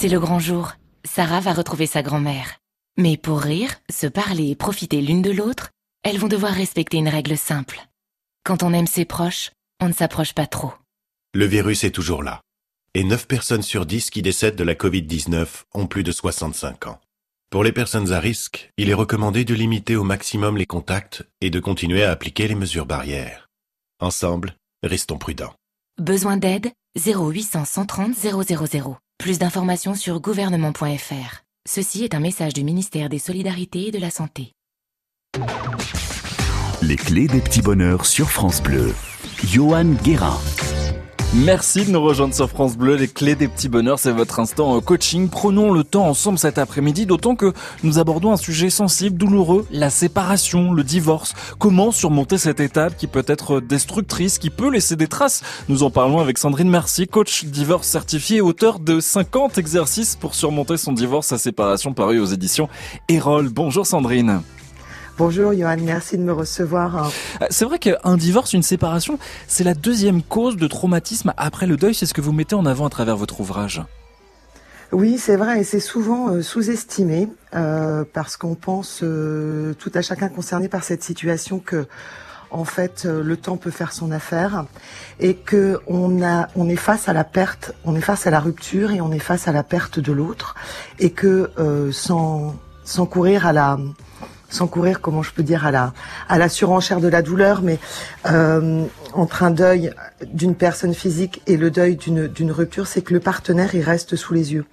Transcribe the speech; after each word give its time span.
C'est 0.00 0.08
le 0.08 0.18
grand 0.18 0.38
jour. 0.38 0.72
Sarah 1.04 1.40
va 1.40 1.52
retrouver 1.52 1.84
sa 1.84 2.00
grand-mère. 2.00 2.56
Mais 2.96 3.18
pour 3.18 3.38
rire, 3.38 3.74
se 3.92 4.06
parler 4.06 4.48
et 4.48 4.56
profiter 4.56 5.02
l'une 5.02 5.20
de 5.20 5.30
l'autre, 5.30 5.68
elles 6.02 6.16
vont 6.16 6.26
devoir 6.26 6.54
respecter 6.54 6.96
une 6.96 7.06
règle 7.06 7.36
simple. 7.36 7.78
Quand 8.42 8.62
on 8.62 8.72
aime 8.72 8.86
ses 8.86 9.04
proches, 9.04 9.50
on 9.78 9.88
ne 9.88 9.92
s'approche 9.92 10.32
pas 10.32 10.46
trop. 10.46 10.72
Le 11.34 11.44
virus 11.44 11.84
est 11.84 11.90
toujours 11.90 12.22
là. 12.22 12.40
Et 12.94 13.04
9 13.04 13.26
personnes 13.26 13.60
sur 13.60 13.84
10 13.84 14.08
qui 14.08 14.22
décèdent 14.22 14.56
de 14.56 14.64
la 14.64 14.74
Covid-19 14.74 15.64
ont 15.74 15.86
plus 15.86 16.02
de 16.02 16.12
65 16.12 16.86
ans. 16.86 16.98
Pour 17.50 17.62
les 17.62 17.72
personnes 17.72 18.10
à 18.10 18.20
risque, 18.20 18.70
il 18.78 18.88
est 18.88 18.94
recommandé 18.94 19.44
de 19.44 19.52
limiter 19.52 19.96
au 19.96 20.02
maximum 20.02 20.56
les 20.56 20.64
contacts 20.64 21.28
et 21.42 21.50
de 21.50 21.60
continuer 21.60 22.04
à 22.04 22.10
appliquer 22.10 22.48
les 22.48 22.54
mesures 22.54 22.86
barrières. 22.86 23.50
Ensemble, 24.00 24.54
restons 24.82 25.18
prudents. 25.18 25.52
Besoin 25.98 26.38
d'aide? 26.38 26.72
0800 26.96 27.66
130 27.66 28.14
000. 28.14 28.40
Plus 29.20 29.38
d'informations 29.38 29.94
sur 29.94 30.18
gouvernement.fr. 30.18 31.44
Ceci 31.68 32.04
est 32.04 32.14
un 32.14 32.20
message 32.20 32.54
du 32.54 32.64
ministère 32.64 33.10
des 33.10 33.18
Solidarités 33.18 33.88
et 33.88 33.90
de 33.90 33.98
la 33.98 34.08
Santé. 34.08 34.54
Les 36.80 36.96
clés 36.96 37.26
des 37.26 37.42
petits 37.42 37.60
bonheurs 37.60 38.06
sur 38.06 38.30
France 38.30 38.62
Bleu. 38.62 38.94
Johan 39.44 39.92
Guérin. 40.02 40.38
Merci 41.32 41.84
de 41.84 41.92
nous 41.92 42.02
rejoindre 42.02 42.34
sur 42.34 42.50
France 42.50 42.76
Bleu. 42.76 42.96
Les 42.96 43.06
clés 43.06 43.36
des 43.36 43.46
petits 43.46 43.68
bonheurs, 43.68 44.00
c'est 44.00 44.10
votre 44.10 44.40
instant 44.40 44.80
coaching. 44.80 45.28
Prenons 45.28 45.72
le 45.72 45.84
temps 45.84 46.08
ensemble 46.08 46.40
cet 46.40 46.58
après-midi, 46.58 47.06
d'autant 47.06 47.36
que 47.36 47.52
nous 47.84 48.00
abordons 48.00 48.32
un 48.32 48.36
sujet 48.36 48.68
sensible, 48.68 49.16
douloureux, 49.16 49.64
la 49.70 49.90
séparation, 49.90 50.72
le 50.72 50.82
divorce. 50.82 51.34
Comment 51.60 51.92
surmonter 51.92 52.36
cette 52.36 52.58
étape 52.58 52.96
qui 52.96 53.06
peut 53.06 53.24
être 53.28 53.60
destructrice, 53.60 54.38
qui 54.38 54.50
peut 54.50 54.70
laisser 54.70 54.96
des 54.96 55.06
traces? 55.06 55.44
Nous 55.68 55.84
en 55.84 55.90
parlons 55.90 56.18
avec 56.18 56.36
Sandrine 56.36 56.68
Merci, 56.68 57.06
coach 57.06 57.44
divorce 57.44 57.86
certifié, 57.86 58.40
auteur 58.40 58.80
de 58.80 58.98
50 58.98 59.56
exercices 59.56 60.16
pour 60.16 60.34
surmonter 60.34 60.78
son 60.78 60.92
divorce, 60.92 61.28
sa 61.28 61.38
séparation, 61.38 61.92
paru 61.92 62.18
aux 62.18 62.26
éditions 62.26 62.68
Erol. 63.08 63.50
Bonjour 63.50 63.86
Sandrine. 63.86 64.42
Bonjour 65.20 65.52
Johan, 65.52 65.76
merci 65.84 66.16
de 66.16 66.22
me 66.22 66.32
recevoir. 66.32 67.12
Euh, 67.42 67.46
c'est 67.50 67.66
vrai 67.66 67.78
qu'un 67.78 68.16
divorce, 68.16 68.54
une 68.54 68.62
séparation, 68.62 69.18
c'est 69.48 69.64
la 69.64 69.74
deuxième 69.74 70.22
cause 70.22 70.56
de 70.56 70.66
traumatisme 70.66 71.34
après 71.36 71.66
le 71.66 71.76
deuil, 71.76 71.94
c'est 71.94 72.06
ce 72.06 72.14
que 72.14 72.22
vous 72.22 72.32
mettez 72.32 72.54
en 72.54 72.64
avant 72.64 72.86
à 72.86 72.88
travers 72.88 73.18
votre 73.18 73.38
ouvrage. 73.42 73.82
Oui, 74.92 75.18
c'est 75.18 75.36
vrai, 75.36 75.60
et 75.60 75.64
c'est 75.64 75.78
souvent 75.78 76.30
euh, 76.30 76.40
sous-estimé 76.40 77.28
euh, 77.54 78.02
parce 78.10 78.38
qu'on 78.38 78.54
pense 78.54 79.04
tout 79.78 79.92
à 79.92 80.00
chacun 80.00 80.30
concerné 80.30 80.68
par 80.68 80.84
cette 80.84 81.02
situation 81.02 81.58
que, 81.58 81.86
en 82.50 82.64
fait, 82.64 83.04
le 83.04 83.36
temps 83.36 83.58
peut 83.58 83.70
faire 83.70 83.92
son 83.92 84.12
affaire 84.12 84.64
et 85.18 85.34
que 85.34 85.80
on 85.86 86.22
a, 86.22 86.48
on 86.56 86.66
est 86.66 86.76
face 86.76 87.10
à 87.10 87.12
la 87.12 87.24
perte, 87.24 87.74
on 87.84 87.94
est 87.94 88.00
face 88.00 88.26
à 88.26 88.30
la 88.30 88.40
rupture 88.40 88.90
et 88.90 89.02
on 89.02 89.12
est 89.12 89.18
face 89.18 89.48
à 89.48 89.52
la 89.52 89.64
perte 89.64 90.00
de 90.00 90.12
l'autre 90.12 90.54
et 90.98 91.10
que 91.10 91.50
sans 91.92 92.56
sans 92.82 93.06
courir 93.06 93.46
à 93.46 93.52
la 93.52 93.78
sans 94.50 94.66
courir, 94.66 95.00
comment 95.00 95.22
je 95.22 95.32
peux 95.32 95.42
dire, 95.42 95.64
à 95.64 95.70
la, 95.70 95.92
à 96.28 96.38
la 96.38 96.48
surenchère 96.48 97.00
de 97.00 97.08
la 97.08 97.22
douleur, 97.22 97.62
mais 97.62 97.78
euh, 98.30 98.84
entre 99.14 99.42
un 99.42 99.50
deuil 99.50 99.92
d'une 100.32 100.54
personne 100.54 100.94
physique 100.94 101.40
et 101.46 101.56
le 101.56 101.70
deuil 101.70 101.96
d'une, 101.96 102.52
rupture, 102.52 102.86
c'est 102.86 103.02
que 103.02 103.14
le 103.14 103.20
partenaire, 103.20 103.74
il 103.74 103.82
reste 103.82 104.16
sous 104.16 104.34
les 104.34 104.52
yeux. 104.52 104.64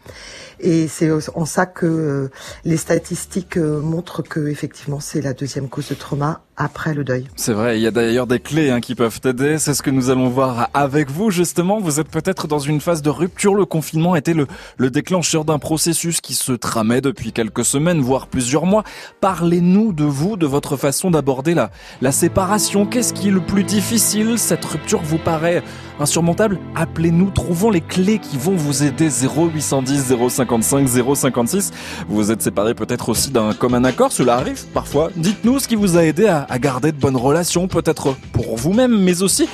Et 0.60 0.88
c'est 0.88 1.10
en 1.36 1.46
ça 1.46 1.66
que 1.66 1.86
euh, 1.86 2.32
les 2.66 2.78
statistiques 2.78 3.58
euh, 3.58 3.82
montrent 3.82 4.24
que 4.24 4.48
effectivement 4.48 5.00
c'est 5.00 5.22
la 5.22 5.34
deuxième 5.34 5.70
cause 5.70 5.90
de 5.90 5.96
trauma 5.96 6.42
après 6.58 6.96
le 6.96 7.04
deuil. 7.04 7.28
C'est 7.36 7.54
vrai, 7.54 7.78
il 7.78 7.84
y 7.84 7.88
a 7.88 7.92
d'ailleurs 7.92 8.26
des 8.26 8.40
clés 8.40 8.72
hein, 8.72 8.80
qui 8.80 8.96
peuvent 8.96 9.22
t'aider. 9.22 9.60
C'est 9.60 9.76
ce 9.76 9.84
que 9.84 9.92
nous 9.92 10.10
allons 10.10 10.28
voir 10.28 10.70
avec 10.74 11.12
vous 11.12 11.30
justement. 11.30 11.80
Vous 11.80 12.00
êtes 12.00 12.10
peut-être 12.10 12.48
dans 12.48 12.58
une 12.58 12.82
phase 12.82 13.04
de 13.04 13.12
rupture. 13.12 13.54
Le 13.54 13.66
confinement 13.66 14.16
était 14.16 14.34
le, 14.34 14.48
le 14.78 14.90
déclencheur 14.90 15.46
d'un 15.46 15.60
processus 15.60 16.20
qui 16.20 16.34
se 16.34 16.54
tramait 16.54 17.02
depuis 17.02 17.32
quelques 17.32 17.64
semaines, 17.64 18.02
voire 18.02 18.26
plusieurs 18.26 18.66
mois. 18.66 18.84
Parlez-nous 19.22 19.94
de 19.94 20.04
vous, 20.04 20.36
de 20.36 20.48
votre 20.48 20.78
façon 20.78 21.12
d'aborder 21.12 21.54
la, 21.54 21.70
la 22.02 22.12
séparation. 22.12 22.88
Qu'est-ce 22.88 23.14
qui 23.14 23.28
est 23.28 23.32
le 23.32 23.42
plus 23.42 23.64
difficile? 23.64 24.40
Cette 24.40 24.66
rupture 24.66 25.04
vous 25.04 25.20
paraît 25.20 25.62
insurmontable? 26.00 26.60
Appelez-nous, 26.76 27.30
trouvons 27.30 27.70
les 27.70 27.82
clés 27.82 28.18
qui 28.18 28.38
vont 28.38 28.56
vous 28.56 28.84
aider. 28.84 29.10
0810 29.10 30.12
055 30.48 30.88
056. 31.16 31.72
Vous 32.08 32.32
êtes 32.32 32.42
séparé 32.42 32.74
peut-être 32.74 33.10
aussi 33.10 33.32
d'un 33.32 33.54
commun 33.54 33.84
accord, 33.84 34.12
cela 34.12 34.36
arrive 34.36 34.66
parfois. 34.74 35.12
Dites-nous 35.16 35.60
ce 35.60 35.68
qui 35.68 35.76
vous 35.76 35.98
a 35.98 36.06
aidé 36.06 36.28
à, 36.28 36.60
garder 36.60 36.92
de 36.92 36.98
bonnes 36.98 37.18
relations, 37.18 37.68
peut-être 37.68 38.16
pour 38.32 38.56
vous-même, 38.58 38.98
mais 39.00 39.22
aussi 39.22 39.48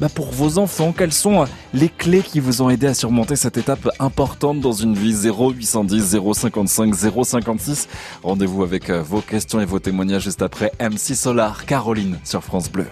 bah 0.00 0.08
pour 0.08 0.30
vos 0.30 0.56
enfants, 0.56 0.94
quelles 0.96 1.12
sont 1.12 1.44
les 1.74 1.90
clés 1.90 2.22
qui 2.22 2.40
vous 2.40 2.62
ont 2.62 2.70
aidé 2.70 2.86
à 2.86 2.94
surmonter 2.94 3.36
cette 3.36 3.58
étape 3.58 3.90
importante 3.98 4.60
dans 4.60 4.72
une 4.72 4.94
vie? 4.94 5.28
0810 5.28 6.16
055 6.32 6.94
056 6.94 7.88
Rendez-vous 8.22 8.62
avec 8.62 8.88
euh, 8.88 9.02
vos 9.02 9.20
questions 9.20 9.60
et 9.60 9.66
vos 9.66 9.78
témoignages 9.78 10.22
juste 10.22 10.40
après 10.40 10.72
MC 10.80 11.14
Solar, 11.14 11.66
Caroline 11.66 12.18
sur 12.24 12.42
France 12.42 12.70
Bleu. 12.70 12.86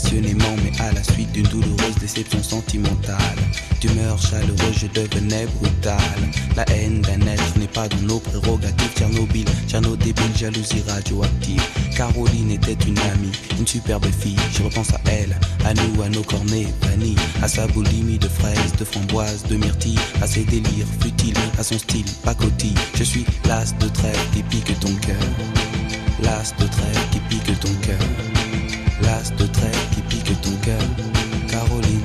Passionnément, 0.00 0.56
mais 0.62 0.72
à 0.80 0.92
la 0.92 1.02
suite 1.02 1.30
d'une 1.32 1.46
douloureuse 1.46 1.94
déception 2.00 2.42
sentimentale. 2.42 3.18
D'humeur 3.80 4.18
chaleureuse, 4.18 4.76
je 4.76 4.86
devenais 4.86 5.46
brutal. 5.58 5.96
La 6.56 6.64
haine 6.70 7.00
d'un 7.00 7.20
être 7.26 7.58
n'est 7.58 7.66
pas 7.66 7.88
dans 7.88 8.02
nos 8.02 8.18
prérogatives. 8.18 8.90
Tchernobyl, 8.96 9.46
Tcherno 9.68 9.96
débile, 9.96 10.36
jalousie 10.36 10.82
radioactive. 10.86 11.62
Caroline 11.96 12.50
était 12.52 12.76
une 12.86 12.98
amie, 12.98 13.32
une 13.58 13.66
superbe 13.66 14.06
fille. 14.20 14.36
Je 14.52 14.62
repense 14.62 14.92
à 14.92 15.00
elle, 15.06 15.36
à 15.64 15.74
nous, 15.74 16.02
à 16.02 16.08
nos 16.08 16.22
cornets 16.22 16.66
vanille, 16.82 17.16
à 17.42 17.48
sa 17.48 17.66
boulimie 17.68 18.18
de 18.18 18.28
fraises, 18.28 18.72
de 18.78 18.84
framboises, 18.84 19.44
de 19.44 19.56
myrtilles, 19.56 19.98
à 20.22 20.26
ses 20.26 20.44
délires 20.44 20.86
futiles, 21.00 21.34
à 21.58 21.62
son 21.62 21.78
style 21.78 22.06
pacotille. 22.24 22.74
Je 22.94 23.04
suis 23.04 23.24
l'as 23.46 23.72
de 23.78 23.88
trêve 23.88 24.20
qui 24.32 24.42
pique 24.42 24.78
ton 24.80 24.94
cœur. 24.96 25.16
L'as 26.22 26.54
de 26.58 26.66
trait 26.66 27.08
qui 27.12 27.18
pique 27.20 27.60
ton 27.60 27.72
cœur. 27.82 28.39
L'as 29.02 29.30
de 29.36 29.46
trait 29.46 29.70
qui 29.94 30.02
pique 30.02 30.40
ton 30.40 30.50
cœur. 30.62 30.80
Caroline. 31.48 32.00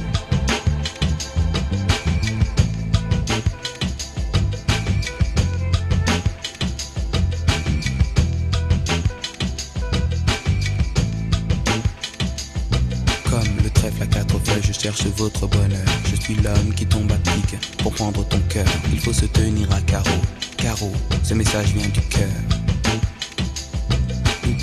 Comme 13.29 13.41
le 13.63 13.69
trèfle 13.69 14.03
à 14.03 14.05
quatre 14.07 14.39
feuilles, 14.39 14.61
je 14.63 14.73
cherche 14.73 15.05
votre 15.17 15.47
bonheur. 15.47 15.69
Je 16.09 16.15
suis 16.15 16.35
l'homme 16.35 16.73
qui 16.75 16.85
tombe 16.85 17.11
à 17.11 17.17
pic 17.17 17.57
pour 17.79 17.93
prendre 17.93 18.25
ton 18.27 18.39
cœur. 18.49 18.65
Il 18.91 18.99
faut 18.99 19.13
se 19.13 19.25
tenir 19.25 19.71
à 19.71 19.81
carreau. 19.81 20.21
Carreau, 20.57 20.91
ce 21.23 21.33
message 21.33 21.73
vient 21.73 21.89
du 21.89 22.01
cœur 22.01 22.64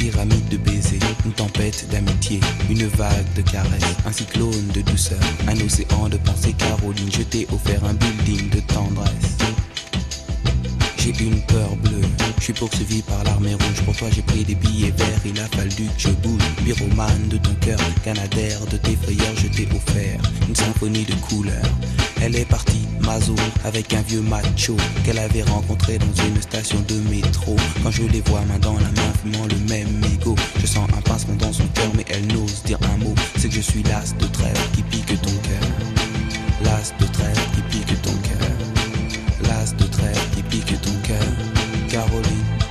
pyramide 0.02 0.48
de 0.48 0.56
baisers, 0.56 0.98
une 1.24 1.32
tempête 1.32 1.86
d'amitié, 1.88 2.40
une 2.68 2.86
vague 2.88 3.32
de 3.36 3.42
caresses, 3.42 3.96
un 4.04 4.10
cyclone 4.10 4.66
de 4.74 4.80
douceur, 4.80 5.20
un 5.46 5.54
océan 5.60 6.08
de 6.08 6.16
pensée. 6.16 6.52
Caroline, 6.54 7.10
je 7.12 7.22
t'ai 7.22 7.46
offert 7.52 7.84
un 7.84 7.94
building 7.94 8.50
de 8.50 8.60
tendresse. 8.60 9.36
J'ai 10.98 11.14
une 11.24 11.40
peur 11.42 11.76
bleue, 11.76 12.08
je 12.38 12.42
suis 12.42 12.52
poursuivi 12.52 13.02
par 13.02 13.22
l'armée 13.22 13.54
rouge. 13.54 13.80
Pour 13.84 13.94
toi, 13.96 14.08
j'ai 14.12 14.22
pris 14.22 14.44
des 14.44 14.56
billets 14.56 14.90
verts, 14.90 15.22
il 15.24 15.38
a 15.38 15.46
fallu 15.56 15.86
que 15.86 15.98
je 15.98 16.08
bouge. 16.08 16.42
Pyromane 16.64 17.28
de 17.28 17.36
ton 17.36 17.54
cœur, 17.60 17.78
canadaire 18.02 18.60
de 18.72 18.78
tes 18.78 18.96
frayeurs, 18.96 19.36
je 19.36 19.46
t'ai 19.48 19.68
offert 19.72 20.20
une 20.48 20.56
symphonie 20.56 21.04
de 21.04 21.14
couleurs. 21.26 21.74
Elle 22.20 22.34
est 22.34 22.44
partie, 22.44 22.86
Mazo, 23.02 23.34
avec 23.64 23.92
un 23.94 24.02
vieux 24.02 24.20
macho 24.20 24.76
qu'elle 25.04 25.18
avait 25.18 25.42
rencontré 25.42 25.98
dans 25.98 26.24
une 26.24 26.40
station 26.40 26.80
de 26.88 26.94
métro. 27.10 27.56
Quand 27.82 27.90
je 27.90 28.02
les 28.04 28.20
vois 28.22 28.40
main 28.42 28.58
dans 28.58 28.74
la 28.74 28.80
main, 28.80 29.12
fumant 29.22 29.46
le 29.46 29.56
même 29.68 29.88
mégot, 30.00 30.36
je 30.60 30.66
sens 30.66 30.88
un 30.96 31.00
pincement 31.02 31.34
dans 31.36 31.52
son 31.52 31.66
cœur, 31.74 31.90
mais 31.94 32.04
elle 32.08 32.26
n'ose 32.28 32.62
dire 32.64 32.78
un 32.94 32.96
mot. 32.98 33.14
C'est 33.36 33.48
que 33.48 33.54
je 33.54 33.60
suis 33.60 33.82
l'as 33.82 34.14
de 34.16 34.26
trêve 34.26 34.70
qui 34.74 34.82
pique 34.82 35.20
ton 35.20 35.30
cœur. 35.30 35.68
L'as 36.64 36.92
de 36.98 37.06
trêve 37.12 37.40
qui 37.54 37.62
pique 37.62 38.02
ton 38.02 38.12
cœur. 38.12 38.48
L'as 39.42 39.74
de 39.74 39.84
trêve 39.84 40.30
qui 40.34 40.42
pique 40.42 40.80
ton 40.80 40.94
cœur. 41.06 41.26
Caroline. 41.88 42.61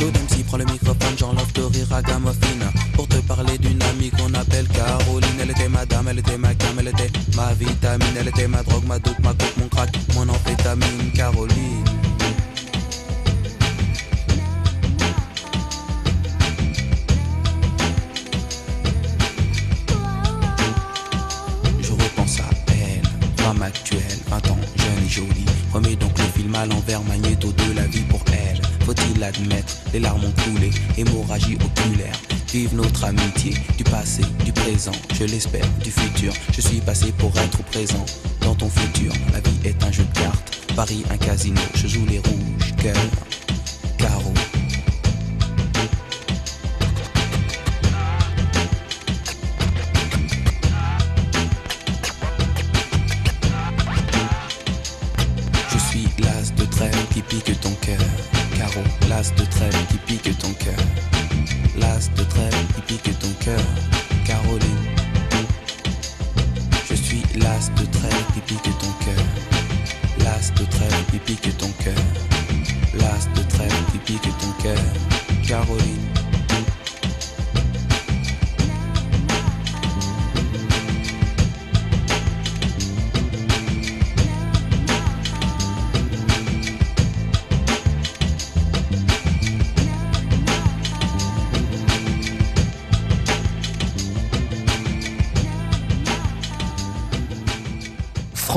Claude 0.00 0.16
MC 0.16 0.44
prend 0.46 0.56
le 0.56 0.64
microphone, 0.64 1.14
j'enlève 1.18 1.52
de 1.52 1.60
rire 1.60 1.92
à 1.92 2.00
Pour 2.94 3.06
te 3.06 3.16
parler 3.16 3.58
d'une 3.58 3.82
amie 3.82 4.08
qu'on 4.08 4.32
appelle 4.32 4.66
Caroline, 4.68 5.28
elle 5.38 5.50
était 5.50 5.68
ma 5.68 5.82
elle 6.08 6.18
était 6.18 6.38
ma 6.38 6.54
cam, 6.54 6.78
elle 6.78 6.88
était 6.88 7.10
ma 7.36 7.52
vitamine, 7.52 8.16
elle 8.18 8.28
était 8.28 8.48
ma 8.48 8.62
drogue, 8.62 8.86
ma 8.86 8.98
dope, 8.98 9.18
ma 9.18 9.34
coupe, 9.34 9.56
mon 9.58 9.68
crack, 9.68 9.90
mon 10.14 10.26
amphétamine, 10.26 11.12
Caroline. 11.14 11.84
Je 21.82 21.92
repense 21.92 22.40
à 22.40 22.48
elle, 22.68 23.02
femme 23.36 23.62
actuelle, 23.62 24.00
20 24.30 24.50
ans, 24.50 24.58
jeune 24.76 25.04
et 25.04 25.08
jolie. 25.10 25.44
Remets 25.74 25.96
donc 25.96 26.18
le 26.18 26.24
film 26.24 26.54
à 26.54 26.64
l'envers, 26.64 27.02
magnéto 27.02 27.52
les 29.92 30.00
larmes 30.00 30.24
ont 30.24 30.42
coulé, 30.42 30.70
hémorragie 30.96 31.56
oculaire. 31.56 32.14
Vive 32.52 32.74
notre 32.74 33.04
amitié, 33.04 33.54
du 33.76 33.84
passé, 33.84 34.22
du 34.44 34.52
présent, 34.52 34.92
je 35.14 35.24
l'espère, 35.24 35.66
du 35.82 35.90
futur. 35.90 36.32
Je 36.52 36.60
suis 36.60 36.80
passé 36.80 37.12
pour 37.12 37.30
être 37.38 37.62
présent 37.64 38.04
dans 38.40 38.54
ton 38.54 38.68
futur. 38.68 39.12
La 39.32 39.40
vie 39.40 39.58
est 39.64 39.82
un 39.84 39.92
jeu 39.92 40.04
de 40.04 40.18
cartes, 40.18 40.60
Paris 40.74 41.04
un 41.10 41.16
casino, 41.16 41.60
je 41.74 41.86
joue 41.86 42.04
les 42.06 42.18
rouges, 42.18 42.74
cœur, 42.82 42.96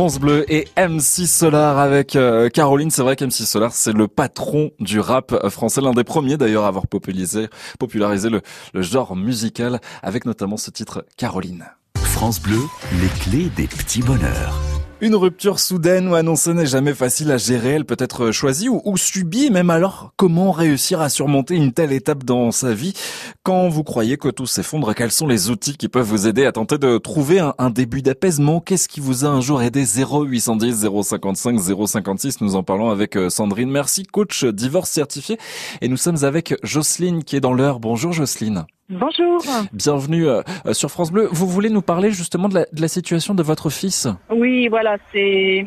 France 0.04 0.20
Bleu 0.20 0.44
et 0.52 0.68
M6 0.76 1.28
Solar 1.28 1.80
avec 1.80 2.18
euh, 2.18 2.50
Caroline. 2.50 2.92
C'est 2.92 3.04
vrai 3.04 3.16
qu'M6 3.16 3.46
Solar, 3.46 3.72
c'est 3.72 3.94
le 3.94 4.10
patron 4.10 4.72
du 4.82 5.00
rap 5.00 5.48
français, 5.48 5.80
l'un 5.80 5.94
des 5.94 6.04
premiers 6.04 6.36
d'ailleurs 6.36 6.66
à 6.66 6.68
avoir 6.68 6.88
popularisé, 6.88 7.48
popularisé 7.80 8.30
le, 8.30 8.42
le 8.74 8.82
genre 8.82 9.16
musical 9.16 9.80
avec 10.02 10.26
notamment 10.26 10.58
ce 10.58 10.72
titre 10.72 11.06
Caroline. 11.16 11.68
France 11.96 12.42
Bleu, 12.42 12.60
les 13.02 13.08
clés 13.08 13.50
des 13.56 13.68
petits 13.68 14.02
bonheurs. 14.02 14.73
Une 15.04 15.16
rupture 15.16 15.60
soudaine 15.60 16.08
ou 16.08 16.16
annoncée 16.16 16.54
n'est 16.54 16.66
jamais 16.66 16.94
facile 16.94 17.30
à 17.32 17.38
gérer. 17.38 17.72
Elle 17.72 17.84
peut 17.84 17.98
être 18.00 18.32
choisie 18.32 18.70
ou, 18.70 18.96
subie. 18.96 19.52
Même 19.52 19.70
alors, 19.70 20.14
comment 20.16 20.54
réussir 20.54 21.02
à 21.02 21.10
surmonter 21.10 21.56
une 21.56 21.74
telle 21.74 21.92
étape 21.92 22.24
dans 22.24 22.52
sa 22.52 22.74
vie? 22.74 22.94
Quand 23.44 23.68
vous 23.68 23.84
croyez 23.84 24.16
que 24.16 24.30
tout 24.30 24.46
s'effondre, 24.46 24.96
quels 24.96 25.12
sont 25.12 25.28
les 25.28 25.50
outils 25.50 25.76
qui 25.76 25.90
peuvent 25.90 26.08
vous 26.08 26.26
aider 26.26 26.46
à 26.46 26.54
tenter 26.54 26.78
de 26.78 26.98
trouver 27.00 27.40
un, 27.40 27.54
un 27.58 27.70
début 27.70 28.02
d'apaisement? 28.02 28.62
Qu'est-ce 28.62 28.88
qui 28.88 29.02
vous 29.02 29.26
a 29.26 29.28
un 29.28 29.42
jour 29.42 29.62
aidé? 29.62 29.84
0810 29.84 30.88
055 31.04 31.60
056 31.60 32.40
Nous 32.40 32.56
en 32.56 32.64
parlons 32.64 32.90
avec 32.90 33.18
euh, 33.18 33.30
Sandrine. 33.30 33.72
Merci, 33.72 34.04
coach 34.04 34.46
divorce 34.46 34.90
certifié. 34.90 35.38
Et 35.82 35.90
nous 35.90 35.98
sommes 35.98 36.24
avec 36.24 36.56
Jocelyne 36.64 37.26
qui 37.26 37.36
est 37.36 37.42
dans 37.42 37.54
l'heure. 37.54 37.82
Bonjour 37.82 38.14
Jocelyne. 38.14 38.66
Bonjour. 38.90 39.42
Bienvenue 39.72 40.28
euh, 40.28 40.42
sur 40.74 40.92
France 40.92 41.10
Bleu. 41.10 41.30
Vous 41.32 41.48
voulez 41.48 41.70
nous 41.70 41.82
parler 41.82 42.12
justement 42.12 42.50
de 42.50 42.56
la, 42.56 42.66
de 42.74 42.82
la 42.82 42.90
situation 42.90 43.34
de 43.34 43.42
votre 43.42 43.70
fils? 43.70 44.10
Oui, 44.30 44.68
voilà, 44.68 44.98
c'est 45.14 45.66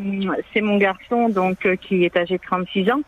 c'est 0.52 0.60
mon 0.60 0.76
garçon 0.76 1.30
donc 1.30 1.64
euh, 1.64 1.76
qui 1.76 2.04
est 2.04 2.14
âgé 2.14 2.36
de 2.36 2.42
36 2.42 2.90
ans, 2.90 3.00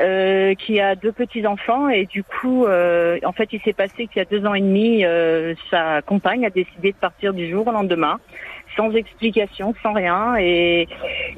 euh, 0.00 0.54
qui 0.54 0.80
a 0.80 0.94
deux 0.96 1.12
petits 1.12 1.46
enfants 1.46 1.88
et 1.88 2.04
du 2.04 2.22
coup, 2.24 2.66
euh, 2.66 3.18
en 3.24 3.32
fait, 3.32 3.48
il 3.52 3.60
s'est 3.62 3.72
passé 3.72 4.06
qu'il 4.06 4.16
y 4.16 4.20
a 4.20 4.26
deux 4.26 4.44
ans 4.46 4.52
et 4.52 4.60
demi, 4.60 5.06
euh, 5.06 5.54
sa 5.70 6.02
compagne 6.02 6.44
a 6.44 6.50
décidé 6.50 6.92
de 6.92 6.98
partir 6.98 7.32
du 7.32 7.50
jour 7.50 7.66
au 7.66 7.72
lendemain, 7.72 8.20
sans 8.76 8.92
explication, 8.92 9.74
sans 9.82 9.94
rien, 9.94 10.36
et, 10.38 10.86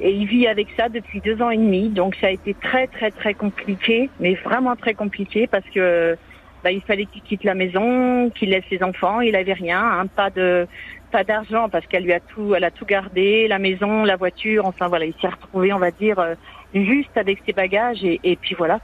et 0.01 0.11
il 0.11 0.27
vit 0.27 0.47
avec 0.47 0.67
ça 0.75 0.89
depuis 0.89 1.21
deux 1.21 1.41
ans 1.41 1.49
et 1.49 1.57
demi. 1.57 1.87
Donc 1.87 2.15
ça 2.19 2.27
a 2.27 2.31
été 2.31 2.55
très 2.55 2.87
très 2.87 3.09
très 3.09 3.33
compliqué, 3.33 4.09
mais 4.19 4.33
vraiment 4.35 4.75
très 4.75 4.95
compliqué 4.95 5.47
parce 5.47 5.65
que 5.73 6.17
bah, 6.63 6.71
il 6.71 6.81
fallait 6.81 7.05
qu'il 7.05 7.21
quitte 7.21 7.43
la 7.43 7.55
maison, 7.55 8.29
qu'il 8.29 8.49
laisse 8.49 8.63
ses 8.69 8.83
enfants. 8.83 9.21
Il 9.21 9.35
avait 9.35 9.53
rien, 9.53 9.81
hein, 9.81 10.07
pas 10.07 10.29
de 10.29 10.67
pas 11.11 11.23
d'argent 11.25 11.67
parce 11.67 11.85
qu'elle 11.87 12.03
lui 12.03 12.13
a 12.13 12.21
tout, 12.21 12.55
elle 12.55 12.63
a 12.63 12.71
tout 12.71 12.85
gardé, 12.85 13.47
la 13.47 13.59
maison, 13.59 14.05
la 14.05 14.15
voiture. 14.15 14.65
Enfin 14.65 14.87
voilà, 14.87 15.05
il 15.05 15.13
s'est 15.21 15.27
retrouvé, 15.27 15.73
on 15.73 15.79
va 15.79 15.91
dire, 15.91 16.19
euh, 16.19 16.35
juste 16.73 17.17
avec 17.17 17.39
ses 17.45 17.53
bagages 17.53 18.03
et, 18.03 18.37
puis 18.41 18.55
voilà. 18.55 18.79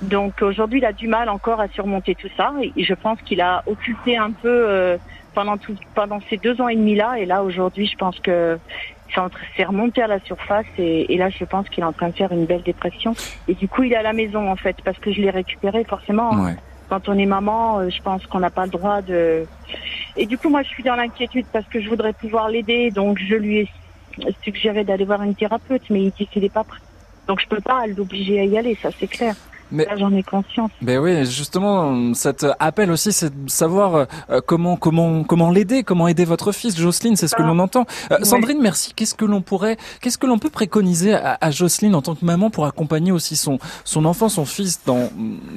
Donc 0.00 0.42
aujourd'hui, 0.42 0.80
il 0.80 0.84
a 0.84 0.92
du 0.92 1.06
mal 1.06 1.28
encore 1.28 1.60
à 1.60 1.68
surmonter 1.68 2.14
tout 2.14 2.30
ça 2.36 2.52
et 2.62 2.82
je 2.82 2.94
pense 2.94 3.20
qu'il 3.22 3.40
a 3.40 3.62
occulté 3.66 4.16
un 4.16 4.32
peu 4.32 4.48
euh, 4.48 4.96
pendant 5.34 5.56
tout, 5.56 5.76
pendant 5.94 6.20
ces 6.30 6.36
deux 6.38 6.60
ans 6.60 6.68
et 6.68 6.74
demi 6.74 6.94
là. 6.94 7.18
Et 7.18 7.26
là 7.26 7.44
aujourd'hui, 7.44 7.86
je 7.86 7.96
pense 7.96 8.18
que 8.18 8.58
c'est 9.56 9.64
remonté 9.64 10.02
à 10.02 10.06
la 10.06 10.20
surface 10.20 10.64
et, 10.78 11.12
et 11.12 11.18
là 11.18 11.28
je 11.28 11.44
pense 11.44 11.68
qu'il 11.68 11.84
est 11.84 11.86
en 11.86 11.92
train 11.92 12.08
de 12.08 12.14
faire 12.14 12.32
une 12.32 12.46
belle 12.46 12.62
dépression 12.62 13.14
et 13.46 13.52
du 13.52 13.68
coup 13.68 13.82
il 13.82 13.92
est 13.92 13.96
à 13.96 14.02
la 14.02 14.14
maison 14.14 14.50
en 14.50 14.56
fait 14.56 14.76
parce 14.82 14.96
que 14.96 15.12
je 15.12 15.20
l'ai 15.20 15.28
récupéré 15.28 15.84
forcément 15.84 16.30
Ouais. 16.30 16.56
Quand 16.92 17.08
on 17.08 17.16
est 17.16 17.24
maman, 17.38 17.78
euh, 17.78 17.88
je 17.88 18.02
pense 18.02 18.26
qu'on 18.26 18.40
n'a 18.40 18.50
pas 18.50 18.66
le 18.66 18.70
droit 18.70 19.00
de. 19.00 19.46
Et 20.14 20.26
du 20.26 20.36
coup, 20.36 20.50
moi, 20.50 20.62
je 20.62 20.68
suis 20.68 20.82
dans 20.82 20.94
l'inquiétude 20.94 21.46
parce 21.50 21.64
que 21.66 21.80
je 21.80 21.88
voudrais 21.88 22.12
pouvoir 22.12 22.50
l'aider, 22.50 22.90
donc 22.90 23.18
je 23.18 23.34
lui 23.34 23.56
ai 23.60 23.68
suggéré 24.44 24.84
d'aller 24.84 25.06
voir 25.06 25.22
une 25.22 25.34
thérapeute, 25.34 25.84
mais 25.88 26.02
il 26.02 26.10
dit 26.12 26.26
qu'il 26.26 26.42
n'est 26.42 26.50
pas 26.50 26.64
prêt. 26.64 26.80
Donc 27.28 27.40
je 27.40 27.46
peux 27.48 27.62
pas 27.62 27.86
l'obliger 27.86 28.40
à 28.40 28.44
y 28.44 28.58
aller, 28.58 28.76
ça 28.82 28.90
c'est 29.00 29.06
clair. 29.06 29.34
Mais 29.74 29.86
Là, 29.86 29.96
j'en 29.96 30.12
ai 30.14 30.22
conscience. 30.22 30.70
Ben 30.82 30.98
oui, 30.98 31.24
justement, 31.24 32.12
cet 32.12 32.44
appel 32.58 32.90
aussi, 32.90 33.10
c'est 33.10 33.32
de 33.44 33.48
savoir 33.48 33.94
euh, 34.28 34.40
comment 34.46 34.76
comment 34.76 35.24
comment 35.24 35.50
l'aider, 35.50 35.82
comment 35.82 36.08
aider 36.08 36.26
votre 36.26 36.52
fils, 36.52 36.76
Jocelyne, 36.78 37.16
c'est 37.16 37.26
ce 37.26 37.34
que 37.34 37.40
Ah. 37.42 37.46
l'on 37.46 37.58
entend. 37.58 37.86
Euh. 38.10 38.18
Sandrine, 38.22 38.60
merci. 38.60 38.92
Qu'est-ce 38.94 39.14
que 39.14 39.24
l'on 39.24 39.40
pourrait, 39.40 39.78
qu'est-ce 40.02 40.18
que 40.18 40.26
l'on 40.26 40.38
peut 40.38 40.50
préconiser 40.50 41.14
à, 41.14 41.38
à 41.40 41.50
Jocelyne 41.50 41.94
en 41.94 42.02
tant 42.02 42.14
que 42.14 42.22
maman 42.26 42.50
pour 42.50 42.66
accompagner 42.66 43.12
aussi 43.12 43.34
son 43.34 43.58
son 43.84 44.04
enfant, 44.04 44.28
son 44.28 44.44
fils 44.44 44.80
dans 44.84 45.08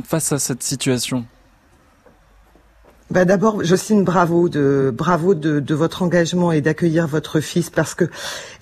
face 0.06 0.32
à 0.32 0.40
cette 0.40 0.64
situation? 0.64 1.26
Bah 3.12 3.24
d'abord, 3.24 3.64
Jocelyne, 3.64 4.04
bravo 4.04 4.50
de 4.50 4.92
bravo 4.92 5.36
de, 5.36 5.76
votre 5.76 6.02
engagement 6.02 6.52
et 6.52 6.62
d'accueillir 6.62 7.06
votre 7.06 7.40
fils 7.40 7.70
parce 7.70 7.94
que 7.94 8.06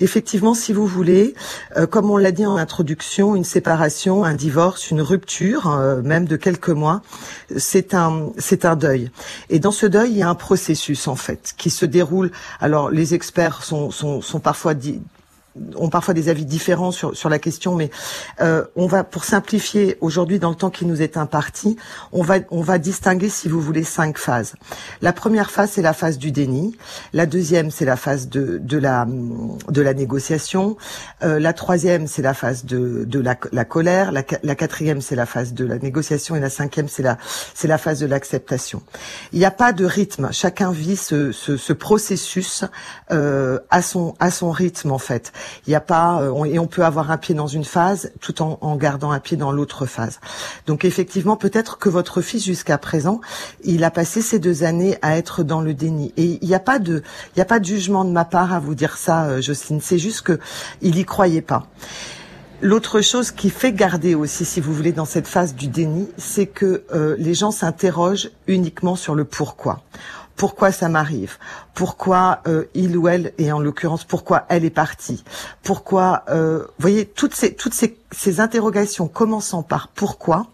effectivement, 0.01 0.53
si 0.53 0.73
vous 0.73 0.85
voulez, 0.85 1.33
euh, 1.77 1.87
comme 1.87 2.11
on 2.11 2.17
l'a 2.17 2.33
dit 2.33 2.45
en 2.45 2.57
introduction, 2.57 3.35
une 3.37 3.45
séparation, 3.45 4.25
un 4.25 4.33
divorce, 4.33 4.91
une 4.91 5.01
rupture, 5.01 5.71
euh, 5.71 6.01
même 6.01 6.25
de 6.25 6.35
quelques 6.35 6.69
mois, 6.69 7.01
c'est 7.55 7.93
un 7.93 8.31
c'est 8.37 8.65
un 8.65 8.75
deuil. 8.75 9.11
Et 9.49 9.59
dans 9.59 9.71
ce 9.71 9.85
deuil, 9.85 10.11
il 10.11 10.17
y 10.17 10.23
a 10.23 10.29
un 10.29 10.35
processus 10.35 11.07
en 11.07 11.15
fait 11.15 11.53
qui 11.57 11.69
se 11.69 11.85
déroule. 11.85 12.29
Alors, 12.59 12.91
les 12.91 13.13
experts 13.13 13.63
sont 13.63 13.91
sont, 13.91 14.19
sont 14.21 14.41
parfois 14.41 14.73
dit, 14.73 15.01
ont 15.75 15.89
parfois 15.89 16.13
des 16.13 16.29
avis 16.29 16.45
différents 16.45 16.91
sur, 16.91 17.15
sur 17.15 17.29
la 17.29 17.39
question, 17.39 17.75
mais 17.75 17.89
euh, 18.41 18.63
on 18.75 18.87
va, 18.87 19.03
pour 19.03 19.23
simplifier 19.23 19.97
aujourd'hui 20.01 20.39
dans 20.39 20.49
le 20.49 20.55
temps 20.55 20.69
qui 20.69 20.85
nous 20.85 21.01
est 21.01 21.17
imparti, 21.17 21.77
on 22.11 22.23
va, 22.23 22.35
on 22.51 22.61
va 22.61 22.77
distinguer, 22.77 23.29
si 23.29 23.49
vous 23.49 23.61
voulez, 23.61 23.83
cinq 23.83 24.17
phases. 24.17 24.53
La 25.01 25.13
première 25.13 25.51
phase, 25.51 25.71
c'est 25.71 25.81
la 25.81 25.93
phase 25.93 26.17
du 26.17 26.31
déni. 26.31 26.75
La 27.13 27.25
deuxième, 27.25 27.71
c'est 27.71 27.85
la 27.85 27.95
phase 27.95 28.29
de, 28.29 28.57
de, 28.57 28.77
la, 28.77 29.05
de 29.07 29.81
la 29.81 29.93
négociation. 29.93 30.77
Euh, 31.23 31.39
la 31.39 31.53
troisième, 31.53 32.07
c'est 32.07 32.21
la 32.21 32.33
phase 32.33 32.65
de, 32.65 33.03
de 33.05 33.19
la, 33.19 33.35
la 33.51 33.65
colère. 33.65 34.11
La, 34.11 34.23
la 34.43 34.55
quatrième, 34.55 35.01
c'est 35.01 35.15
la 35.15 35.25
phase 35.25 35.53
de 35.53 35.65
la 35.65 35.77
négociation. 35.77 36.35
Et 36.35 36.39
la 36.39 36.49
cinquième, 36.49 36.87
c'est 36.87 37.03
la, 37.03 37.17
c'est 37.53 37.67
la 37.67 37.77
phase 37.77 37.99
de 37.99 38.05
l'acceptation. 38.05 38.81
Il 39.31 39.39
n'y 39.39 39.45
a 39.45 39.51
pas 39.51 39.73
de 39.73 39.85
rythme. 39.85 40.29
Chacun 40.31 40.71
vit 40.71 40.97
ce, 40.97 41.31
ce, 41.31 41.57
ce 41.57 41.73
processus 41.73 42.63
euh, 43.11 43.59
à 43.69 43.81
son 43.81 44.15
à 44.19 44.31
son 44.31 44.51
rythme 44.51 44.91
en 44.91 44.97
fait. 44.97 45.31
Il 45.67 45.69
n'y 45.71 45.75
a 45.75 45.81
pas 45.81 46.21
euh, 46.21 46.29
on- 46.31 46.45
et 46.45 46.59
on 46.59 46.67
peut 46.67 46.83
avoir 46.85 47.11
un 47.11 47.17
pied 47.17 47.35
dans 47.35 47.47
une 47.47 47.63
phase 47.65 48.11
tout 48.21 48.41
en, 48.41 48.57
en 48.61 48.75
gardant 48.75 49.11
un 49.11 49.19
pied 49.19 49.37
dans 49.37 49.51
l'autre 49.51 49.85
phase. 49.85 50.19
Donc 50.67 50.85
effectivement, 50.85 51.35
peut-être 51.37 51.77
que 51.77 51.89
votre 51.89 52.21
fils 52.21 52.43
jusqu'à 52.45 52.77
présent, 52.77 53.21
il 53.63 53.83
a 53.83 53.91
passé 53.91 54.21
ces 54.21 54.39
deux 54.39 54.63
années 54.63 54.97
à 55.01 55.17
être 55.17 55.43
dans 55.43 55.61
le 55.61 55.73
déni. 55.73 56.13
Et 56.17 56.39
il 56.41 56.47
n'y 56.47 56.55
a 56.55 56.59
pas 56.59 56.79
de 56.79 57.03
il 57.35 57.39
y 57.39 57.41
a 57.41 57.45
pas 57.45 57.59
de 57.59 57.65
jugement 57.65 58.05
de 58.05 58.11
ma 58.11 58.25
part 58.25 58.53
à 58.53 58.59
vous 58.59 58.75
dire 58.75 58.97
ça, 58.97 59.25
euh, 59.25 59.41
Jocelyne. 59.41 59.81
C'est 59.81 59.97
juste 59.99 60.21
que 60.21 60.39
il 60.81 60.97
y 60.97 61.05
croyait 61.05 61.41
pas. 61.41 61.67
L'autre 62.61 63.01
chose 63.01 63.31
qui 63.31 63.49
fait 63.49 63.73
garder 63.73 64.15
aussi, 64.15 64.45
si 64.45 64.61
vous 64.61 64.73
voulez, 64.73 64.93
dans 64.93 65.03
cette 65.03 65.27
phase 65.27 65.53
du 65.53 65.67
déni, 65.67 66.07
c'est 66.17 66.45
que 66.45 66.83
euh, 66.93 67.15
les 67.19 67.33
gens 67.33 67.51
s'interrogent 67.51 68.29
uniquement 68.47 68.95
sur 68.95 69.15
le 69.15 69.25
pourquoi. 69.25 69.81
Pourquoi 70.35 70.71
ça 70.71 70.89
m'arrive, 70.89 71.37
pourquoi 71.73 72.41
euh, 72.47 72.65
il 72.73 72.97
ou 72.97 73.07
elle, 73.07 73.33
et 73.37 73.51
en 73.51 73.59
l'occurrence 73.59 74.03
pourquoi 74.03 74.45
elle 74.49 74.65
est 74.65 74.69
partie, 74.69 75.23
pourquoi, 75.63 76.23
euh, 76.29 76.59
vous 76.59 76.73
voyez, 76.79 77.05
toutes 77.05 77.35
ces 77.35 77.53
toutes 77.53 77.73
ces, 77.73 77.97
ces 78.11 78.39
interrogations 78.39 79.07
commençant 79.07 79.63
par 79.63 79.89
pourquoi, 79.89 80.47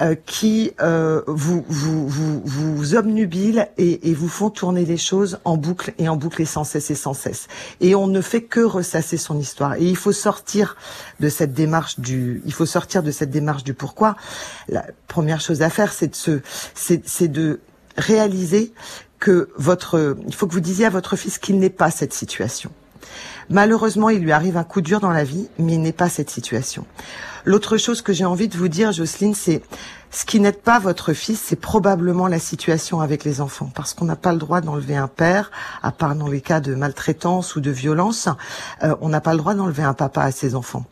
euh, 0.00 0.14
qui 0.26 0.70
euh, 0.80 1.22
vous, 1.26 1.64
vous, 1.68 2.06
vous, 2.06 2.40
vous 2.44 2.94
obnubilent 2.94 3.66
et, 3.78 4.08
et, 4.08 4.14
vous 4.14 4.28
font 4.28 4.48
tourner 4.48 4.84
les 4.84 4.96
choses 4.96 5.40
en 5.44 5.56
boucle 5.56 5.92
et 5.98 6.08
en 6.08 6.14
boucle 6.14 6.40
et 6.40 6.44
sans 6.44 6.62
cesse 6.62 6.92
et 6.92 6.94
sans 6.94 7.14
cesse. 7.14 7.48
Et 7.80 7.96
on 7.96 8.06
ne 8.06 8.20
fait 8.20 8.42
que 8.42 8.60
ressasser 8.60 9.16
son 9.16 9.40
histoire. 9.40 9.74
Et 9.74 9.82
il 9.82 9.96
faut 9.96 10.12
sortir 10.12 10.76
de 11.18 11.28
cette 11.28 11.52
démarche 11.52 11.98
du, 11.98 12.42
il 12.46 12.52
faut 12.52 12.64
sortir 12.64 13.02
de 13.02 13.10
cette 13.10 13.30
démarche 13.30 13.64
du 13.64 13.74
pourquoi. 13.74 14.14
La 14.68 14.86
première 15.08 15.40
chose 15.40 15.62
à 15.62 15.68
faire, 15.68 15.92
c'est 15.92 16.06
de 16.06 16.14
se, 16.14 16.42
c'est 16.76 17.26
de 17.26 17.58
réaliser 17.98 18.72
que 19.18 19.50
votre, 19.56 20.16
il 20.26 20.34
faut 20.34 20.46
que 20.46 20.52
vous 20.52 20.60
disiez 20.60 20.86
à 20.86 20.90
votre 20.90 21.16
fils 21.16 21.38
qu'il 21.38 21.58
n'est 21.58 21.70
pas 21.70 21.90
cette 21.90 22.14
situation. 22.14 22.70
Malheureusement, 23.50 24.10
il 24.10 24.20
lui 24.20 24.32
arrive 24.32 24.56
un 24.56 24.64
coup 24.64 24.80
dur 24.80 25.00
dans 25.00 25.10
la 25.10 25.24
vie, 25.24 25.48
mais 25.58 25.74
il 25.74 25.82
n'est 25.82 25.92
pas 25.92 26.08
cette 26.08 26.30
situation. 26.30 26.86
L'autre 27.44 27.78
chose 27.78 28.02
que 28.02 28.12
j'ai 28.12 28.26
envie 28.26 28.48
de 28.48 28.58
vous 28.58 28.68
dire, 28.68 28.92
Jocelyne, 28.92 29.34
c'est 29.34 29.62
ce 30.10 30.26
qui 30.26 30.38
n'aide 30.38 30.60
pas 30.60 30.78
votre 30.78 31.14
fils, 31.14 31.40
c'est 31.46 31.56
probablement 31.56 32.26
la 32.26 32.38
situation 32.38 33.00
avec 33.00 33.24
les 33.24 33.40
enfants, 33.40 33.70
parce 33.74 33.94
qu'on 33.94 34.04
n'a 34.04 34.16
pas 34.16 34.32
le 34.32 34.38
droit 34.38 34.60
d'enlever 34.60 34.96
un 34.96 35.08
père, 35.08 35.50
à 35.82 35.90
part 35.90 36.14
dans 36.14 36.28
les 36.28 36.42
cas 36.42 36.60
de 36.60 36.74
maltraitance 36.74 37.56
ou 37.56 37.60
de 37.60 37.70
violence, 37.70 38.28
euh, 38.82 38.94
on 39.00 39.08
n'a 39.08 39.22
pas 39.22 39.32
le 39.32 39.38
droit 39.38 39.54
d'enlever 39.54 39.82
un 39.82 39.94
papa 39.94 40.22
à 40.22 40.30
ses 40.30 40.54
enfants. 40.54 40.84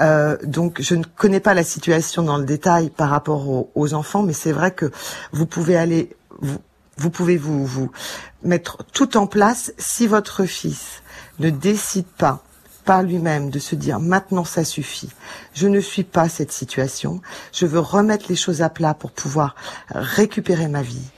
Euh, 0.00 0.36
donc, 0.44 0.80
je 0.80 0.94
ne 0.94 1.04
connais 1.04 1.40
pas 1.40 1.54
la 1.54 1.64
situation 1.64 2.22
dans 2.22 2.38
le 2.38 2.44
détail 2.44 2.90
par 2.90 3.10
rapport 3.10 3.66
aux 3.74 3.94
enfants, 3.94 4.22
mais 4.22 4.32
c'est 4.32 4.52
vrai 4.52 4.70
que 4.70 4.92
vous 5.32 5.46
pouvez 5.46 5.76
aller, 5.76 6.16
vous, 6.40 6.58
vous 6.96 7.10
pouvez 7.10 7.36
vous, 7.36 7.66
vous 7.66 7.90
mettre 8.42 8.84
tout 8.92 9.16
en 9.16 9.26
place 9.26 9.72
si 9.78 10.06
votre 10.06 10.44
fils 10.44 11.02
ne 11.38 11.50
décide 11.50 12.06
pas 12.06 12.42
par 12.84 13.02
lui-même 13.02 13.50
de 13.50 13.58
se 13.58 13.74
dire 13.74 13.98
maintenant 14.00 14.44
ça 14.44 14.64
suffit, 14.64 15.10
je 15.52 15.66
ne 15.66 15.80
suis 15.80 16.04
pas 16.04 16.28
cette 16.28 16.52
situation, 16.52 17.20
je 17.52 17.66
veux 17.66 17.80
remettre 17.80 18.26
les 18.28 18.36
choses 18.36 18.62
à 18.62 18.70
plat 18.70 18.94
pour 18.94 19.10
pouvoir 19.10 19.56
récupérer 19.90 20.68
ma 20.68 20.82
vie, 20.82 21.10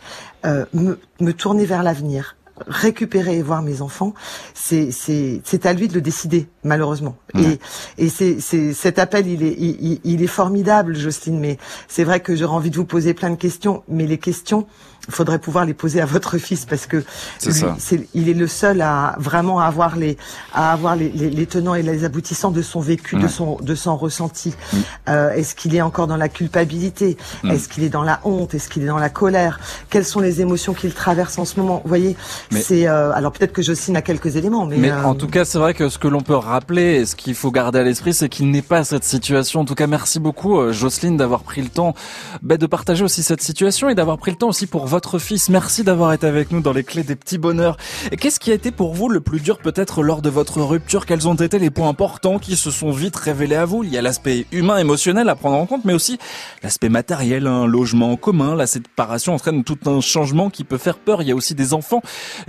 euh, 0.46 0.64
me, 0.72 0.98
me 1.20 1.32
tourner 1.32 1.66
vers 1.66 1.82
l'avenir, 1.82 2.36
récupérer 2.66 3.36
et 3.36 3.42
voir 3.42 3.62
mes 3.62 3.82
enfants, 3.82 4.14
c'est 4.54 4.90
c'est 4.90 5.42
c'est 5.44 5.66
à 5.66 5.74
lui 5.74 5.88
de 5.88 5.94
le 5.94 6.00
décider 6.00 6.48
malheureusement. 6.64 7.16
Et 7.38 7.58
et 7.98 8.08
c'est 8.08 8.40
c'est 8.40 8.72
cet 8.72 8.98
appel 8.98 9.26
il 9.26 9.42
est 9.42 9.54
il, 9.58 10.00
il 10.02 10.22
est 10.22 10.26
formidable 10.26 10.96
Jocelyne 10.96 11.38
mais 11.38 11.58
c'est 11.86 12.04
vrai 12.04 12.20
que 12.20 12.34
j'aurais 12.34 12.56
envie 12.56 12.70
de 12.70 12.76
vous 12.76 12.86
poser 12.86 13.14
plein 13.14 13.30
de 13.30 13.36
questions 13.36 13.84
mais 13.88 14.06
les 14.06 14.18
questions 14.18 14.66
faudrait 15.08 15.38
pouvoir 15.38 15.64
les 15.64 15.74
poser 15.74 16.00
à 16.00 16.06
votre 16.06 16.38
fils 16.38 16.66
parce 16.66 16.86
que 16.86 17.04
lui, 17.46 18.06
il 18.14 18.28
est 18.28 18.34
le 18.34 18.46
seul 18.46 18.80
à 18.80 19.16
vraiment 19.18 19.60
avoir 19.60 19.96
les 19.96 20.16
à 20.52 20.72
avoir 20.72 20.96
les, 20.96 21.08
les, 21.10 21.30
les 21.30 21.46
tenants 21.46 21.74
et 21.74 21.82
les 21.82 22.04
aboutissants 22.04 22.50
de 22.50 22.62
son 22.62 22.80
vécu, 22.80 23.16
de 23.16 23.28
son 23.28 23.56
de 23.60 23.74
son 23.74 23.96
ressenti. 23.96 24.54
Mm. 24.72 24.76
Euh, 25.08 25.30
Est-ce 25.32 25.54
qu'il 25.54 25.74
est 25.74 25.82
encore 25.82 26.06
dans 26.06 26.16
la 26.16 26.28
culpabilité? 26.28 27.16
Mm. 27.42 27.50
Est-ce 27.50 27.68
qu'il 27.68 27.84
est 27.84 27.88
dans 27.88 28.02
la 28.02 28.20
honte? 28.24 28.54
Est-ce 28.54 28.68
qu'il 28.68 28.82
est 28.82 28.86
dans 28.86 28.98
la 28.98 29.10
colère? 29.10 29.60
Quelles 29.90 30.04
sont 30.04 30.20
les 30.20 30.40
émotions 30.40 30.74
qu'il 30.74 30.92
traverse 30.92 31.38
en 31.38 31.44
ce 31.44 31.58
moment? 31.60 31.80
Vous 31.82 31.88
voyez, 31.88 32.16
c'est 32.50 32.86
euh, 32.86 33.12
alors 33.12 33.32
peut-être 33.32 33.52
que 33.52 33.62
Jocelyne 33.62 33.96
a 33.96 34.02
quelques 34.02 34.36
éléments, 34.36 34.66
mais, 34.66 34.76
mais 34.76 34.90
euh... 34.90 35.04
en 35.04 35.14
tout 35.14 35.28
cas, 35.28 35.44
c'est 35.44 35.58
vrai 35.58 35.74
que 35.74 35.88
ce 35.88 35.98
que 35.98 36.08
l'on 36.08 36.20
peut 36.20 36.34
rappeler 36.34 36.96
et 36.96 37.06
ce 37.06 37.16
qu'il 37.16 37.34
faut 37.34 37.50
garder 37.50 37.78
à 37.78 37.82
l'esprit, 37.82 38.12
c'est 38.12 38.28
qu'il 38.28 38.50
n'est 38.50 38.62
pas 38.62 38.84
cette 38.84 39.04
situation. 39.04 39.60
En 39.60 39.64
tout 39.64 39.74
cas, 39.74 39.86
merci 39.86 40.20
beaucoup 40.20 40.58
euh, 40.58 40.72
Jocelyne 40.72 41.16
d'avoir 41.16 41.42
pris 41.42 41.62
le 41.62 41.68
temps 41.68 41.94
bah, 42.42 42.56
de 42.56 42.66
partager 42.66 43.04
aussi 43.04 43.22
cette 43.22 43.42
situation 43.42 43.88
et 43.88 43.94
d'avoir 43.94 44.18
pris 44.18 44.30
le 44.32 44.36
temps 44.36 44.48
aussi 44.48 44.66
pour 44.66 44.86
votre 44.86 44.97
votre 44.98 45.20
fils. 45.20 45.48
Merci 45.48 45.84
d'avoir 45.84 46.12
été 46.12 46.26
avec 46.26 46.50
nous 46.50 46.60
dans 46.60 46.72
les 46.72 46.82
clés 46.82 47.04
des 47.04 47.14
petits 47.14 47.38
bonheurs. 47.38 47.76
Qu'est-ce 48.18 48.40
qui 48.40 48.50
a 48.50 48.54
été 48.54 48.72
pour 48.72 48.94
vous 48.94 49.08
le 49.08 49.20
plus 49.20 49.38
dur 49.38 49.58
peut-être 49.58 50.02
lors 50.02 50.22
de 50.22 50.28
votre 50.28 50.60
rupture? 50.60 51.06
Quels 51.06 51.28
ont 51.28 51.34
été 51.34 51.60
les 51.60 51.70
points 51.70 51.88
importants 51.88 52.40
qui 52.40 52.56
se 52.56 52.72
sont 52.72 52.90
vite 52.90 53.14
révélés 53.14 53.54
à 53.54 53.64
vous? 53.64 53.84
Il 53.84 53.92
y 53.92 53.96
a 53.96 54.02
l'aspect 54.02 54.46
humain, 54.50 54.76
émotionnel 54.78 55.28
à 55.28 55.36
prendre 55.36 55.56
en 55.56 55.66
compte, 55.66 55.84
mais 55.84 55.92
aussi 55.92 56.18
l'aspect 56.64 56.88
matériel, 56.88 57.46
un 57.46 57.64
logement 57.64 58.10
en 58.10 58.16
commun. 58.16 58.56
La 58.56 58.66
séparation 58.66 59.34
entraîne 59.34 59.62
tout 59.62 59.78
un 59.86 60.00
changement 60.00 60.50
qui 60.50 60.64
peut 60.64 60.78
faire 60.78 60.98
peur. 60.98 61.22
Il 61.22 61.28
y 61.28 61.30
a 61.30 61.36
aussi 61.36 61.54
des 61.54 61.74
enfants 61.74 62.02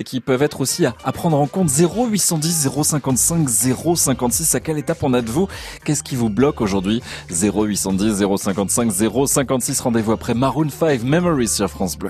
qui 0.03 0.21
peuvent 0.21 0.41
être 0.41 0.59
aussi 0.59 0.87
à, 0.87 0.95
à 1.03 1.11
prendre 1.11 1.39
en 1.39 1.45
compte. 1.45 1.69
0810 1.69 2.67
055 2.83 3.47
056. 3.47 4.55
À 4.55 4.59
quelle 4.59 4.79
étape 4.79 5.03
en 5.03 5.13
êtes-vous? 5.13 5.47
Qu'est-ce 5.85 6.01
qui 6.01 6.15
vous 6.15 6.31
bloque 6.31 6.61
aujourd'hui? 6.61 7.03
0810 7.29 8.23
055 8.37 8.91
056. 8.91 9.81
Rendez-vous 9.81 10.13
après 10.13 10.33
Maroon 10.33 10.69
5 10.71 11.03
Memories 11.03 11.49
sur 11.49 11.69
France 11.69 11.95
Bleu. 11.95 12.09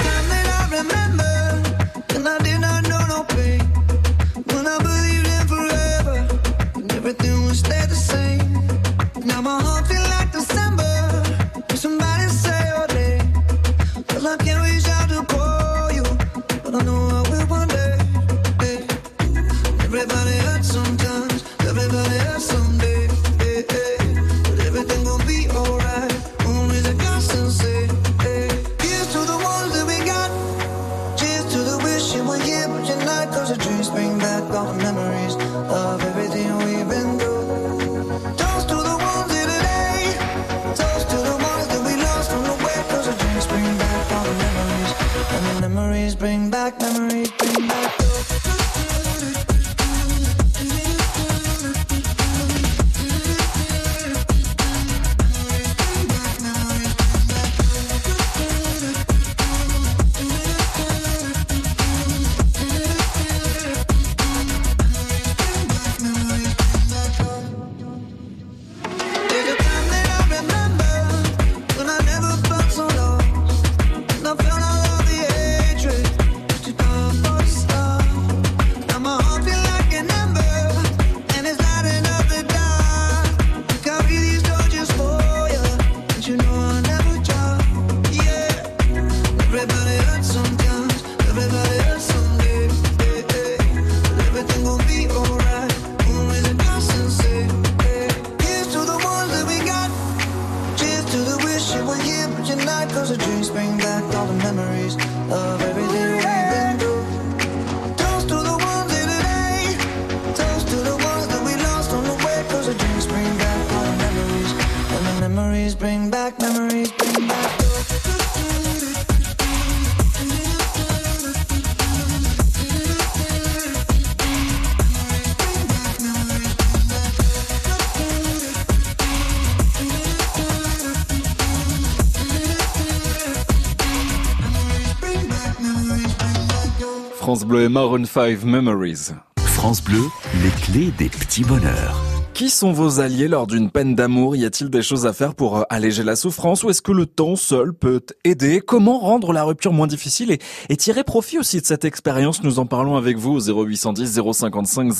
France 137.31 137.45
Bleu 137.45 137.63
et 137.63 137.69
Maroon 137.69 138.03
5 138.03 138.43
Memories. 138.43 139.13
France 139.37 139.81
Bleu, 139.81 140.03
les 140.43 140.49
clés 140.49 140.91
des 140.97 141.07
petits 141.07 141.45
bonheurs. 141.45 142.10
Qui 142.41 142.49
sont 142.49 142.71
vos 142.71 142.99
alliés 142.99 143.27
lors 143.27 143.45
d'une 143.45 143.69
peine 143.69 143.93
d'amour? 143.93 144.35
Y 144.35 144.45
a-t-il 144.45 144.71
des 144.71 144.81
choses 144.81 145.05
à 145.05 145.13
faire 145.13 145.35
pour 145.35 145.59
euh, 145.59 145.63
alléger 145.69 146.01
la 146.03 146.15
souffrance 146.15 146.63
ou 146.63 146.71
est-ce 146.71 146.81
que 146.81 146.91
le 146.91 147.05
temps 147.05 147.35
seul 147.35 147.71
peut 147.71 148.01
aider? 148.23 148.61
Comment 148.61 148.97
rendre 148.97 149.31
la 149.31 149.43
rupture 149.43 149.71
moins 149.73 149.85
difficile 149.85 150.31
et, 150.31 150.39
et 150.69 150.75
tirer 150.75 151.03
profit 151.03 151.37
aussi 151.37 151.61
de 151.61 151.65
cette 151.67 151.85
expérience? 151.85 152.41
Nous 152.41 152.57
en 152.57 152.65
parlons 152.65 152.95
avec 152.95 153.15
vous 153.15 153.47
au 153.47 153.65
0810 153.67 154.19
055 154.33 154.91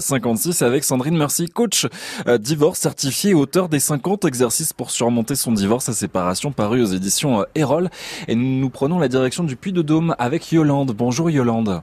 056 0.00 0.62
avec 0.62 0.82
Sandrine 0.82 1.16
Merci, 1.16 1.46
coach 1.46 1.86
euh, 2.26 2.36
divorce 2.36 2.80
certifié 2.80 3.32
auteur 3.32 3.68
des 3.68 3.78
50 3.78 4.24
exercices 4.24 4.72
pour 4.72 4.90
surmonter 4.90 5.36
son 5.36 5.52
divorce 5.52 5.88
à 5.88 5.92
séparation 5.92 6.50
paru 6.50 6.82
aux 6.82 6.86
éditions 6.86 7.42
euh, 7.42 7.44
Erol. 7.54 7.90
Et 8.26 8.34
nous 8.34 8.70
prenons 8.70 8.98
la 8.98 9.06
direction 9.06 9.44
du 9.44 9.54
Puy 9.54 9.72
de 9.72 9.82
Dôme 9.82 10.16
avec 10.18 10.50
Yolande. 10.50 10.90
Bonjour 10.98 11.30
Yolande. 11.30 11.80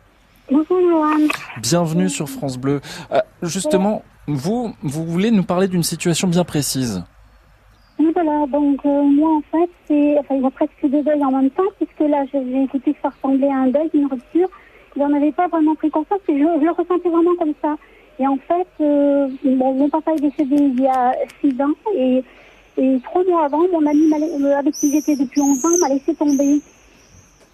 Bonjour 0.52 0.78
Johan. 0.78 1.30
Bienvenue 1.62 2.10
sur 2.10 2.28
France 2.28 2.58
Bleu. 2.58 2.82
Euh, 3.14 3.22
justement, 3.44 4.04
vous, 4.28 4.74
vous 4.82 5.06
voulez 5.06 5.32
nous 5.32 5.44
parler 5.44 5.68
d'une 5.68 5.84
situation 5.84 6.28
bien 6.28 6.44
précise. 6.44 7.04
Oui, 8.00 8.12
voilà, 8.14 8.46
donc 8.48 8.86
euh, 8.86 9.04
moi 9.04 9.38
en 9.38 9.42
fait, 9.52 9.70
c'est, 9.88 10.18
enfin, 10.20 10.36
il 10.36 10.42
y 10.42 10.46
a 10.46 10.52
presque 10.52 10.72
deux 10.84 11.02
deuils 11.04 11.24
en 11.24 11.32
même 11.32 11.50
temps, 11.52 11.64
puisque 11.78 12.10
là, 12.10 12.26
j'ai 12.32 12.64
écouté 12.64 12.94
que 12.94 13.00
ça 13.02 13.10
ressemblait 13.10 13.50
à 13.50 13.58
un 13.58 13.68
deuil, 13.68 13.90
une 13.94 14.08
rupture. 14.08 14.50
J'en 14.98 15.14
avais 15.14 15.32
pas 15.32 15.48
vraiment 15.48 15.76
pris 15.76 15.90
conscience, 15.90 16.20
et 16.28 16.34
je, 16.34 16.44
je 16.44 16.66
le 16.66 16.72
ressentais 16.72 17.10
vraiment 17.10 17.36
comme 17.38 17.54
ça. 17.62 17.76
Et 18.20 18.28
en 18.28 18.38
fait, 18.38 18.68
euh, 18.82 19.28
mon 19.44 19.90
papa 19.90 20.14
est 20.14 20.22
décédé 20.22 20.56
il 20.56 20.82
y 20.82 20.88
a 20.88 21.14
six 21.42 21.54
ans, 21.62 21.74
et, 21.96 22.24
trois 23.04 23.24
mois 23.24 23.46
avant, 23.46 23.62
mon 23.72 23.86
ami 23.86 24.12
euh, 24.12 24.58
avec 24.58 24.74
qui 24.74 24.92
j'étais 24.92 25.16
depuis 25.16 25.40
11 25.40 25.66
ans 25.66 25.70
m'a 25.82 25.90
laissé 25.94 26.14
tomber. 26.16 26.62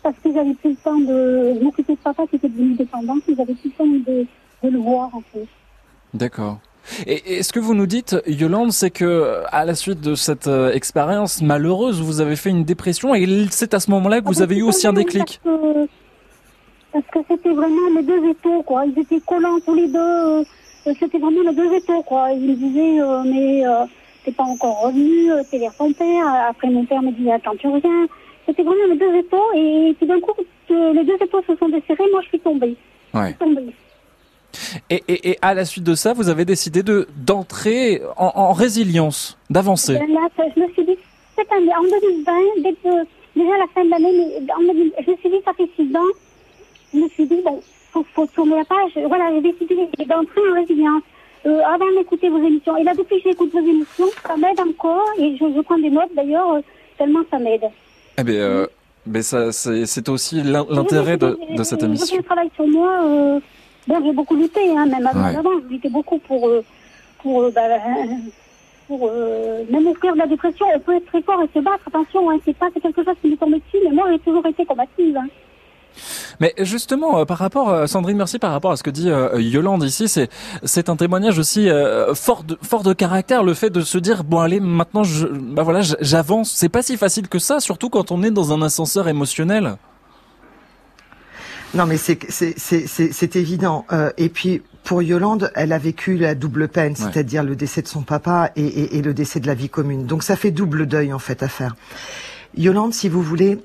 Parce 0.01 0.15
que 0.23 0.33
j'avais 0.33 0.55
plus 0.55 0.71
le 0.71 0.75
temps 0.77 0.97
de 0.97 1.63
m'occuper 1.63 1.93
de 1.93 1.99
papa 1.99 2.23
était 2.31 2.47
devenu 2.47 2.73
dépendant, 2.73 3.17
et 3.27 3.35
j'avais 3.35 3.53
plus 3.53 3.69
le 3.69 3.71
temps 3.71 4.13
de 4.13 4.69
le 4.69 4.77
voir 4.79 5.09
en 5.13 5.21
fait. 5.31 5.47
D'accord. 6.13 6.59
Et, 7.05 7.37
et 7.37 7.43
ce 7.43 7.53
que 7.53 7.59
vous 7.59 7.73
nous 7.75 7.85
dites, 7.85 8.17
Yolande, 8.27 8.71
c'est 8.71 8.89
que 8.89 9.43
à 9.51 9.65
la 9.65 9.75
suite 9.75 10.01
de 10.01 10.15
cette 10.15 10.47
euh, 10.47 10.71
expérience 10.73 11.41
malheureuse, 11.41 12.01
vous 12.01 12.21
avez 12.21 12.35
fait 12.35 12.49
une 12.49 12.63
dépression 12.63 13.13
et 13.13 13.25
c'est 13.51 13.73
à 13.73 13.79
ce 13.79 13.91
moment-là 13.91 14.19
que 14.21 14.25
vous 14.25 14.41
Ah, 14.41 14.43
avez 14.43 14.57
eu 14.57 14.63
aussi 14.63 14.87
un 14.87 14.93
déclic. 14.93 15.39
Parce 15.43 15.55
que, 15.57 15.87
parce 16.91 17.05
que 17.13 17.19
c'était 17.29 17.53
vraiment 17.53 17.87
les 17.95 18.03
deux 18.03 18.25
étaux, 18.29 18.63
quoi. 18.63 18.85
Ils 18.85 18.99
étaient 18.99 19.21
collants 19.25 19.59
tous 19.65 19.75
les 19.75 19.87
deux. 19.87 19.99
euh, 19.99 20.43
C'était 20.99 21.19
vraiment 21.19 21.43
les 21.49 21.55
deux 21.55 21.71
étaux, 21.73 22.01
quoi. 22.01 22.31
Ils 22.31 22.41
me 22.49 22.55
disaient, 22.55 22.99
euh, 23.01 23.23
mais 23.25 23.65
euh, 23.65 23.85
t'es 24.25 24.31
pas 24.31 24.43
encore 24.43 24.81
revenu, 24.81 25.31
euh, 25.31 25.43
t'es 25.49 25.59
vers 25.59 25.75
ton 25.75 25.93
père. 25.93 26.25
Après, 26.49 26.67
mon 26.69 26.83
père 26.85 27.01
me 27.03 27.11
disait, 27.11 27.31
attends, 27.33 27.55
tu 27.57 27.67
reviens. 27.67 28.07
C'était 28.47 28.63
vraiment 28.63 28.87
les 28.89 28.97
deux 28.97 29.15
étaux. 29.15 29.45
Et 29.55 29.93
puis 29.97 30.07
d'un 30.07 30.19
coup, 30.19 30.33
les 30.69 31.03
deux 31.05 31.15
étaux 31.23 31.41
se 31.47 31.55
sont 31.55 31.69
desserrés, 31.69 32.09
moi, 32.11 32.21
je 32.23 32.27
suis 32.29 32.39
tombée. 32.39 32.75
Ouais. 33.13 33.21
Je 33.21 33.27
suis 33.27 33.35
tombée. 33.35 33.73
Et, 34.89 35.03
et, 35.07 35.31
et 35.31 35.37
à 35.41 35.53
la 35.53 35.65
suite 35.65 35.83
de 35.83 35.95
ça, 35.95 36.13
vous 36.13 36.29
avez 36.29 36.45
décidé 36.45 36.83
de 36.83 37.07
d'entrer 37.17 38.01
en, 38.17 38.31
en 38.35 38.51
résilience, 38.53 39.37
d'avancer. 39.49 39.97
Je 39.99 40.61
me 40.61 40.67
suis 40.73 40.85
dit, 40.85 40.97
cette 41.37 41.51
année, 41.51 41.71
en 41.75 41.83
2020, 41.83 42.33
dès 42.63 42.73
que, 42.73 43.05
déjà 43.35 43.53
à 43.55 43.57
la 43.59 43.67
fin 43.73 43.85
de 43.85 43.89
l'année, 43.89 44.11
mais 44.41 44.53
en 44.53 44.59
2000 44.73 44.91
je 45.05 45.11
me 45.11 45.17
suis 45.17 45.29
dit, 45.29 45.37
ça 45.45 45.51
fait 45.53 45.69
six 45.75 45.95
ans, 45.95 46.11
je 46.93 46.99
me 46.99 47.07
suis 47.09 47.25
dit, 47.25 47.39
bon, 47.43 47.59
faut, 47.91 48.05
faut 48.13 48.25
tourner 48.27 48.55
la 48.57 48.65
page. 48.65 48.91
Voilà, 49.07 49.29
j'ai 49.33 49.41
décidé 49.51 49.75
d'entrer 50.05 50.41
en 50.51 50.55
résilience. 50.59 51.03
Euh, 51.47 51.59
avant 51.65 51.87
d'écouter 51.97 52.29
vos 52.29 52.37
émissions. 52.37 52.77
Et 52.77 52.83
là, 52.83 52.93
depuis 52.95 53.19
que 53.19 53.29
j'écoute 53.29 53.49
vos 53.51 53.59
émissions, 53.67 54.05
ça 54.27 54.37
m'aide 54.37 54.59
encore. 54.59 55.01
Et 55.17 55.35
je, 55.37 55.45
je 55.55 55.61
prends 55.61 55.79
des 55.79 55.89
notes, 55.89 56.11
d'ailleurs, 56.15 56.51
euh, 56.53 56.61
tellement 56.99 57.21
ça 57.31 57.39
m'aide. 57.39 57.63
Eh 58.19 58.23
bien, 58.23 58.35
euh, 58.35 58.67
ben 59.07 59.23
ça, 59.23 59.51
c'est 59.51 60.07
aussi 60.09 60.43
l'in- 60.43 60.67
l'intérêt 60.69 61.17
de, 61.17 61.39
de 61.57 61.63
cette 61.63 61.81
émission. 61.81 62.15
fait 62.15 62.19
un 62.19 62.23
travail 62.23 62.49
sur 62.53 62.67
moi. 62.67 62.91
Euh, 63.05 63.39
bon, 63.87 64.01
j'ai 64.05 64.13
beaucoup 64.13 64.35
lutté, 64.35 64.61
hein, 64.77 64.85
même 64.85 65.05
avant, 65.07 65.23
Ouais. 65.23 65.35
avant, 65.35 65.51
je 65.63 65.73
luttais 65.73 65.89
beaucoup 65.89 66.17
pour, 66.19 66.47
euh, 66.47 66.63
pour, 67.21 67.41
euh, 67.43 67.51
bah, 67.53 67.61
euh, 67.63 68.05
pour 68.87 69.07
euh, 69.11 69.63
même 69.69 69.87
au 69.87 69.93
cœur 69.93 70.13
de 70.13 70.19
la 70.19 70.27
dépression. 70.27 70.65
On 70.75 70.79
peut 70.79 70.95
être 70.95 71.05
très 71.07 71.21
fort 71.21 71.41
et 71.43 71.49
se 71.57 71.63
battre. 71.63 71.83
Attention, 71.87 72.29
hein, 72.29 72.37
c'est 72.45 72.55
pas 72.57 72.67
c'est 72.73 72.81
quelque 72.81 73.03
chose 73.03 73.15
qui 73.21 73.29
me 73.29 73.37
tombe 73.37 73.53
dessus, 73.53 73.77
mais 73.83 73.91
moi, 73.95 74.07
j'ai 74.11 74.19
toujours 74.19 74.45
été 74.45 74.65
combative. 74.65 75.17
Hein. 75.17 75.27
Mais 76.39 76.53
justement, 76.59 77.19
euh, 77.19 77.25
par 77.25 77.37
rapport, 77.37 77.69
euh, 77.69 77.85
Sandrine, 77.85 78.15
merci 78.15 78.39
par 78.39 78.51
rapport 78.53 78.71
à 78.71 78.77
ce 78.77 78.83
que 78.83 78.89
dit 78.89 79.09
euh, 79.09 79.39
Yolande 79.41 79.83
ici, 79.83 80.07
c'est 80.07 80.29
c'est 80.63 80.87
un 80.87 80.95
témoignage 80.95 81.37
aussi 81.37 81.69
euh, 81.69 82.15
fort 82.15 82.43
de 82.43 82.57
fort 82.61 82.83
de 82.83 82.93
caractère, 82.93 83.43
le 83.43 83.53
fait 83.53 83.69
de 83.69 83.81
se 83.81 83.97
dire 83.97 84.23
bon 84.23 84.39
allez 84.39 84.61
maintenant 84.61 85.03
je 85.03 85.27
bah 85.27 85.63
voilà 85.63 85.81
j'avance. 85.99 86.49
C'est 86.55 86.69
pas 86.69 86.81
si 86.81 86.95
facile 86.95 87.27
que 87.27 87.39
ça, 87.39 87.59
surtout 87.59 87.89
quand 87.89 88.09
on 88.11 88.23
est 88.23 88.31
dans 88.31 88.53
un 88.53 88.61
ascenseur 88.61 89.09
émotionnel. 89.09 89.75
Non, 91.73 91.85
mais 91.85 91.97
c'est 91.97 92.19
c'est 92.29 92.53
c'est 92.57 92.85
c'est 92.87 93.13
c'est 93.13 93.35
évident. 93.35 93.85
Euh, 93.91 94.11
et 94.17 94.29
puis 94.29 94.61
pour 94.83 95.01
Yolande, 95.01 95.51
elle 95.55 95.71
a 95.73 95.77
vécu 95.77 96.17
la 96.17 96.35
double 96.35 96.67
peine, 96.67 96.93
Ouais. 96.93 96.97
c'est-à-dire 96.97 97.43
le 97.43 97.55
décès 97.55 97.81
de 97.81 97.87
son 97.87 98.01
papa 98.01 98.51
et, 98.55 98.65
et, 98.65 98.97
et 98.97 99.01
le 99.01 99.13
décès 99.13 99.39
de 99.39 99.47
la 99.47 99.53
vie 99.53 99.69
commune. 99.69 100.05
Donc 100.05 100.23
ça 100.23 100.35
fait 100.35 100.51
double 100.51 100.85
deuil 100.87 101.13
en 101.13 101.19
fait 101.19 101.43
à 101.43 101.47
faire. 101.47 101.75
Yolande, 102.57 102.93
si 102.93 103.07
vous 103.07 103.21
voulez, 103.21 103.59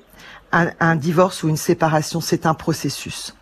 un, 0.53 0.69
un 0.79 0.95
divorce 0.95 1.43
ou 1.43 1.49
une 1.49 1.57
séparation, 1.57 2.21
c'est 2.21 2.45
un 2.45 2.53
processus. 2.53 3.35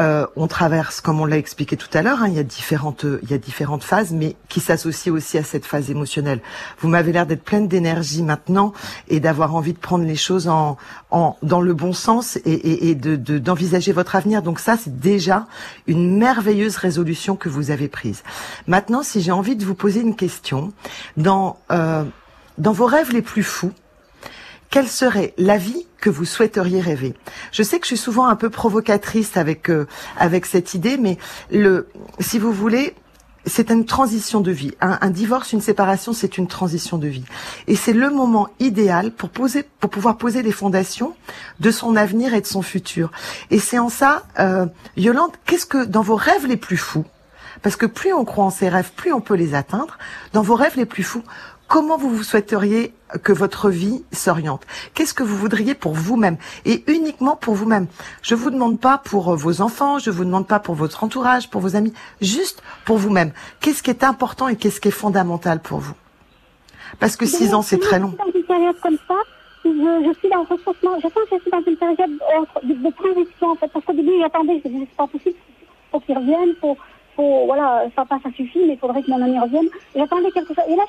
Euh, 0.00 0.26
on 0.34 0.46
traverse, 0.48 1.00
comme 1.02 1.20
on 1.20 1.26
l'a 1.26 1.36
expliqué 1.36 1.76
tout 1.76 1.88
à 1.92 2.00
l'heure, 2.00 2.22
hein, 2.22 2.28
il 2.28 2.34
y 2.34 2.38
a 2.38 2.42
différentes, 2.42 3.04
il 3.22 3.30
y 3.30 3.34
a 3.34 3.38
différentes 3.38 3.84
phases, 3.84 4.12
mais 4.12 4.34
qui 4.48 4.60
s'associent 4.60 5.12
aussi 5.12 5.36
à 5.36 5.44
cette 5.44 5.66
phase 5.66 5.90
émotionnelle. 5.90 6.40
Vous 6.80 6.88
m'avez 6.88 7.12
l'air 7.12 7.26
d'être 7.26 7.44
pleine 7.44 7.68
d'énergie 7.68 8.22
maintenant 8.22 8.72
et 9.08 9.20
d'avoir 9.20 9.54
envie 9.54 9.74
de 9.74 9.78
prendre 9.78 10.04
les 10.06 10.16
choses 10.16 10.48
en, 10.48 10.78
en 11.10 11.36
dans 11.42 11.60
le 11.60 11.74
bon 11.74 11.92
sens 11.92 12.36
et, 12.36 12.40
et, 12.52 12.88
et 12.88 12.94
de 12.94 13.16
de- 13.16 13.38
d'envisager 13.38 13.92
votre 13.92 14.16
avenir. 14.16 14.40
Donc 14.42 14.58
ça, 14.58 14.76
c'est 14.82 14.98
déjà 15.00 15.46
une 15.86 16.16
merveilleuse 16.16 16.76
résolution 16.76 17.36
que 17.36 17.50
vous 17.50 17.70
avez 17.70 17.88
prise. 17.88 18.22
Maintenant, 18.66 19.02
si 19.02 19.20
j'ai 19.20 19.32
envie 19.32 19.56
de 19.56 19.64
vous 19.66 19.74
poser 19.74 20.00
une 20.00 20.16
question, 20.16 20.72
dans 21.18 21.58
euh, 21.70 22.04
dans 22.56 22.72
vos 22.72 22.86
rêves 22.86 23.12
les 23.12 23.22
plus 23.22 23.42
fous, 23.42 23.72
quelle 24.70 24.88
serait 24.88 25.34
la 25.36 25.58
vie 25.58 25.86
que 26.00 26.10
vous 26.10 26.24
souhaiteriez 26.24 26.80
rêver? 26.80 27.14
Je 27.52 27.62
sais 27.62 27.78
que 27.78 27.84
je 27.84 27.94
suis 27.94 27.96
souvent 27.96 28.28
un 28.28 28.36
peu 28.36 28.50
provocatrice 28.50 29.36
avec 29.36 29.68
euh, 29.68 29.86
avec 30.16 30.46
cette 30.46 30.74
idée, 30.74 30.96
mais 30.96 31.18
le, 31.50 31.88
si 32.20 32.38
vous 32.38 32.52
voulez, 32.52 32.94
c'est 33.46 33.70
une 33.70 33.84
transition 33.84 34.40
de 34.40 34.50
vie. 34.50 34.72
Un, 34.80 35.10
divorce, 35.10 35.52
une 35.52 35.60
séparation, 35.60 36.12
c'est 36.12 36.38
une 36.38 36.46
transition 36.46 36.98
de 36.98 37.08
vie, 37.08 37.24
et 37.66 37.74
c'est 37.74 37.92
le 37.92 38.10
moment 38.10 38.48
idéal 38.60 39.12
pour 39.12 39.30
poser, 39.30 39.64
pour 39.80 39.90
pouvoir 39.90 40.18
poser 40.18 40.42
les 40.42 40.52
fondations 40.52 41.14
de 41.58 41.70
son 41.70 41.96
avenir 41.96 42.34
et 42.34 42.40
de 42.40 42.46
son 42.46 42.62
futur. 42.62 43.10
Et 43.50 43.58
c'est 43.58 43.78
en 43.78 43.88
ça, 43.88 44.24
euh, 44.38 44.66
Yolande, 44.96 45.32
qu'est-ce 45.46 45.66
que 45.66 45.84
dans 45.84 46.02
vos 46.02 46.16
rêves 46.16 46.46
les 46.46 46.56
plus 46.56 46.76
fous 46.76 47.04
parce 47.62 47.76
que 47.76 47.84
plus 47.84 48.14
on 48.14 48.24
croit 48.24 48.44
en 48.44 48.50
ses 48.50 48.70
rêves, 48.70 48.90
plus 48.96 49.12
on 49.12 49.20
peut 49.20 49.34
les 49.34 49.54
atteindre. 49.54 49.98
Dans 50.32 50.40
vos 50.40 50.54
rêves 50.54 50.76
les 50.76 50.86
plus 50.86 51.02
fous, 51.02 51.22
comment 51.68 51.98
vous 51.98 52.08
vous 52.08 52.22
souhaiteriez 52.22 52.94
que 53.22 53.32
votre 53.32 53.70
vie 53.70 54.04
s'oriente 54.12 54.66
Qu'est-ce 54.94 55.14
que 55.14 55.22
vous 55.22 55.36
voudriez 55.36 55.74
pour 55.74 55.92
vous-même 55.94 56.36
et 56.64 56.84
uniquement 56.90 57.36
pour 57.36 57.54
vous-même? 57.54 57.86
Je 58.22 58.34
vous 58.34 58.50
demande 58.50 58.78
pas 58.80 58.98
pour 58.98 59.32
euh, 59.32 59.36
vos 59.36 59.60
enfants, 59.60 59.98
je 59.98 60.10
vous 60.10 60.24
demande 60.24 60.46
pas 60.46 60.58
pour 60.60 60.74
votre 60.74 61.02
entourage, 61.04 61.50
pour 61.50 61.60
vos 61.60 61.76
amis, 61.76 61.92
juste 62.20 62.62
pour 62.84 62.98
vous-même. 62.98 63.32
Qu'est-ce 63.60 63.82
qui 63.82 63.90
est 63.90 64.04
important 64.04 64.48
et 64.48 64.56
qu'est-ce 64.56 64.80
qui 64.80 64.88
est 64.88 64.92
fondamental 64.92 65.60
pour 65.60 65.78
vous? 65.80 65.94
Parce 66.98 67.16
que 67.16 67.26
six 67.26 67.54
ans, 67.54 67.62
c'est 67.62 67.78
très 67.78 67.98
long. 67.98 68.14
Dans 68.18 68.32
une 68.32 68.44
période 68.44 68.76
comme 68.82 68.98
ça, 69.06 69.14
je, 69.64 69.70
je 69.70 70.18
suis 70.18 70.28
dans 70.28 70.40
le 70.42 70.46
ressourcement. 70.56 70.96
Je 70.98 71.02
sens 71.02 71.12
que 71.30 71.36
je 71.36 71.40
suis 71.42 71.50
dans 71.50 71.62
une 71.66 71.76
période 71.76 72.18
entre- 72.38 72.66
de, 72.66 72.72
de 72.74 72.90
transition, 72.94 73.50
en 73.50 73.54
fait. 73.54 73.68
Parce 73.72 73.84
qu'au 73.84 73.92
début, 73.92 74.12
j'attendais, 74.20 74.60
je 74.64 74.68
disais, 74.70 74.86
c'est 74.90 74.96
pas 74.96 75.06
possible, 75.06 75.36
faut 75.92 76.00
qu'il 76.00 76.16
revienne, 76.18 76.54
faut, 76.60 76.76
voilà, 77.46 77.84
ça 77.96 78.04
ça 78.08 78.30
suffit, 78.32 78.60
mais 78.66 78.74
il 78.74 78.78
faudrait 78.78 79.02
que 79.02 79.10
mon 79.10 79.22
ami 79.22 79.38
revienne. 79.38 79.68
J'attendais 79.94 80.30
quelque 80.32 80.54
chose. 80.54 80.64
Et 80.68 80.76
là, 80.76 80.84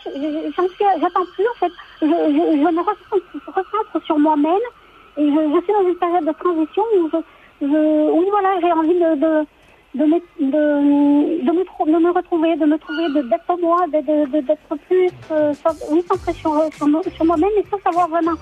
j'attends 0.99 1.25
plus, 1.35 1.45
en 1.47 1.59
fait. 1.59 1.73
Je, 2.01 2.07
je, 2.07 2.71
me 2.71 2.81
recentre, 2.81 4.05
sur 4.05 4.17
moi-même. 4.19 4.65
Et 5.17 5.25
je, 5.27 5.61
suis 5.63 5.73
dans 5.73 5.87
une 5.87 5.95
période 5.95 6.25
de 6.25 6.31
transition 6.31 6.83
où 6.97 7.09
je, 7.61 8.11
oui, 8.11 8.25
voilà, 8.29 8.59
j'ai 8.61 8.71
envie 8.71 8.93
de, 8.93 9.15
de, 9.15 9.45
de, 9.95 10.05
me, 10.05 10.19
de, 10.39 11.45
de, 11.45 11.51
me, 11.51 12.11
retrouver, 12.11 12.55
de 12.55 12.65
me 12.65 12.77
trouver, 12.77 13.09
d'être 13.09 13.57
moi, 13.61 13.85
d'être 13.89 14.75
plus, 14.87 15.11
euh, 15.31 15.53
sans- 15.63 15.75
oui, 15.89 16.03
centré 16.09 16.33
sur, 16.33 16.51
sur, 16.77 16.87
mo- 16.87 17.03
sur 17.15 17.25
moi-même 17.25 17.51
et 17.57 17.65
sans 17.69 17.79
savoir 17.81 18.07
vraiment 18.07 18.33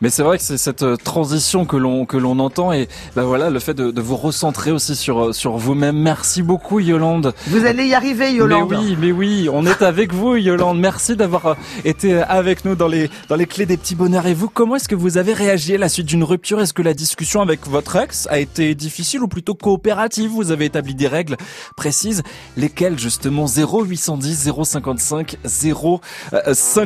mais 0.00 0.10
c'est 0.10 0.22
vrai 0.22 0.38
que 0.38 0.44
c'est 0.44 0.58
cette 0.58 0.82
euh, 0.82 0.96
transition 0.96 1.64
que 1.64 1.76
l'on 1.76 2.06
que 2.06 2.16
l'on 2.16 2.38
entend 2.38 2.72
et 2.72 2.88
bah 3.16 3.24
voilà 3.24 3.50
le 3.50 3.58
fait 3.58 3.74
de, 3.74 3.90
de 3.90 4.00
vous 4.00 4.16
recentrer 4.16 4.70
aussi 4.70 4.94
sur 4.94 5.26
euh, 5.26 5.32
sur 5.32 5.56
vous-même. 5.56 5.96
Merci 5.96 6.42
beaucoup 6.42 6.78
Yolande. 6.78 7.34
Vous 7.48 7.64
allez 7.66 7.86
y 7.86 7.94
arriver, 7.94 8.32
Yolande. 8.32 8.70
Mais 8.70 8.76
oui, 8.76 8.96
mais 9.00 9.12
oui, 9.12 9.48
on 9.52 9.66
est 9.66 9.82
avec 9.82 10.12
vous, 10.12 10.36
Yolande. 10.36 10.78
Merci 10.78 11.16
d'avoir 11.16 11.46
euh, 11.46 11.54
été 11.84 12.20
avec 12.22 12.64
nous 12.64 12.76
dans 12.76 12.86
les 12.86 13.10
dans 13.28 13.34
les 13.34 13.46
clés 13.46 13.66
des 13.66 13.76
petits 13.76 13.96
bonheurs. 13.96 14.26
Et 14.26 14.34
vous, 14.34 14.48
comment 14.48 14.76
est-ce 14.76 14.88
que 14.88 14.94
vous 14.94 15.18
avez 15.18 15.32
réagi 15.32 15.74
à 15.74 15.78
la 15.78 15.88
suite 15.88 16.06
d'une 16.06 16.24
rupture? 16.24 16.60
Est-ce 16.60 16.74
que 16.74 16.82
la 16.82 16.94
discussion 16.94 17.40
avec 17.40 17.66
votre 17.66 17.96
ex 17.96 18.28
a 18.30 18.38
été 18.38 18.74
difficile 18.76 19.22
ou 19.22 19.28
plutôt 19.28 19.54
coopérative? 19.54 20.30
Vous 20.30 20.52
avez 20.52 20.66
établi 20.66 20.94
des 20.94 21.08
règles 21.08 21.36
précises, 21.76 22.22
lesquelles 22.56 22.98
justement 22.98 23.46
0810 23.46 24.50
055 24.62 25.38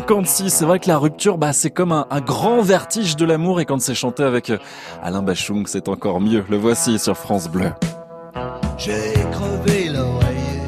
056. 0.06 0.50
C'est 0.50 0.64
vrai 0.64 0.78
que 0.78 0.88
la 0.88 0.98
rupture, 0.98 1.38
bah 1.38 1.52
c'est 1.52 1.70
comme 1.70 1.92
un, 1.92 2.06
grand 2.20 2.60
vertige 2.60 2.72
Vertige 2.72 3.16
de 3.16 3.24
l'amour 3.24 3.60
et 3.60 3.64
quand 3.64 3.80
c'est 3.80 3.94
chanté 3.94 4.22
avec 4.22 4.50
euh, 4.50 4.58
Alain 5.02 5.22
Bachung, 5.22 5.64
c'est 5.66 5.88
encore 5.88 6.20
mieux. 6.20 6.44
Le 6.48 6.56
voici 6.56 6.98
sur 6.98 7.16
France 7.16 7.48
Bleu. 7.48 7.70
J'ai 8.78 9.12
crevé 9.30 9.88
l'oreiller, 9.90 10.62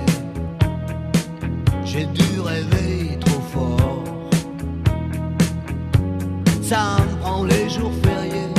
j'ai 1.85 2.07
dû 2.07 2.41
rêver 2.41 3.19
trop 3.19 3.41
fort. 3.53 4.05
Ça 6.63 6.99
me 7.01 7.21
prend 7.21 7.45
les 7.45 7.69
jours 7.69 7.93
fériés 8.03 8.55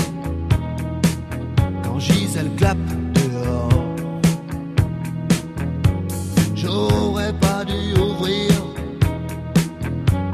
quand 1.84 2.00
Gisèle 2.00 2.50
clappe 2.58 2.78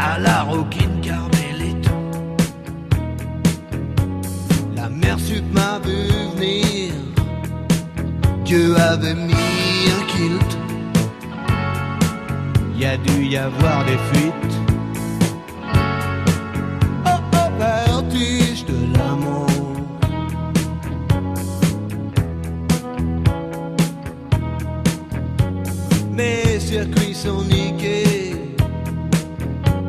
à 0.01 0.17
la 0.19 0.41
roquine 0.43 0.99
carmélite. 1.01 1.89
La 4.75 4.89
mer 4.89 5.17
sup 5.19 5.45
m'a 5.53 5.79
vu 5.85 5.99
venir. 6.33 6.93
Dieu 8.43 8.75
avait 8.77 9.13
mis 9.13 9.81
un 9.97 10.03
kilt. 10.11 10.51
Y 12.79 12.85
a 12.85 12.97
dû 12.97 13.25
y 13.25 13.37
avoir 13.37 13.85
des 13.85 13.99
fuites. 14.09 14.55
Oh 17.05 17.19
oh, 17.33 17.49
vertige 17.59 18.65
de 18.65 18.79
l'amour. 18.93 19.47
Mes 26.11 26.59
circuits 26.59 27.13
sont 27.13 27.43
niqués. 27.43 27.80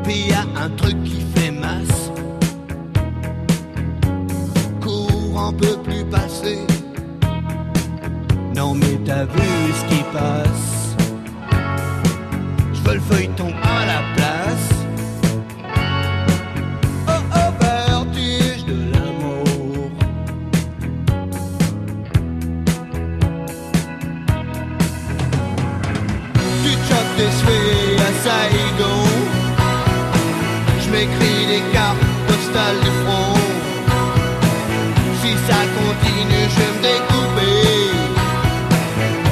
Puis 0.03 0.27
y 0.27 0.33
a 0.33 0.45
un 0.61 0.69
truc 0.71 1.01
qui 1.03 1.21
fait 1.35 1.51
masse. 1.51 2.11
Courant 4.81 5.53
peut 5.53 5.77
plus 5.83 6.03
passer. 6.05 6.59
Non 8.55 8.73
mais 8.75 8.99
t'as 9.05 9.25
vu 9.25 9.49
ce 9.79 9.85
qui 9.85 10.03
passe 10.13 10.95
Je 12.73 12.81
veux 12.81 12.95
le 12.95 13.01
feuilleton 13.01 13.51
à 13.63 13.85
la 13.85 14.12
du 32.53 32.91
front 33.03 33.33
Si 35.21 35.31
ça 35.47 35.59
continue 35.79 36.47
je 36.55 36.65
me 36.71 36.81
découper 36.87 37.55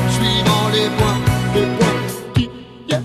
suivant 0.10 0.68
les 0.74 0.90
points, 0.98 1.22
les 1.56 1.68
points 1.78 2.02
qui 2.34 2.50
a 2.94 3.00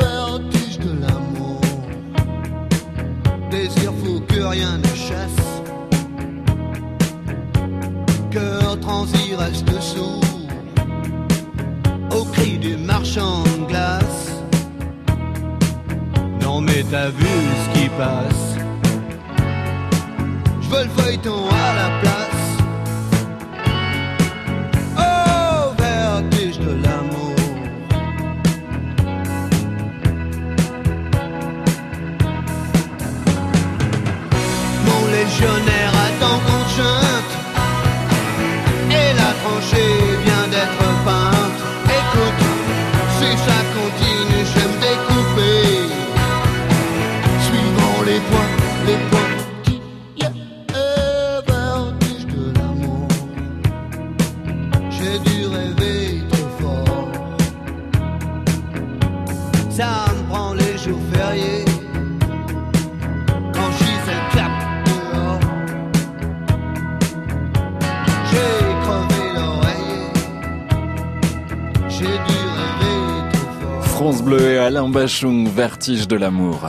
vertige 0.00 0.78
de 0.80 0.92
l'amour. 1.00 1.60
Désir 3.50 3.92
fou 4.02 4.20
que 4.28 4.40
rien 4.42 4.78
ne 4.78 4.94
chasse. 5.06 5.46
Cœur 8.32 8.80
transi 8.80 9.36
reste 9.36 9.80
sourd 9.80 10.24
au 12.10 12.24
cri 12.24 12.58
du 12.58 12.76
marchand 12.76 13.44
de 13.44 13.66
glace. 13.66 14.42
Non 16.42 16.60
mais 16.60 16.84
t'as 16.90 17.10
vu 17.10 17.26
ce 17.62 17.78
qui 17.78 17.88
passe. 17.90 18.47
Le 20.78 20.88
feuilleton 20.90 21.48
à 21.50 21.74
la 21.74 22.00
place. 22.00 22.17
Vertige 75.54 76.06
de 76.06 76.16
l'amour. 76.16 76.60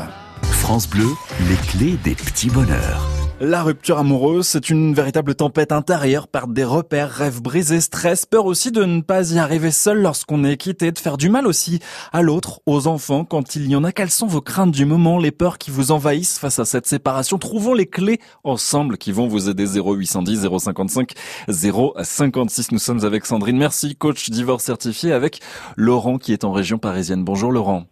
France 0.41 0.89
Bleu, 0.89 1.07
les 1.49 1.55
clés 1.55 1.97
des 2.03 2.15
petits 2.15 2.49
bonheurs. 2.49 3.07
La 3.41 3.61
rupture 3.61 3.97
amoureuse, 3.97 4.47
c'est 4.47 4.69
une 4.69 4.93
véritable 4.93 5.35
tempête 5.35 5.71
intérieure, 5.71 6.27
perte 6.27 6.53
des 6.53 6.63
repères, 6.63 7.09
rêves 7.09 7.41
brisés, 7.41 7.81
stress, 7.81 8.25
peur 8.25 8.45
aussi 8.45 8.71
de 8.71 8.83
ne 8.83 9.01
pas 9.01 9.31
y 9.33 9.39
arriver 9.39 9.71
seul 9.71 10.01
lorsqu'on 10.01 10.43
est 10.43 10.57
quitté, 10.57 10.91
de 10.91 10.99
faire 10.99 11.17
du 11.17 11.29
mal 11.29 11.45
aussi 11.45 11.79
à 12.13 12.21
l'autre, 12.21 12.61
aux 12.65 12.87
enfants, 12.87 13.25
quand 13.25 13.55
il 13.55 13.69
y 13.69 13.75
en 13.75 13.83
a. 13.83 13.91
Quelles 13.91 14.09
sont 14.09 14.27
vos 14.27 14.41
craintes 14.41 14.71
du 14.71 14.85
moment, 14.85 15.19
les 15.19 15.31
peurs 15.31 15.57
qui 15.57 15.71
vous 15.71 15.91
envahissent 15.91 16.39
face 16.39 16.59
à 16.59 16.65
cette 16.65 16.87
séparation? 16.87 17.37
Trouvons 17.37 17.73
les 17.73 17.87
clés 17.87 18.19
ensemble 18.43 18.97
qui 18.97 19.11
vont 19.11 19.27
vous 19.27 19.49
aider 19.49 19.67
0810 19.67 20.47
055 20.59 21.13
056. 21.49 22.71
Nous 22.71 22.79
sommes 22.79 23.03
avec 23.03 23.25
Sandrine. 23.25 23.57
Merci, 23.57 23.95
coach 23.95 24.29
divorce 24.29 24.63
certifié 24.63 25.11
avec 25.11 25.41
Laurent 25.75 26.17
qui 26.17 26.33
est 26.33 26.43
en 26.43 26.51
région 26.51 26.77
parisienne. 26.77 27.23
Bonjour 27.23 27.51
Laurent. 27.51 27.85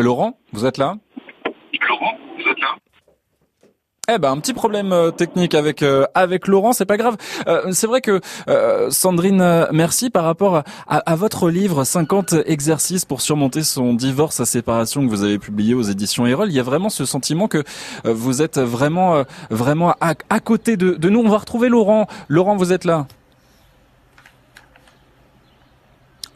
Laurent, 0.00 0.38
vous 0.52 0.64
êtes 0.64 0.78
là 0.78 0.96
Laurent, 1.88 2.14
vous 2.36 2.50
êtes 2.50 2.60
là 2.60 2.76
Eh 4.14 4.18
ben 4.18 4.32
un 4.32 4.38
petit 4.40 4.54
problème 4.54 4.92
euh, 4.92 5.10
technique 5.10 5.54
avec 5.54 5.82
euh, 5.82 6.06
avec 6.14 6.46
Laurent, 6.48 6.72
c'est 6.72 6.86
pas 6.86 6.96
grave. 6.96 7.16
Euh, 7.46 7.70
c'est 7.72 7.86
vrai 7.86 8.00
que 8.00 8.20
euh, 8.48 8.90
Sandrine, 8.90 9.66
merci 9.72 10.08
par 10.08 10.24
rapport 10.24 10.56
à, 10.56 10.62
à 10.86 11.16
votre 11.16 11.50
livre 11.50 11.84
50 11.84 12.34
exercices 12.46 13.04
pour 13.04 13.20
surmonter 13.20 13.62
son 13.62 13.92
divorce, 13.92 14.36
sa 14.36 14.46
séparation 14.46 15.04
que 15.04 15.10
vous 15.10 15.22
avez 15.22 15.38
publié 15.38 15.74
aux 15.74 15.82
éditions 15.82 16.26
Erol. 16.26 16.48
Il 16.48 16.54
y 16.54 16.60
a 16.60 16.64
vraiment 16.64 16.88
ce 16.88 17.04
sentiment 17.04 17.46
que 17.46 17.62
vous 18.04 18.40
êtes 18.42 18.58
vraiment 18.58 19.24
vraiment 19.50 19.94
à, 20.00 20.14
à 20.30 20.40
côté 20.40 20.76
de, 20.76 20.94
de 20.94 21.08
nous. 21.10 21.20
On 21.20 21.28
va 21.28 21.38
retrouver 21.38 21.68
Laurent. 21.68 22.06
Laurent, 22.28 22.56
vous 22.56 22.72
êtes 22.72 22.84
là. 22.84 23.06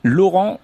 Laurent, 0.03 0.61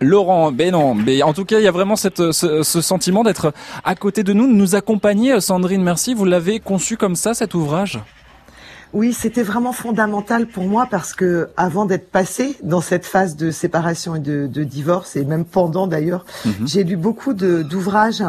Laurent, 0.00 0.50
ben 0.50 0.72
non, 0.72 0.94
mais 0.94 1.22
en 1.22 1.34
tout 1.34 1.44
cas, 1.44 1.58
il 1.58 1.64
y 1.64 1.68
a 1.68 1.70
vraiment 1.70 1.96
cette, 1.96 2.32
ce, 2.32 2.62
ce 2.62 2.80
sentiment 2.80 3.22
d'être 3.22 3.52
à 3.84 3.94
côté 3.94 4.22
de 4.22 4.32
nous, 4.32 4.46
de 4.46 4.52
nous 4.52 4.74
accompagner. 4.74 5.40
Sandrine, 5.40 5.82
merci. 5.82 6.14
Vous 6.14 6.24
l'avez 6.24 6.58
conçu 6.58 6.96
comme 6.96 7.16
ça, 7.16 7.34
cet 7.34 7.54
ouvrage? 7.54 8.00
Oui, 8.92 9.12
c'était 9.12 9.44
vraiment 9.44 9.72
fondamental 9.72 10.46
pour 10.48 10.64
moi 10.64 10.88
parce 10.90 11.12
que 11.14 11.48
avant 11.56 11.84
d'être 11.84 12.10
passé 12.10 12.56
dans 12.64 12.80
cette 12.80 13.06
phase 13.06 13.36
de 13.36 13.52
séparation 13.52 14.16
et 14.16 14.18
de, 14.18 14.48
de 14.48 14.64
divorce 14.64 15.14
et 15.14 15.24
même 15.24 15.44
pendant 15.44 15.86
d'ailleurs, 15.86 16.24
Mhm. 16.44 16.66
j'ai 16.66 16.82
lu 16.82 16.96
beaucoup 16.96 17.32
de- 17.32 17.62
d'ouvrages 17.62 18.24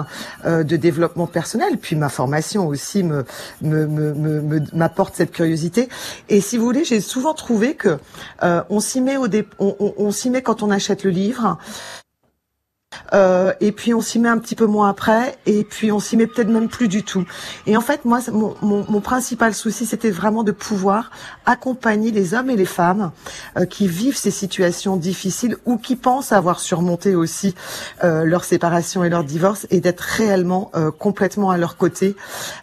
euh, 0.45 0.63
de 0.63 0.75
développement 0.77 1.25
personnel. 1.25 1.77
Puis 1.81 1.95
ma 1.95 2.09
formation 2.09 2.67
aussi 2.67 3.01
me 3.03 3.25
me- 3.61 3.87
me- 3.87 4.13
me- 4.13 4.41
me- 4.41 4.61
m'apporte 4.73 5.15
cette 5.15 5.31
curiosité. 5.31 5.89
Et 6.29 6.41
si 6.41 6.57
vous 6.59 6.65
voulez, 6.65 6.83
j'ai 6.85 7.01
souvent 7.01 7.33
trouvé 7.33 7.73
que 7.73 7.97
euh, 8.43 8.61
on 8.69 8.79
s'y 8.79 9.01
met 9.01 9.17
au 9.17 9.27
dé- 9.27 9.47
on, 9.57 9.75
on- 9.79 9.93
on 9.97 10.11
s'y 10.11 10.29
met 10.29 10.43
quand 10.43 10.61
on 10.61 10.69
achète 10.69 11.03
le 11.03 11.09
livre. 11.09 11.57
Euh, 13.13 13.53
et 13.59 13.71
puis 13.71 13.93
on 13.93 14.01
s'y 14.01 14.19
met 14.19 14.29
un 14.29 14.37
petit 14.37 14.55
peu 14.55 14.65
moins 14.65 14.89
après, 14.89 15.37
et 15.45 15.63
puis 15.63 15.91
on 15.91 15.99
s'y 15.99 16.17
met 16.17 16.27
peut-être 16.27 16.49
même 16.49 16.69
plus 16.69 16.87
du 16.87 17.03
tout. 17.03 17.25
Et 17.67 17.75
en 17.77 17.81
fait, 17.81 18.05
moi, 18.05 18.19
mon, 18.31 18.55
mon, 18.61 18.85
mon 18.89 19.01
principal 19.01 19.53
souci, 19.53 19.85
c'était 19.85 20.11
vraiment 20.11 20.43
de 20.43 20.51
pouvoir 20.51 21.11
accompagner 21.45 22.11
les 22.11 22.33
hommes 22.33 22.49
et 22.49 22.55
les 22.55 22.65
femmes 22.65 23.11
euh, 23.57 23.65
qui 23.65 23.87
vivent 23.87 24.17
ces 24.17 24.31
situations 24.31 24.97
difficiles 24.97 25.57
ou 25.65 25.77
qui 25.77 25.95
pensent 25.95 26.31
avoir 26.31 26.59
surmonté 26.59 27.15
aussi 27.15 27.55
euh, 28.03 28.23
leur 28.25 28.43
séparation 28.43 29.03
et 29.03 29.09
leur 29.09 29.23
divorce, 29.23 29.67
et 29.69 29.79
d'être 29.79 30.01
réellement 30.01 30.71
euh, 30.75 30.91
complètement 30.91 31.49
à 31.49 31.57
leur 31.57 31.77
côté 31.77 32.15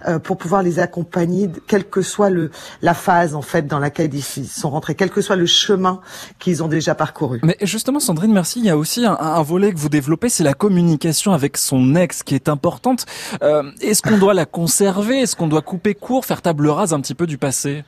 euh, 0.06 0.18
pour 0.18 0.36
pouvoir 0.36 0.62
les 0.62 0.78
accompagner, 0.78 1.50
quelle 1.66 1.88
que 1.88 2.02
soit 2.02 2.30
le 2.30 2.50
la 2.82 2.94
phase 2.94 3.34
en 3.34 3.42
fait 3.42 3.66
dans 3.66 3.78
laquelle 3.78 4.12
ils 4.14 4.22
sont 4.22 4.70
rentrés, 4.70 4.94
quel 4.94 5.10
que 5.10 5.20
soit 5.20 5.36
le 5.36 5.46
chemin 5.46 6.00
qu'ils 6.38 6.62
ont 6.62 6.68
déjà 6.68 6.94
parcouru. 6.94 7.40
Mais 7.42 7.56
justement, 7.62 8.00
Sandrine, 8.00 8.32
merci. 8.32 8.60
Il 8.60 8.66
y 8.66 8.70
a 8.70 8.76
aussi 8.76 9.04
un, 9.06 9.16
un 9.18 9.42
volet 9.42 9.72
que 9.72 9.78
vous 9.78 9.88
développez 9.88 10.17
c'est 10.28 10.44
la 10.44 10.54
communication 10.54 11.32
avec 11.32 11.56
son 11.56 11.94
ex 11.94 12.22
qui 12.22 12.34
est 12.34 12.48
importante. 12.48 13.06
Euh, 13.42 13.70
est-ce 13.80 14.02
qu'on 14.02 14.18
doit 14.18 14.34
la 14.34 14.46
conserver? 14.46 15.20
Est-ce 15.20 15.36
qu'on 15.36 15.48
doit 15.48 15.62
couper 15.62 15.94
court, 15.94 16.24
faire 16.24 16.42
table 16.42 16.68
rase 16.68 16.92
un 16.92 17.00
petit 17.00 17.14
peu 17.14 17.26
du 17.26 17.38
passé? 17.38 17.84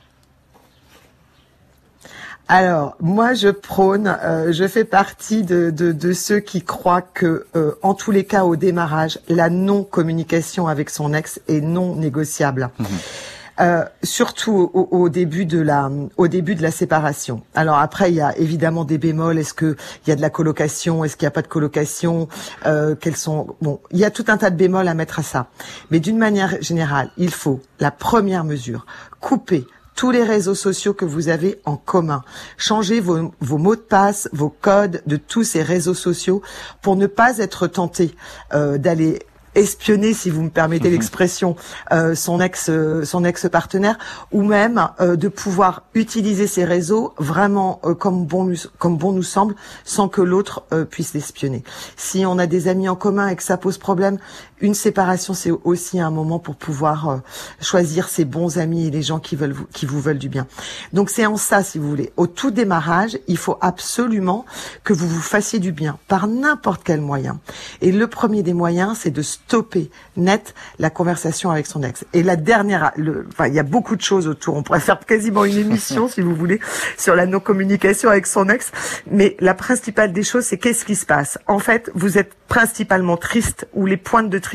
Alors, 2.47 2.97
moi, 2.99 3.33
je 3.33 3.47
prône, 3.47 4.17
euh, 4.23 4.51
je 4.51 4.67
fais 4.67 4.83
partie 4.83 5.43
de, 5.43 5.69
de, 5.69 5.93
de, 5.93 6.11
ceux 6.11 6.41
qui 6.41 6.61
croient 6.61 7.01
que, 7.01 7.45
euh, 7.55 7.75
en 7.81 7.93
tous 7.93 8.11
les 8.11 8.25
cas, 8.25 8.43
au 8.43 8.57
démarrage, 8.57 9.19
la 9.29 9.49
non-communication 9.49 10.67
avec 10.67 10.89
son 10.89 11.13
ex 11.13 11.39
est 11.47 11.61
non 11.61 11.95
négociable. 11.95 12.69
Mmh. 12.77 12.85
Euh, 13.61 13.85
surtout 14.01 14.71
au, 14.73 14.87
au, 14.89 15.09
début 15.09 15.45
de 15.45 15.59
la, 15.59 15.91
au 16.17 16.27
début 16.27 16.55
de 16.55 16.63
la 16.63 16.71
séparation. 16.71 17.43
Alors 17.53 17.77
après, 17.77 18.11
il 18.11 18.15
y 18.15 18.21
a 18.21 18.35
évidemment 18.39 18.85
des 18.85 18.97
bémols. 18.97 19.37
Est-ce 19.37 19.53
que 19.53 19.75
il 20.05 20.09
y 20.09 20.11
a 20.11 20.15
de 20.15 20.21
la 20.21 20.31
colocation? 20.31 21.03
Est-ce 21.03 21.15
qu'il 21.15 21.25
n'y 21.25 21.27
a 21.27 21.31
pas 21.31 21.43
de 21.43 21.47
colocation? 21.47 22.27
Euh, 22.65 22.95
Quels 22.99 23.15
sont? 23.15 23.55
Bon, 23.61 23.79
il 23.91 23.99
y 23.99 24.05
a 24.05 24.09
tout 24.09 24.25
un 24.29 24.37
tas 24.37 24.49
de 24.49 24.55
bémols 24.55 24.87
à 24.87 24.95
mettre 24.95 25.19
à 25.19 25.23
ça. 25.23 25.47
Mais 25.91 25.99
d'une 25.99 26.17
manière 26.17 26.59
générale, 26.61 27.11
il 27.17 27.29
faut 27.29 27.59
la 27.79 27.91
première 27.91 28.45
mesure 28.45 28.87
couper 29.19 29.67
tous 29.95 30.09
les 30.09 30.23
réseaux 30.23 30.55
sociaux 30.55 30.95
que 30.95 31.05
vous 31.05 31.29
avez 31.29 31.61
en 31.65 31.77
commun. 31.77 32.23
Changez 32.57 32.99
vos, 32.99 33.31
vos, 33.41 33.57
mots 33.59 33.75
de 33.75 33.81
passe, 33.81 34.27
vos 34.33 34.49
codes 34.49 35.03
de 35.05 35.17
tous 35.17 35.43
ces 35.43 35.61
réseaux 35.61 35.93
sociaux 35.93 36.41
pour 36.81 36.95
ne 36.95 37.05
pas 37.05 37.37
être 37.37 37.67
tenté 37.67 38.15
euh, 38.55 38.79
d'aller 38.79 39.19
espionner, 39.55 40.13
si 40.13 40.29
vous 40.29 40.43
me 40.43 40.49
permettez 40.49 40.87
mhm. 40.87 40.93
l'expression, 40.93 41.55
euh, 41.91 42.15
son 42.15 42.39
ex, 42.39 42.69
euh, 42.69 43.03
son 43.05 43.25
ex 43.25 43.47
partenaire, 43.49 43.97
ou 44.31 44.43
même 44.43 44.89
euh, 44.99 45.15
de 45.15 45.27
pouvoir 45.27 45.83
utiliser 45.93 46.47
ces 46.47 46.65
réseaux 46.65 47.13
vraiment 47.17 47.79
euh, 47.83 47.93
comme 47.93 48.25
bon 48.25 48.53
comme 48.77 48.97
bon 48.97 49.11
nous 49.11 49.23
semble, 49.23 49.55
sans 49.83 50.07
que 50.07 50.21
l'autre 50.21 50.63
euh, 50.73 50.85
puisse 50.85 51.13
l'espionner. 51.13 51.63
Si 51.97 52.25
on 52.25 52.37
a 52.37 52.47
des 52.47 52.67
amis 52.67 52.89
en 52.89 52.95
commun 52.95 53.27
et 53.27 53.35
que 53.35 53.43
ça 53.43 53.57
pose 53.57 53.77
problème, 53.77 54.17
une 54.61 54.73
séparation 54.73 55.33
c'est 55.33 55.51
aussi 55.51 55.99
un 55.99 56.11
moment 56.11 56.39
pour 56.39 56.55
pouvoir 56.55 57.21
choisir 57.61 58.07
ses 58.09 58.25
bons 58.25 58.57
amis 58.57 58.87
et 58.87 58.91
les 58.91 59.01
gens 59.01 59.19
qui 59.19 59.35
veulent 59.35 59.51
vous, 59.51 59.65
qui 59.73 59.85
vous 59.85 59.99
veulent 59.99 60.17
du 60.19 60.29
bien. 60.29 60.47
Donc 60.93 61.09
c'est 61.09 61.25
en 61.25 61.37
ça, 61.37 61.63
si 61.63 61.77
vous 61.77 61.89
voulez, 61.89 62.13
au 62.17 62.27
tout 62.27 62.51
démarrage, 62.51 63.17
il 63.27 63.37
faut 63.37 63.57
absolument 63.61 64.45
que 64.83 64.93
vous 64.93 65.07
vous 65.07 65.21
fassiez 65.21 65.59
du 65.59 65.71
bien 65.71 65.97
par 66.07 66.27
n'importe 66.27 66.83
quel 66.83 67.01
moyen. 67.01 67.39
Et 67.81 67.91
le 67.91 68.07
premier 68.07 68.43
des 68.43 68.53
moyens, 68.53 68.99
c'est 69.01 69.11
de 69.11 69.21
stopper 69.21 69.89
net 70.17 70.53
la 70.79 70.89
conversation 70.89 71.51
avec 71.51 71.67
son 71.67 71.83
ex. 71.83 72.05
Et 72.13 72.23
la 72.23 72.35
dernière, 72.35 72.91
le, 72.95 73.27
enfin, 73.31 73.47
il 73.47 73.53
y 73.53 73.59
a 73.59 73.63
beaucoup 73.63 73.95
de 73.95 74.01
choses 74.01 74.27
autour. 74.27 74.55
On 74.55 74.63
pourrait 74.63 74.79
faire 74.79 74.99
quasiment 74.99 75.45
une 75.45 75.57
émission, 75.57 76.07
si 76.07 76.21
vous 76.21 76.35
voulez, 76.35 76.59
sur 76.97 77.15
la 77.15 77.25
non-communication 77.25 78.09
avec 78.09 78.27
son 78.27 78.49
ex. 78.49 78.71
Mais 79.09 79.35
la 79.39 79.53
principale 79.53 80.13
des 80.13 80.23
choses, 80.23 80.45
c'est 80.45 80.57
qu'est-ce 80.57 80.85
qui 80.85 80.95
se 80.95 81.05
passe? 81.05 81.37
En 81.47 81.59
fait, 81.59 81.91
vous 81.95 82.17
êtes 82.17 82.33
principalement 82.47 83.17
triste 83.17 83.67
ou 83.73 83.85
les 83.85 83.97
pointes 83.97 84.29
de 84.29 84.37
tristesse, 84.37 84.50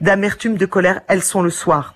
d'amertume, 0.00 0.56
de 0.56 0.66
colère, 0.66 1.00
elles 1.08 1.22
sont 1.22 1.42
le 1.42 1.50
soir. 1.50 1.94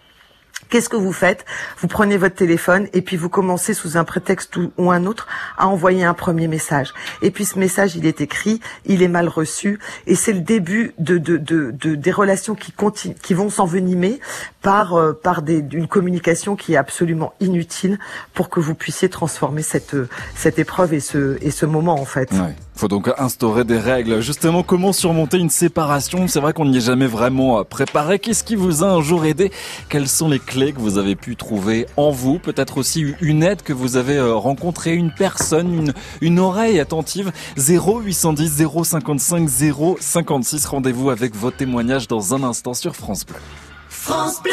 Qu'est-ce 0.69 0.89
que 0.89 0.97
vous 0.97 1.13
faites? 1.13 1.45
Vous 1.79 1.87
prenez 1.87 2.17
votre 2.17 2.35
téléphone 2.35 2.89
et 2.93 3.01
puis 3.01 3.17
vous 3.17 3.29
commencez 3.29 3.73
sous 3.73 3.97
un 3.97 4.03
prétexte 4.03 4.57
ou, 4.57 4.91
un 4.91 5.07
autre 5.07 5.29
à 5.57 5.69
envoyer 5.69 6.03
un 6.03 6.15
premier 6.15 6.49
message. 6.49 6.93
Et 7.23 7.31
puis 7.31 7.45
ce 7.45 7.59
message, 7.59 7.95
il 7.95 8.05
est 8.05 8.21
écrit, 8.21 8.61
il 8.85 9.03
est 9.03 9.09
mal 9.09 9.29
reçu 9.29 9.79
et 10.07 10.17
c'est 10.17 10.33
le 10.33 10.41
début 10.41 10.93
de, 10.99 11.19
de, 11.19 11.37
de, 11.37 11.71
de, 11.71 11.95
des 11.95 12.11
relations 12.11 12.57
qui 12.57 12.73
continuent, 12.73 13.15
qui 13.15 13.35
vont 13.35 13.49
s'envenimer 13.49 14.19
par 14.61 14.95
euh, 14.95 15.13
par 15.13 15.43
des, 15.43 15.65
une 15.73 15.87
communication 15.87 16.57
qui 16.57 16.73
est 16.73 16.77
absolument 16.77 17.35
inutile 17.39 17.99
pour 18.35 18.49
que 18.49 18.59
vous 18.59 18.75
puissiez 18.75 19.09
transformer 19.09 19.63
cette 19.63 19.97
cette 20.35 20.59
épreuve 20.59 20.95
et 20.95 21.01
ce 21.01 21.39
et 21.43 21.53
ce 21.53 21.67
moment 21.67 21.95
en 21.95 22.07
fait. 22.07 22.31
Faut 22.77 22.89
donc 22.89 23.11
instaurer 23.17 23.65
des 23.65 23.79
règles. 23.79 24.21
Justement, 24.21 24.63
comment 24.63 24.93
surmonter 24.93 25.39
une 25.39 25.49
séparation? 25.49 26.29
C'est 26.29 26.41
vrai 26.41 26.53
qu'on 26.53 26.67
n'y 26.67 26.77
est 26.77 26.81
jamais 26.83 27.07
vraiment 27.07 27.65
préparé. 27.65 28.19
Qu'est-ce 28.19 28.45
qui 28.45 28.55
vous 28.55 28.85
a 28.85 28.89
un 28.89 29.01
jour 29.01 29.25
aidé? 29.25 29.51
Quelles 29.89 30.09
sont 30.09 30.29
les 30.29 30.39
clés 30.39 30.75
que 30.75 30.79
vous 30.79 30.99
avez 30.99 31.17
pu 31.17 31.37
trouver 31.37 31.87
en 31.97 32.11
vous? 32.11 32.39
Peut-être 32.39 32.77
aussi 32.77 33.15
une 33.23 33.43
aide 33.43 33.63
que 33.63 33.73
vous 33.73 33.97
avez 33.97 34.17
euh, 34.17 34.35
rencontrée, 34.35 34.95
une 34.95 35.11
personne, 35.11 35.73
une, 35.73 35.95
une 36.21 36.39
oreille 36.39 36.79
attentive? 36.79 37.33
0810 37.57 38.69
055 38.85 39.49
056. 39.99 40.67
Rendez-vous 40.67 41.09
avec 41.09 41.35
vos 41.35 41.51
témoignages 41.51 42.09
dans 42.09 42.35
un 42.35 42.43
instant 42.43 42.75
sur 42.75 42.95
France 42.95 43.25
Bleu. 43.25 43.37
France 43.89 44.43
Bleu 44.43 44.53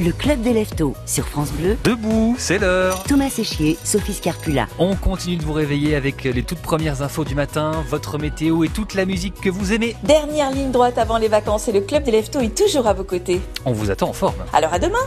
le 0.00 0.12
club 0.12 0.40
des 0.40 0.54
leftos 0.54 0.94
sur 1.04 1.28
France 1.28 1.52
Bleu. 1.52 1.76
Debout, 1.84 2.34
c'est 2.38 2.58
l'heure. 2.58 3.02
Thomas 3.04 3.28
Séchier, 3.28 3.76
Sophie 3.84 4.14
Scarpula. 4.14 4.66
On 4.78 4.96
continue 4.96 5.36
de 5.36 5.44
vous 5.44 5.52
réveiller 5.52 5.94
avec 5.94 6.24
les 6.24 6.42
toutes 6.42 6.60
premières 6.60 7.02
infos 7.02 7.24
du 7.24 7.34
matin, 7.34 7.84
votre 7.88 8.18
météo 8.18 8.64
et 8.64 8.68
toute 8.68 8.94
la 8.94 9.04
musique 9.04 9.38
que 9.40 9.50
vous 9.50 9.72
aimez. 9.72 9.94
Dernière 10.04 10.52
ligne 10.52 10.70
droite 10.70 10.96
avant 10.96 11.18
les 11.18 11.28
vacances 11.28 11.68
et 11.68 11.72
le 11.72 11.82
club 11.82 12.04
des 12.04 12.12
leftos 12.12 12.40
est 12.40 12.56
toujours 12.56 12.86
à 12.86 12.94
vos 12.94 13.04
côtés. 13.04 13.40
On 13.66 13.72
vous 13.72 13.90
attend 13.90 14.08
en 14.08 14.14
forme. 14.14 14.42
Alors 14.54 14.72
à 14.72 14.78
demain. 14.78 14.98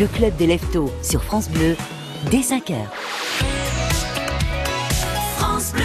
Le 0.00 0.06
club 0.06 0.34
des 0.36 0.46
leftos 0.46 0.90
sur 1.02 1.22
France 1.22 1.50
Bleu 1.50 1.76
dès 2.30 2.42
5 2.42 2.70
heures. 2.70 2.92
France 5.36 5.72
Bleu. 5.74 5.84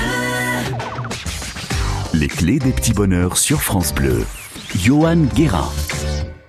Les 2.13 2.27
clés 2.27 2.59
des 2.59 2.71
petits 2.71 2.93
bonheurs 2.93 3.37
sur 3.37 3.61
France 3.61 3.93
Bleu. 3.93 4.25
Johan 4.75 5.17
Guérin. 5.35 5.69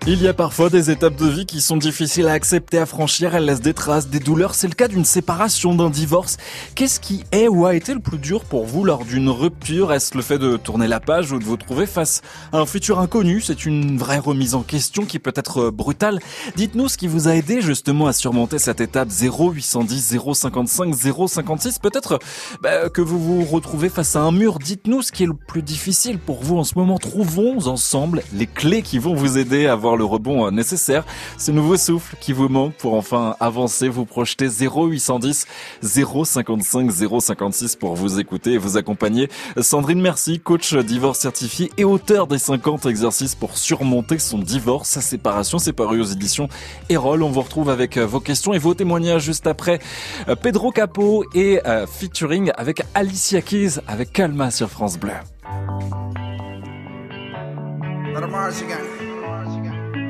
Il 0.06 0.22
y 0.22 0.28
a 0.28 0.34
parfois 0.34 0.68
des 0.68 0.90
étapes 0.90 1.16
de 1.16 1.26
vie 1.26 1.46
qui 1.46 1.62
sont 1.62 1.78
difficiles 1.78 2.28
à 2.28 2.32
accepter, 2.32 2.76
à 2.76 2.84
franchir, 2.84 3.34
elles 3.34 3.46
laissent 3.46 3.62
des 3.62 3.72
traces, 3.72 4.08
des 4.08 4.20
douleurs. 4.20 4.54
C'est 4.54 4.68
le 4.68 4.74
cas 4.74 4.86
d'une 4.86 5.06
séparation, 5.06 5.74
d'un 5.74 5.88
divorce. 5.88 6.36
Qu'est-ce 6.74 7.00
qui 7.00 7.24
est 7.32 7.48
ou 7.48 7.64
a 7.64 7.74
été 7.74 7.94
le 7.94 8.00
plus 8.00 8.18
dur 8.18 8.44
pour 8.44 8.66
vous 8.66 8.84
lors 8.84 9.06
d'une 9.06 9.30
rupture? 9.30 9.94
Est-ce 9.94 10.14
le 10.14 10.22
fait 10.22 10.38
de 10.38 10.58
tourner 10.58 10.88
la 10.88 11.00
page 11.00 11.32
ou 11.32 11.38
de 11.38 11.44
vous 11.44 11.56
trouver 11.56 11.86
face 11.86 12.20
à 12.52 12.58
un 12.58 12.66
futur 12.66 12.98
inconnu? 12.98 13.40
C'est 13.40 13.64
une 13.64 13.96
vraie 13.96 14.18
remise 14.18 14.54
en 14.54 14.60
question 14.60 15.06
qui 15.06 15.18
peut 15.18 15.32
être 15.34 15.70
brutale. 15.70 16.20
Dites-nous 16.54 16.88
ce 16.88 16.98
qui 16.98 17.06
vous 17.06 17.26
a 17.26 17.34
aidé 17.34 17.62
justement 17.62 18.06
à 18.06 18.12
surmonter 18.12 18.58
cette 18.58 18.82
étape 18.82 19.08
0810 19.08 20.18
055 20.34 20.94
056. 21.28 21.78
Peut-être 21.78 22.18
bah, 22.60 22.90
que 22.90 23.00
vous 23.00 23.18
vous 23.18 23.44
retrouvez 23.46 23.88
face 23.88 24.16
à 24.16 24.20
un 24.20 24.32
mur. 24.32 24.58
Dites-nous 24.58 25.00
ce 25.00 25.12
qui 25.12 25.22
est 25.22 25.28
le 25.28 25.32
plus 25.32 25.62
difficile 25.62 26.18
pour 26.18 26.44
vous 26.44 26.58
en 26.58 26.64
ce 26.64 26.74
moment. 26.78 26.98
Trouvons 26.98 27.66
ensemble 27.68 28.22
les 28.34 28.46
clés 28.46 28.82
qui 28.82 28.98
vont 28.98 29.14
vous 29.14 29.38
aider 29.38 29.66
à 29.66 29.74
voir 29.74 29.93
le 29.96 30.04
rebond 30.04 30.46
euh, 30.46 30.50
nécessaire. 30.50 31.04
Ce 31.38 31.50
nouveau 31.50 31.76
souffle 31.76 32.16
qui 32.20 32.32
vous 32.32 32.48
manque 32.48 32.74
pour 32.74 32.94
enfin 32.94 33.36
avancer, 33.40 33.88
vous 33.88 34.04
projeter 34.04 34.48
0810 34.48 35.46
055 35.82 36.90
056 36.90 37.76
pour 37.76 37.94
vous 37.94 38.20
écouter 38.20 38.52
et 38.52 38.58
vous 38.58 38.76
accompagner. 38.76 39.28
Sandrine 39.60 40.00
Merci, 40.00 40.40
coach 40.40 40.74
divorce 40.74 41.20
certifié 41.20 41.70
et 41.76 41.84
auteur 41.84 42.26
des 42.26 42.38
50 42.38 42.86
exercices 42.86 43.34
pour 43.34 43.56
surmonter 43.56 44.18
son 44.18 44.38
divorce, 44.38 44.88
sa 44.90 45.00
séparation. 45.00 45.58
C'est 45.58 45.72
paru 45.72 46.00
aux 46.00 46.04
éditions 46.04 46.48
Erol. 46.88 47.22
On 47.22 47.30
vous 47.30 47.42
retrouve 47.42 47.70
avec 47.70 47.96
euh, 47.96 48.06
vos 48.06 48.20
questions 48.20 48.52
et 48.52 48.58
vos 48.58 48.74
témoignages 48.74 49.22
juste 49.22 49.46
après 49.46 49.78
euh, 50.28 50.34
Pedro 50.34 50.70
Capo 50.70 51.24
et 51.34 51.60
featuring 51.88 52.50
avec 52.56 52.82
Alicia 52.94 53.40
Keys 53.40 53.80
avec 53.86 54.12
Calma 54.12 54.50
sur 54.50 54.68
France 54.68 54.98
Bleu. 54.98 55.12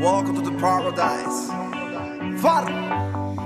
Welcome 0.01 0.35
to 0.37 0.51
the 0.51 0.59
paradise. 0.59 1.49
Far. 2.43 2.67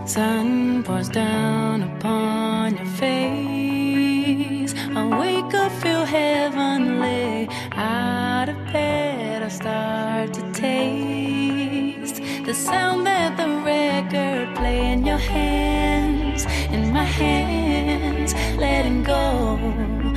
Sun 0.06 0.82
pours 0.82 1.08
down 1.08 1.82
upon 1.82 2.76
your 2.76 2.86
face. 2.86 4.74
I 4.74 5.18
wake 5.20 5.54
up, 5.54 5.70
feel 5.72 6.04
heavenly. 6.04 7.48
Out 7.72 8.48
of 8.48 8.56
bed, 8.72 9.42
I 9.42 9.48
start 9.48 10.32
to 10.34 10.52
taste 10.52 12.22
the 12.44 12.54
sound 12.54 13.06
that 13.06 13.36
the 13.36 13.48
record 13.64 14.56
play 14.56 14.92
in 14.92 15.04
your 15.04 15.18
hands, 15.18 16.46
in 16.72 16.92
my 16.92 17.04
hands, 17.04 18.32
letting 18.56 19.02
go 19.02 19.58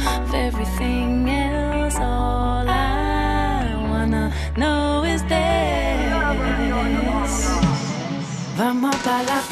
of 0.07 0.33
everything 0.33 1.10
Vamos 8.61 8.95
pa 8.97 9.23
la 9.23 9.50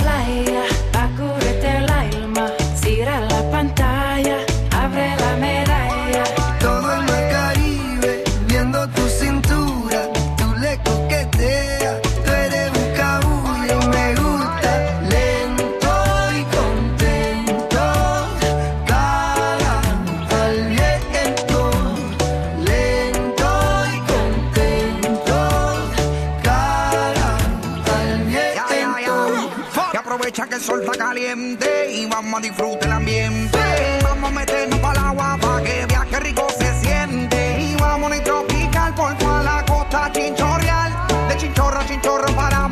sol 30.69 30.82
está 30.82 30.97
caliente 30.97 31.91
y 31.91 32.05
vamos 32.05 32.39
a 32.39 32.41
disfrutar 32.41 32.84
el 32.84 32.91
ambiente. 32.91 33.58
Vamos 34.03 34.29
a 34.29 34.34
meternos 34.34 34.79
para 34.79 34.99
el 34.99 35.05
agua 35.08 35.38
para 35.41 35.63
que 35.63 35.86
viaje 35.88 36.19
rico 36.19 36.47
se 36.58 36.73
siente. 36.82 37.60
Y 37.60 37.75
vamos 37.75 38.12
a 38.12 38.23
tropical 38.23 38.93
por 38.93 39.17
toda 39.17 39.43
la 39.43 39.65
costa 39.65 40.12
chinchorreal. 40.12 40.93
De 41.27 41.38
chinchorro 41.38 41.79
a 41.79 41.86
chinchorro 41.88 42.36
para 42.36 42.68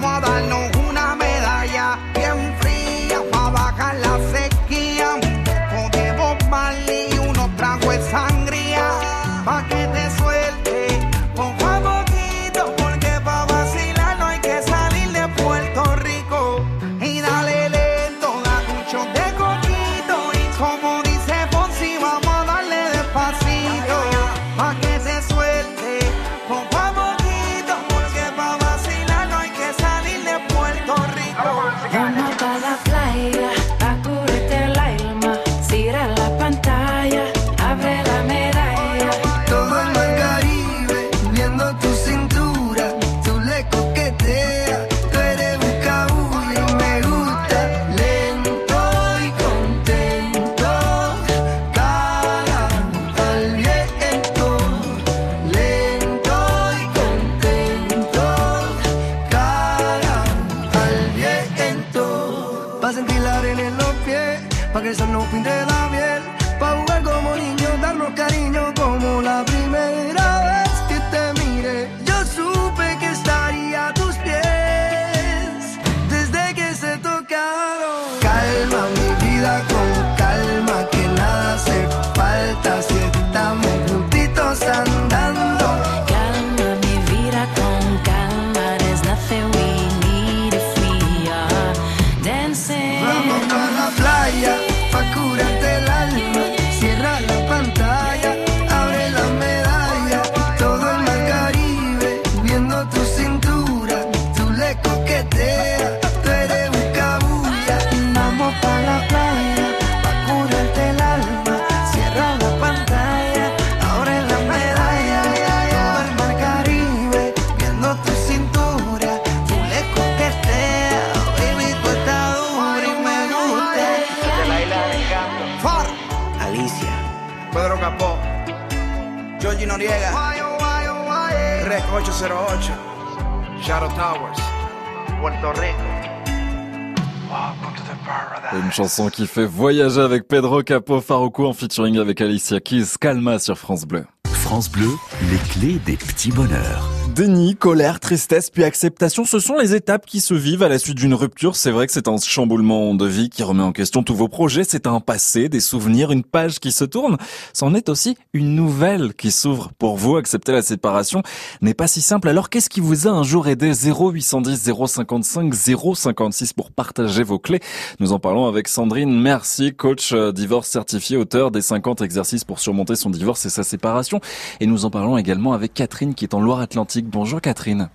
qui 139.11 139.27
fait 139.27 139.45
voyager 139.45 140.01
avec 140.01 140.27
Pedro 140.27 140.63
Capo 140.63 141.01
Farouco 141.01 141.45
en 141.45 141.53
featuring 141.53 141.99
avec 141.99 142.19
Alicia 142.19 142.59
Keys, 142.59 142.97
Calma 142.99 143.37
sur 143.37 143.57
France 143.57 143.85
Bleu. 143.85 144.05
France 144.25 144.71
Bleu, 144.71 144.89
les 145.29 145.37
clés 145.49 145.79
des 145.85 145.97
petits 145.97 146.31
bonheurs. 146.31 146.96
Déni, 147.17 147.55
colère, 147.55 147.99
tristesse, 147.99 148.51
puis 148.51 148.63
acceptation, 148.63 149.25
ce 149.25 149.39
sont 149.39 149.57
les 149.57 149.73
étapes 149.73 150.05
qui 150.05 150.21
se 150.21 150.35
vivent 150.35 150.61
à 150.61 150.69
la 150.69 150.77
suite 150.77 150.97
d'une 150.97 151.15
rupture. 151.15 151.55
C'est 151.55 151.71
vrai 151.71 151.87
que 151.87 151.91
c'est 151.91 152.07
un 152.07 152.17
chamboulement 152.19 152.93
de 152.93 153.07
vie 153.07 153.31
qui 153.31 153.41
remet 153.41 153.63
en 153.63 153.71
question 153.71 154.03
tous 154.03 154.13
vos 154.13 154.27
projets. 154.27 154.63
C'est 154.63 154.85
un 154.85 154.99
passé, 154.99 155.49
des 155.49 155.59
souvenirs, 155.59 156.11
une 156.11 156.23
page 156.23 156.59
qui 156.59 156.71
se 156.71 156.85
tourne. 156.85 157.17
C'en 157.53 157.73
est 157.73 157.89
aussi 157.89 158.19
une 158.33 158.53
nouvelle 158.53 159.15
qui 159.15 159.31
s'ouvre 159.31 159.71
pour 159.79 159.97
vous. 159.97 160.17
Accepter 160.17 160.51
la 160.51 160.61
séparation 160.61 161.23
n'est 161.63 161.73
pas 161.73 161.87
si 161.87 162.01
simple. 162.01 162.29
Alors 162.29 162.51
qu'est-ce 162.51 162.69
qui 162.69 162.81
vous 162.81 163.07
a 163.07 163.09
un 163.09 163.23
jour 163.23 163.47
aidé? 163.47 163.71
0810 163.73 164.71
055 164.85 165.55
056 165.95 166.53
pour 166.53 166.69
partager 166.69 167.23
vos 167.23 167.39
clés. 167.39 167.61
Nous 167.99 168.13
en 168.13 168.19
parlons 168.19 168.45
avec 168.45 168.67
Sandrine 168.67 169.19
Merci, 169.19 169.73
coach 169.73 170.11
euh, 170.13 170.31
divorce 170.31 170.67
certifié, 170.67 171.17
auteur 171.17 171.49
des 171.49 171.63
50 171.63 172.03
exercices 172.03 172.43
pour 172.43 172.59
surmonter 172.59 172.95
son 172.95 173.09
divorce 173.09 173.43
et 173.47 173.49
sa 173.49 173.63
séparation. 173.63 174.21
Et 174.59 174.67
nous 174.67 174.85
en 174.85 174.91
parlons 174.91 175.17
également 175.17 175.53
avec 175.53 175.73
Catherine 175.73 176.13
qui 176.13 176.23
est 176.23 176.35
en 176.35 176.41
Loire-Atlantique. 176.41 177.06
Bonjour 177.07 177.39
Catherine. 177.39 177.87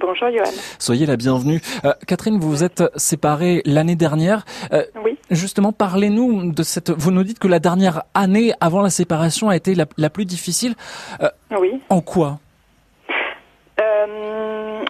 Bonjour 0.00 0.28
Johan. 0.30 0.50
Soyez 0.80 1.06
la 1.06 1.16
bienvenue. 1.16 1.60
Euh, 1.84 1.92
Catherine, 2.08 2.40
vous 2.40 2.50
vous 2.50 2.64
êtes 2.64 2.82
séparée 2.96 3.62
l'année 3.64 3.94
dernière. 3.94 4.44
Euh, 4.72 4.82
oui. 5.04 5.16
Justement, 5.30 5.70
parlez-nous 5.72 6.52
de 6.52 6.62
cette. 6.64 6.90
Vous 6.90 7.12
nous 7.12 7.22
dites 7.22 7.38
que 7.38 7.46
la 7.46 7.60
dernière 7.60 8.02
année 8.14 8.52
avant 8.60 8.82
la 8.82 8.90
séparation 8.90 9.48
a 9.48 9.54
été 9.54 9.76
la, 9.76 9.84
la 9.96 10.10
plus 10.10 10.24
difficile. 10.24 10.74
Euh, 11.22 11.28
Oui. 11.56 11.80
En 11.88 12.00
quoi? 12.00 12.38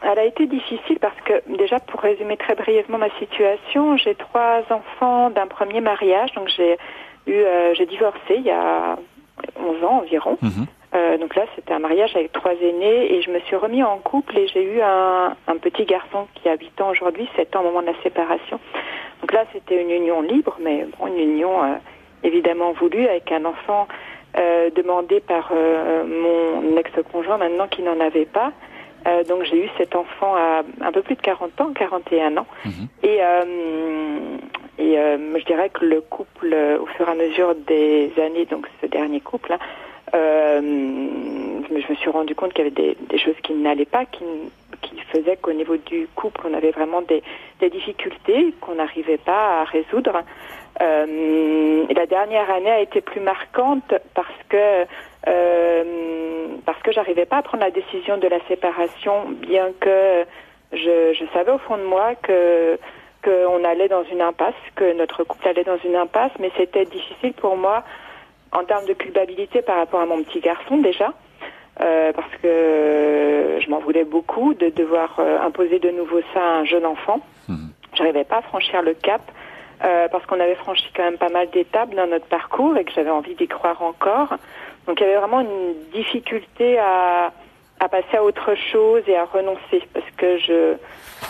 Elle 0.05 0.19
a 0.19 0.25
été 0.25 0.47
difficile 0.47 0.99
parce 1.01 1.19
que 1.25 1.33
déjà 1.57 1.81
pour 1.81 2.01
résumer 2.01 2.37
très 2.37 2.55
brièvement 2.55 2.99
ma 2.99 3.09
situation, 3.19 3.97
j'ai 3.97 4.15
trois 4.15 4.61
enfants 4.69 5.31
d'un 5.31 5.47
premier 5.47 5.81
mariage, 5.81 6.33
donc 6.35 6.49
j'ai 6.55 6.77
eu 7.27 7.43
j'ai 7.75 7.87
divorcé 7.87 8.35
il 8.37 8.43
y 8.43 8.51
a 8.51 8.97
11 9.57 9.85
ans 9.85 10.03
environ. 10.03 10.37
Euh, 10.95 11.17
donc 11.17 11.35
là, 11.37 11.45
c'était 11.57 11.73
un 11.73 11.79
mariage 11.79 12.15
avec 12.15 12.33
trois 12.33 12.53
aînés 12.53 13.15
et 13.15 13.23
je 13.23 13.31
me 13.31 13.41
suis 13.41 13.57
remis 13.57 13.83
en 13.83 13.99
couple 13.99 14.39
et 14.39 14.47
j'ai 14.49 14.63
eu 14.63 14.81
un, 14.83 15.35
un 15.47 15.57
petit 15.57 15.85
garçon 15.85 16.27
qui 16.35 16.49
a 16.49 16.57
8 16.57 16.81
ans 16.83 16.91
aujourd'hui, 16.91 17.29
7 17.37 17.57
ans 17.57 17.61
au 17.61 17.65
moment 17.65 17.81
de 17.81 17.87
la 17.87 18.03
séparation. 18.03 18.61
Donc 19.21 19.33
là, 19.33 19.45
c'était 19.53 19.81
une 19.81 19.91
union 19.91 20.21
libre, 20.21 20.57
mais 20.61 20.87
bon, 20.99 21.07
une 21.07 21.19
union 21.19 21.65
euh, 21.65 21.77
évidemment 22.23 22.73
voulue 22.73 23.07
avec 23.07 23.33
un 23.33 23.45
enfant 23.45 23.89
euh, 24.37 24.71
demandé 24.71 25.21
par 25.21 25.51
euh, 25.55 26.05
mon 26.05 26.77
ex-conjoint 26.77 27.39
maintenant 27.39 27.69
qui 27.69 27.83
n'en 27.83 27.99
avait 28.01 28.27
pas. 28.27 28.53
Euh, 29.07 29.25
donc 29.25 29.45
j'ai 29.45 29.65
eu 29.65 29.69
cet 29.79 29.97
enfant 29.97 30.35
à 30.37 30.63
un 30.81 30.93
peu 30.93 31.03
plus 31.03 31.17
de 31.17 31.23
40 31.23 31.61
ans, 31.61 31.73
41 31.75 32.37
ans. 32.37 32.47
Et, 33.03 33.19
euh, 33.21 33.43
et 34.79 34.99
euh, 34.99 35.39
je 35.39 35.45
dirais 35.45 35.71
que 35.71 35.85
le 35.85 36.01
couple, 36.01 36.55
au 36.81 36.87
fur 36.87 37.09
et 37.09 37.11
à 37.11 37.15
mesure 37.15 37.55
des 37.67 38.13
années, 38.25 38.45
donc 38.47 38.67
ce 38.81 38.87
dernier 38.87 39.21
couple, 39.21 39.53
hein, 39.53 39.59
je 40.13 41.75
me 41.75 41.81
je 41.81 41.91
me 41.91 41.97
suis 41.97 42.11
rendu 42.11 42.35
compte 42.35 42.53
qu'il 42.53 42.65
y 42.65 42.69
avait 42.69 42.97
des, 43.09 43.19
choses 43.19 43.35
qui 43.43 43.55
n'allaient 43.55 43.85
pas, 43.85 44.05
qui, 44.05 44.25
qui 44.83 44.99
faisaient 45.13 45.37
qu'au 45.37 45.53
niveau 45.53 45.77
du 45.77 46.09
couple, 46.15 46.43
on 46.49 46.55
avait 46.55 46.71
vraiment 46.71 47.03
des, 47.03 47.23
difficultés 47.71 48.53
qu'on 48.61 48.75
n'arrivait 48.75 49.19
pas 49.19 49.61
à 49.61 49.65
résoudre. 49.65 50.23
Euh, 50.81 51.85
la 51.95 52.07
dernière 52.07 52.51
année 52.51 52.71
a 52.71 52.81
été 52.81 53.01
plus 53.01 53.21
marquante 53.21 53.95
parce 54.15 54.29
que 54.49 54.85
euh, 55.29 56.47
parce 56.67 56.83
que 56.83 56.91
j'arrivais 56.91 57.25
pas 57.27 57.37
à 57.37 57.43
prendre 57.43 57.63
la 57.63 57.71
décision 57.71 58.19
de 58.19 58.27
la 58.27 58.41
séparation, 58.49 59.29
bien 59.31 59.69
que 59.79 60.25
je, 60.73 61.15
je 61.15 61.25
savais 61.33 61.53
au 61.53 61.59
fond 61.59 61.77
de 61.77 61.85
moi 61.85 62.15
que 62.17 62.79
qu'on 63.23 63.63
allait 63.63 63.87
dans 63.87 64.03
une 64.05 64.21
impasse, 64.21 64.55
que 64.75 64.93
notre 64.95 65.23
couple 65.23 65.47
allait 65.47 65.63
dans 65.63 65.79
une 65.85 65.95
impasse, 65.95 66.33
mais 66.41 66.51
c'était 66.57 66.87
difficile 66.87 67.33
pour 67.35 67.57
moi 67.57 67.85
en 68.53 68.65
termes 68.65 68.87
de 68.87 68.93
culpabilité 68.93 69.63
par 69.63 69.77
rapport 69.77 70.01
à 70.01 70.07
mon 70.07 70.23
petit 70.23 70.41
garçon 70.41 70.79
déjà, 70.79 71.13
euh, 71.81 72.13
parce 72.13 72.35
que 72.43 73.59
je 73.61 73.71
m'en 73.71 73.81
voulais 73.81 74.05
beaucoup 74.05 74.55
de 74.55 74.69
devoir 74.69 75.17
euh, 75.19 75.41
imposer 75.41 75.79
de 75.79 75.91
nouveau 75.91 76.21
ça 76.35 76.41
à 76.41 76.59
un 76.59 76.65
jeune 76.65 76.87
enfant. 76.87 77.21
J'arrivais 77.95 78.25
pas 78.25 78.39
à 78.39 78.43
franchir 78.43 78.83
le 78.83 78.95
cap 78.95 79.21
euh, 79.85 80.09
parce 80.09 80.25
qu'on 80.27 80.41
avait 80.41 80.55
franchi 80.55 80.87
quand 80.97 81.03
même 81.03 81.19
pas 81.19 81.29
mal 81.29 81.51
d'étapes 81.51 81.95
dans 81.95 82.07
notre 82.07 82.27
parcours 82.27 82.77
et 82.77 82.85
que 82.85 82.93
j'avais 82.93 83.11
envie 83.11 83.35
d'y 83.35 83.49
croire 83.49 83.83
encore. 83.83 84.35
Donc 84.87 85.01
il 85.01 85.03
y 85.03 85.07
avait 85.07 85.19
vraiment 85.19 85.41
une 85.41 85.75
difficulté 85.93 86.79
à, 86.79 87.33
à 87.83 87.89
passer 87.89 88.17
à 88.17 88.23
autre 88.23 88.55
chose 88.71 89.03
et 89.09 89.17
à 89.17 89.25
renoncer 89.25 89.83
parce 89.93 90.09
que 90.17 90.39
je 90.39 90.75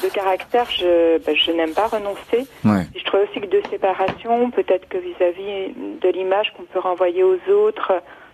de 0.03 0.12
caractère 0.12 0.66
je 0.70 1.18
ben, 1.24 1.34
je 1.34 1.50
n'aime 1.50 1.72
pas 1.72 1.86
renoncer. 1.86 2.46
Ouais. 2.64 2.84
Je 2.94 3.05
trouvais 3.05 3.24
aussi 3.24 3.40
que 3.40 3.46
de 3.46 3.62
séparation, 3.70 4.50
peut-être 4.50 4.86
que 4.88 4.98
vis-à-vis 4.98 5.72
de 6.03 6.09
l'image 6.11 6.53
qu'on 6.55 6.64
peut 6.64 6.78
renvoyer 6.78 7.24
aux 7.24 7.38
autres, 7.50 7.92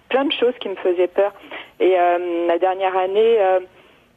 plein 0.09 0.25
de 0.25 0.33
choses 0.33 0.55
qui 0.61 0.69
me 0.69 0.75
faisaient 0.77 1.07
peur. 1.07 1.33
Et 1.79 1.95
euh, 1.97 2.47
la 2.49 2.59
dernière 2.59 2.97
année, 2.97 3.37
euh, 3.39 3.61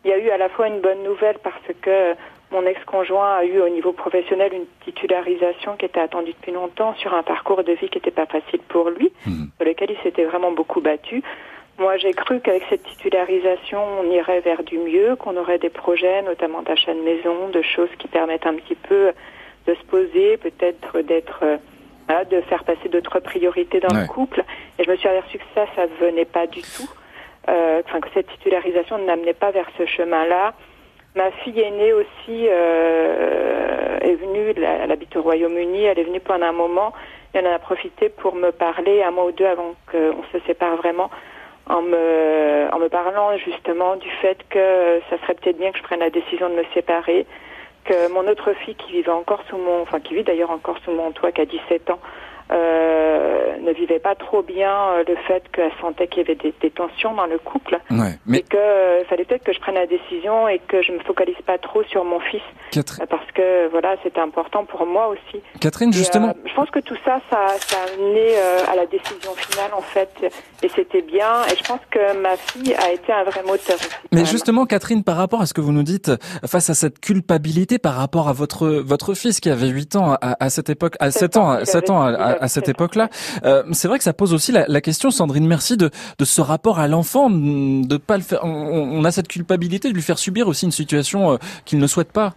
il 0.04 0.10
y 0.10 0.14
a 0.14 0.18
eu 0.18 0.30
à 0.32 0.38
la 0.38 0.50
fois 0.50 0.68
une 0.68 0.82
bonne 0.82 1.04
nouvelle 1.04 1.38
parce 1.44 1.62
que 1.82 2.16
mon 2.52 2.66
ex-conjoint 2.66 3.36
a 3.36 3.46
eu 3.46 3.60
au 3.62 3.70
niveau 3.70 3.92
professionnel 3.92 4.52
une 4.54 4.66
titularisation 4.84 5.78
qui 5.78 5.86
était 5.86 6.00
attendue 6.00 6.32
depuis 6.32 6.52
longtemps 6.52 6.96
sur 6.96 7.14
un 7.14 7.22
parcours 7.22 7.64
de 7.64 7.74
vie 7.74 7.88
qui 7.90 7.98
n'était 8.00 8.10
pas 8.12 8.26
facile 8.26 8.62
pour 8.68 8.90
lui, 8.90 9.14
sur 9.24 9.66
lequel 9.66 9.92
il 9.92 9.98
s'était 10.02 10.26
vraiment 10.26 10.52
beaucoup 10.52 10.82
battu. 10.82 11.22
Moi, 11.78 11.98
j'ai 11.98 12.14
cru 12.14 12.40
qu'avec 12.40 12.64
cette 12.70 12.84
titularisation, 12.84 13.80
on 14.02 14.12
irait 14.12 14.42
vers 14.42 14.64
du 14.64 14.78
mieux, 14.78 15.16
qu'on 15.16 15.36
aurait 15.38 15.58
des 15.58 15.70
projets, 15.70 16.22
notamment 16.22 16.62
d'achat 16.62 16.94
de 16.94 17.00
maison, 17.02 17.50
de 17.50 17.62
choses 17.62 17.90
qui 17.98 18.08
permettent 18.08 18.46
un 18.46 18.56
petit 18.56 18.76
peu 18.76 19.12
de 19.68 19.74
se 19.74 19.84
poser, 19.86 20.38
peut-être 20.38 21.02
d'être, 21.02 21.40
euh, 21.44 21.58
voilà, 22.08 22.26
de 22.26 22.42
faire 22.42 22.64
passer 22.64 22.90
d'autres 22.90 23.20
priorités 23.20 23.80
dans 23.80 23.96
le 23.96 24.08
couple. 24.08 24.44
Et 24.78 24.84
je 24.84 24.92
me 24.92 24.96
suis 24.96 25.08
aperçue 25.08 25.38
que 25.38 25.44
ça, 25.56 25.66
ça 25.76 25.84
ne 25.84 26.08
venait 26.08 26.26
pas 26.26 26.48
du 26.48 26.62
tout. 26.62 26.90
Euh, 27.50 27.82
Enfin, 27.86 28.00
que 28.00 28.10
cette 28.14 28.28
titularisation 28.28 28.98
ne 29.00 29.06
n'amenait 29.06 29.34
pas 29.34 29.52
vers 29.52 29.68
ce 29.78 29.86
chemin-là. 29.86 30.54
Ma 31.16 31.32
fille 31.32 31.60
aînée 31.60 31.92
aussi 31.94 32.48
euh, 32.48 33.98
est 34.00 34.16
venue, 34.16 34.54
elle, 34.56 34.64
elle 34.64 34.92
habite 34.92 35.16
au 35.16 35.22
Royaume-Uni, 35.22 35.84
elle 35.84 36.00
est 36.00 36.04
venue 36.04 36.22
pendant 36.22 36.46
un 36.46 36.52
moment 36.54 36.94
et 37.34 37.38
elle 37.38 37.48
en 37.48 37.54
a 37.54 37.60
profité 37.60 38.10
pour 38.10 38.36
me 38.36 38.52
parler 38.52 39.04
un 39.04 39.12
mois 39.12 39.26
ou 39.26 39.32
deux 39.32 39.46
avant 39.46 39.76
qu'on 39.92 40.24
se 40.32 40.40
sépare 40.46 40.76
vraiment, 40.78 41.10
en 41.72 41.82
me, 41.82 42.68
en 42.74 42.80
me 42.80 42.90
parlant 42.90 43.36
justement 43.38 43.96
du 43.96 44.10
fait 44.22 44.38
que 44.50 45.00
ça 45.10 45.18
serait 45.20 45.36
peut-être 45.36 45.58
bien 45.58 45.72
que 45.72 45.78
je 45.78 45.84
prenne 45.84 46.02
la 46.02 46.10
décision 46.10 46.50
de 46.50 46.56
me 46.56 46.66
séparer, 46.74 47.26
que 47.86 48.12
mon 48.12 48.28
autre 48.28 48.54
fille 48.54 48.76
qui 48.76 48.92
vivait 48.92 49.10
encore 49.10 49.42
sous 49.50 49.58
mon, 49.58 49.82
enfin 49.82 50.00
qui 50.00 50.14
vit 50.14 50.24
d'ailleurs 50.24 50.52
encore 50.52 50.78
sous 50.84 50.92
mon 50.92 51.12
toit, 51.12 51.32
qui 51.32 51.42
a 51.42 51.46
17 51.46 51.90
ans, 51.90 52.00
euh, 52.52 53.58
ne 53.62 53.72
vivait 53.74 54.00
pas 54.00 54.16
trop 54.16 54.42
bien 54.42 54.72
euh, 54.72 55.04
le 55.08 55.16
fait 55.28 55.44
qu'elle 55.54 55.72
sentait 55.80 56.08
qu'il 56.08 56.20
y 56.24 56.26
avait 56.26 56.36
des, 56.36 56.54
des 56.62 56.72
tensions 56.72 57.14
dans 57.14 57.26
le 57.28 57.38
couple. 57.38 57.78
Ouais, 57.92 58.18
mais 58.26 58.40
et 58.40 58.44
que 58.44 58.58
euh, 58.58 59.04
fallait 59.06 59.26
peut-être 59.26 59.44
que 59.44 59.54
je 59.54 59.60
prenne 59.60 59.76
la 59.76 59.88
décision 59.88 60.48
et 60.48 60.60
que 60.60 60.82
je 60.82 60.92
me 60.92 61.00
focalise 61.00 61.36
pas 61.46 61.58
trop 61.58 61.84
sur 61.84 62.04
mon 62.04 62.20
fils. 62.20 62.42
Catherine- 62.72 63.04
Euh, 63.04 63.06
parce 63.10 63.32
que 63.34 63.68
voilà 63.70 63.96
c'était 64.04 64.20
important 64.22 64.66
pour 64.66 64.86
moi 64.86 65.08
aussi. 65.10 65.42
Catherine, 65.60 65.90
Et, 65.90 65.94
justement, 65.94 66.34
je 66.46 66.54
pense 66.54 66.70
que 66.70 66.80
tout 66.80 66.98
ça, 67.06 67.20
ça, 67.30 67.40
ça 67.60 67.78
a 67.78 67.94
amené 67.94 68.36
euh, 68.38 68.72
à 68.72 68.76
la 68.76 68.86
décision 68.86 69.34
finale 69.36 69.72
en 69.74 69.82
fait. 69.82 70.10
Et 70.64 70.70
c'était 70.70 71.02
bien. 71.02 71.44
Et 71.52 71.56
je 71.58 71.64
pense 71.68 71.80
que 71.90 72.16
ma 72.22 72.36
fille 72.38 72.74
a 72.76 72.92
été 72.92 73.12
un 73.14 73.24
vrai 73.24 73.42
moteur. 73.44 73.76
aussi, 73.76 73.90
Mais 74.12 74.26
justement, 74.26 74.66
Catherine, 74.66 75.04
par 75.04 75.16
rapport 75.18 75.42
à 75.42 75.46
ce 75.46 75.54
que 75.54 75.62
vous 75.62 75.72
nous 75.72 75.84
dites, 75.84 76.12
face 76.46 76.70
à 76.70 76.74
cette 76.74 77.00
culpabilité 77.00 77.80
par 77.80 77.94
rapport 77.96 78.28
à 78.30 78.34
votre 78.34 78.68
votre 78.68 79.14
fils 79.14 79.40
qui 79.40 79.50
avait 79.50 79.68
8 79.68 79.96
ans 79.96 80.14
à, 80.22 80.44
à 80.44 80.50
cette 80.50 80.70
époque, 80.70 80.96
à 81.00 81.12
7 81.12 81.38
ans, 81.38 81.50
à 81.50 81.66
7 81.66 81.90
ans 81.90 82.02
à, 82.02 82.10
à- 82.12 82.41
à 82.42 82.48
cette 82.48 82.68
époque-là, 82.68 83.10
euh, 83.46 83.64
c'est 83.72 83.88
vrai 83.88 83.98
que 83.98 84.04
ça 84.04 84.14
pose 84.14 84.34
aussi 84.34 84.52
la, 84.52 84.66
la 84.68 84.82
question, 84.82 85.12
Sandrine, 85.12 85.48
merci 85.48 85.78
de 85.78 85.90
de 86.18 86.26
ce 86.26 86.42
rapport 86.42 86.80
à 86.80 86.88
l'enfant, 86.88 87.30
de 87.30 87.98
pas 87.98 88.18
le 88.18 88.24
faire. 88.24 88.44
On, 88.44 88.50
on 88.50 89.04
a 89.06 89.12
cette 89.12 89.28
culpabilité 89.28 89.90
de 89.90 89.94
lui 89.94 90.02
faire 90.02 90.20
subir 90.20 90.48
aussi 90.48 90.66
une 90.66 90.72
situation 90.72 91.32
euh, 91.32 91.38
qu'il 91.66 91.80
ne 91.80 91.88
souhaite 91.88 92.12
pas. 92.12 92.36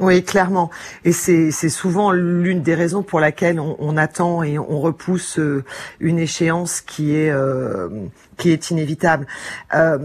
Oui, 0.00 0.24
clairement. 0.24 0.70
Et 1.04 1.12
c'est 1.12 1.52
c'est 1.52 1.68
souvent 1.68 2.10
l'une 2.10 2.62
des 2.62 2.74
raisons 2.74 3.02
pour 3.02 3.20
laquelle 3.20 3.60
on, 3.60 3.76
on 3.78 3.96
attend 3.96 4.42
et 4.42 4.58
on 4.58 4.80
repousse 4.80 5.38
euh, 5.38 5.62
une 6.00 6.18
échéance 6.18 6.80
qui 6.80 7.14
est 7.14 7.30
euh, 7.30 7.88
qui 8.36 8.50
est 8.50 8.70
inévitable. 8.70 9.26
Euh, 9.74 9.98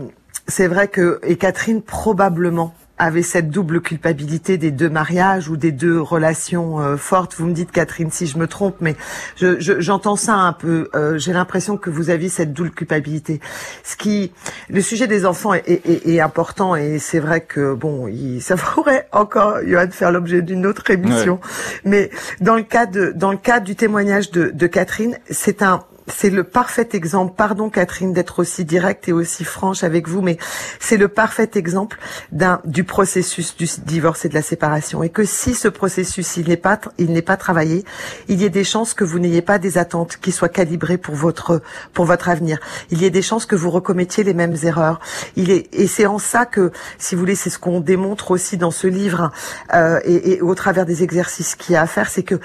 c'est 0.47 0.67
vrai 0.67 0.89
que 0.89 1.19
et 1.23 1.37
Catherine 1.37 1.81
probablement 1.81 2.75
avait 2.99 3.23
cette 3.23 3.49
double 3.49 3.81
culpabilité 3.81 4.57
des 4.57 4.71
deux 4.71 4.89
mariages 4.89 5.49
ou 5.49 5.57
des 5.57 5.71
deux 5.71 5.99
relations 5.99 6.79
euh, 6.81 6.97
fortes. 6.97 7.35
Vous 7.37 7.45
me 7.47 7.53
dites 7.53 7.71
Catherine 7.71 8.11
si 8.11 8.27
je 8.27 8.37
me 8.37 8.45
trompe, 8.45 8.75
mais 8.81 8.95
je- 9.37 9.59
je- 9.59 9.79
j'entends 9.79 10.15
ça 10.15 10.35
un 10.35 10.53
peu. 10.53 10.89
Euh, 10.95 11.17
J'ai 11.17 11.33
l'impression 11.33 11.77
que 11.77 11.89
vous 11.89 12.09
aviez 12.09 12.29
cette 12.29 12.53
double 12.53 12.71
culpabilité. 12.71 13.39
Ce 13.83 13.95
qui, 13.95 14.31
le 14.69 14.81
sujet 14.81 15.07
des 15.07 15.25
enfants 15.25 15.53
est, 15.53 15.63
est- 15.67 15.87
est- 15.89 16.07
est 16.15 16.19
important 16.19 16.75
et 16.75 16.99
c'est 16.99 17.19
vrai 17.19 17.41
que 17.41 17.73
bon, 17.73 18.07
il, 18.07 18.41
ça 18.41 18.55
pourrait 18.57 19.07
encore, 19.11 19.57
Johan, 19.65 19.89
faire 19.91 20.11
l'objet 20.11 20.41
d'une 20.41 20.65
autre 20.65 20.89
émission. 20.91 21.39
Mais 21.85 22.09
dans 22.41 22.55
le 22.55 22.63
cas 22.63 22.85
de, 22.85 23.13
dans 23.15 23.31
le 23.31 23.37
cas 23.37 23.59
du 23.59 23.75
témoignage 23.75 24.29
de, 24.31 24.49
de 24.49 24.67
Catherine, 24.67 25.17
c'est 25.29 25.63
un 25.63 25.81
c'est 26.11 26.29
le 26.29 26.43
parfait 26.43 26.89
exemple, 26.93 27.33
pardon 27.35 27.69
Catherine 27.69 28.13
d'être 28.13 28.39
aussi 28.39 28.65
directe 28.65 29.07
et 29.07 29.13
aussi 29.13 29.43
franche 29.43 29.83
avec 29.83 30.07
vous, 30.07 30.21
mais 30.21 30.37
c'est 30.79 30.97
le 30.97 31.07
parfait 31.07 31.49
exemple 31.55 31.97
du 32.65 32.83
processus 32.83 33.55
du 33.55 33.67
divorce 33.85 34.25
et 34.25 34.29
de 34.29 34.33
la 34.33 34.41
séparation. 34.41 35.03
Et 35.03 35.09
que 35.09 35.25
si 35.25 35.53
ce 35.53 35.67
processus 35.67 36.37
il 36.37 36.47
n'est 36.47 36.57
pas 36.57 36.79
il 36.97 37.11
n'est 37.11 37.21
pas 37.21 37.37
travaillé, 37.37 37.85
il 38.27 38.41
y 38.41 38.45
a 38.45 38.49
des 38.49 38.63
chances 38.63 38.93
que 38.93 39.03
vous 39.03 39.19
n'ayez 39.19 39.41
pas 39.41 39.59
des 39.59 39.77
attentes 39.77 40.17
qui 40.17 40.31
soient 40.31 40.49
calibrées 40.49 40.97
pour 40.97 41.15
votre 41.15 41.61
pour 41.93 42.05
votre 42.05 42.29
avenir. 42.29 42.59
Il 42.91 43.01
y 43.01 43.05
a 43.05 43.09
des 43.09 43.21
chances 43.21 43.45
que 43.45 43.55
vous 43.55 43.69
recommettiez 43.69 44.23
les 44.23 44.33
mêmes 44.33 44.55
erreurs. 44.63 44.99
Il 45.35 45.51
est 45.51 45.67
et 45.73 45.87
c'est 45.87 46.05
en 46.05 46.19
ça 46.19 46.45
que, 46.45 46.71
si 46.97 47.15
vous 47.15 47.19
voulez, 47.21 47.35
c'est 47.35 47.49
ce 47.49 47.59
qu'on 47.59 47.79
démontre 47.79 48.31
aussi 48.31 48.57
dans 48.57 48.71
ce 48.71 48.87
livre 48.87 49.31
euh, 49.73 49.99
et, 50.03 50.33
et 50.33 50.41
au 50.41 50.55
travers 50.55 50.85
des 50.85 51.03
exercices 51.03 51.55
qu'il 51.55 51.73
y 51.73 51.75
a 51.75 51.81
à 51.81 51.87
faire, 51.87 52.09
c'est 52.09 52.23
que 52.23 52.39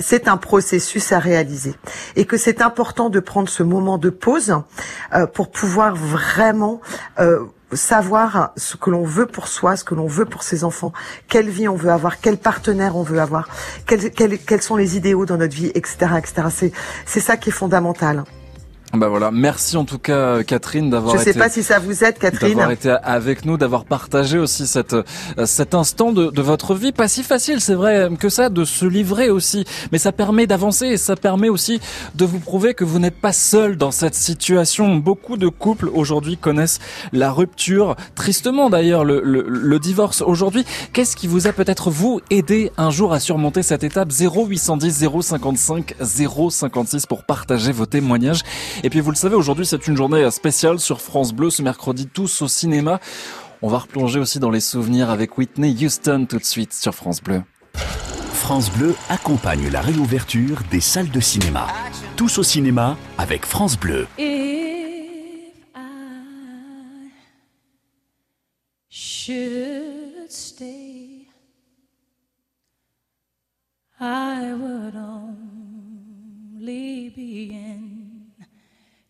c'est 0.00 0.28
un 0.28 0.36
processus 0.36 1.12
à 1.12 1.18
réaliser 1.18 1.74
et 2.16 2.24
que 2.24 2.36
c'est 2.36 2.62
important 2.62 3.07
de 3.08 3.20
prendre 3.20 3.48
ce 3.48 3.62
moment 3.62 3.98
de 3.98 4.10
pause 4.10 4.54
euh, 5.14 5.26
pour 5.26 5.50
pouvoir 5.50 5.94
vraiment 5.94 6.80
euh, 7.18 7.44
savoir 7.72 8.52
ce 8.56 8.76
que 8.76 8.90
l'on 8.90 9.04
veut 9.04 9.26
pour 9.26 9.48
soi, 9.48 9.76
ce 9.76 9.84
que 9.84 9.94
l'on 9.94 10.06
veut 10.06 10.24
pour 10.24 10.42
ses 10.42 10.64
enfants, 10.64 10.92
quelle 11.28 11.48
vie 11.48 11.68
on 11.68 11.76
veut 11.76 11.90
avoir, 11.90 12.20
quel 12.20 12.38
partenaire 12.38 12.96
on 12.96 13.02
veut 13.02 13.20
avoir, 13.20 13.48
quels, 13.86 14.10
quels, 14.10 14.38
quels 14.38 14.62
sont 14.62 14.76
les 14.76 14.96
idéaux 14.96 15.26
dans 15.26 15.36
notre 15.36 15.54
vie, 15.54 15.70
etc., 15.74 15.96
etc. 16.18 16.48
C'est 16.50 16.72
c'est 17.04 17.20
ça 17.20 17.36
qui 17.36 17.50
est 17.50 17.52
fondamental. 17.52 18.24
Bah 18.94 19.08
voilà, 19.08 19.30
merci 19.30 19.76
en 19.76 19.84
tout 19.84 19.98
cas 19.98 20.42
Catherine 20.42 20.88
d'avoir 20.88 21.14
Je 21.18 21.22
sais 21.22 21.30
été 21.30 21.38
pas 21.38 21.50
si 21.50 21.62
ça 21.62 21.78
vous 21.78 22.04
aide, 22.04 22.18
Catherine. 22.18 22.50
d'avoir 22.54 22.70
été 22.70 22.88
avec 23.02 23.44
nous, 23.44 23.58
d'avoir 23.58 23.84
partagé 23.84 24.38
aussi 24.38 24.66
cette, 24.66 24.94
euh, 24.94 25.02
cet 25.44 25.74
instant 25.74 26.10
de, 26.12 26.30
de 26.30 26.42
votre 26.42 26.74
vie. 26.74 26.92
Pas 26.92 27.06
si 27.06 27.22
facile, 27.22 27.60
c'est 27.60 27.74
vrai 27.74 28.08
que 28.18 28.30
ça, 28.30 28.48
de 28.48 28.64
se 28.64 28.86
livrer 28.86 29.28
aussi. 29.28 29.64
Mais 29.92 29.98
ça 29.98 30.10
permet 30.10 30.46
d'avancer 30.46 30.86
et 30.86 30.96
ça 30.96 31.16
permet 31.16 31.50
aussi 31.50 31.80
de 32.14 32.24
vous 32.24 32.38
prouver 32.38 32.72
que 32.72 32.84
vous 32.84 32.98
n'êtes 32.98 33.20
pas 33.20 33.34
seul 33.34 33.76
dans 33.76 33.90
cette 33.90 34.14
situation. 34.14 34.96
Beaucoup 34.96 35.36
de 35.36 35.48
couples 35.48 35.90
aujourd'hui 35.92 36.38
connaissent 36.38 36.78
la 37.12 37.30
rupture. 37.30 37.94
Tristement 38.14 38.70
d'ailleurs, 38.70 39.04
le, 39.04 39.20
le, 39.22 39.44
le 39.46 39.78
divorce 39.78 40.22
aujourd'hui. 40.22 40.64
Qu'est-ce 40.94 41.14
qui 41.14 41.26
vous 41.26 41.46
a 41.46 41.52
peut-être 41.52 41.90
vous 41.90 42.22
aidé 42.30 42.72
un 42.78 42.90
jour 42.90 43.12
à 43.12 43.20
surmonter 43.20 43.62
cette 43.62 43.84
étape? 43.84 44.08
0810 44.10 45.08
055 45.20 45.94
056 46.00 47.04
pour 47.04 47.24
partager 47.24 47.70
vos 47.70 47.84
témoignages. 47.86 48.40
Et 48.84 48.90
puis 48.90 49.00
vous 49.00 49.10
le 49.10 49.16
savez, 49.16 49.34
aujourd'hui 49.34 49.66
c'est 49.66 49.88
une 49.88 49.96
journée 49.96 50.30
spéciale 50.30 50.78
sur 50.78 51.00
France 51.00 51.32
Bleu, 51.32 51.50
ce 51.50 51.62
mercredi 51.62 52.06
tous 52.06 52.42
au 52.42 52.48
cinéma. 52.48 53.00
On 53.60 53.68
va 53.68 53.78
replonger 53.78 54.20
aussi 54.20 54.38
dans 54.38 54.50
les 54.50 54.60
souvenirs 54.60 55.10
avec 55.10 55.36
Whitney 55.36 55.74
Houston 55.84 56.26
tout 56.28 56.38
de 56.38 56.44
suite 56.44 56.72
sur 56.72 56.94
France 56.94 57.20
Bleu. 57.20 57.42
France 58.32 58.70
Bleu 58.70 58.94
accompagne 59.08 59.68
la 59.68 59.80
réouverture 59.80 60.60
des 60.70 60.80
salles 60.80 61.10
de 61.10 61.18
cinéma. 61.20 61.66
Tous 62.16 62.38
au 62.38 62.44
cinéma 62.44 62.96
avec 63.18 63.44
France 63.44 63.76
Bleu. 63.78 64.06
If 64.16 65.54
I 65.74 67.10
should 68.88 70.30
stay, 70.30 71.26
I 74.00 74.52
would 74.52 74.94
only 74.94 77.08
be 77.10 77.50
in 77.52 77.87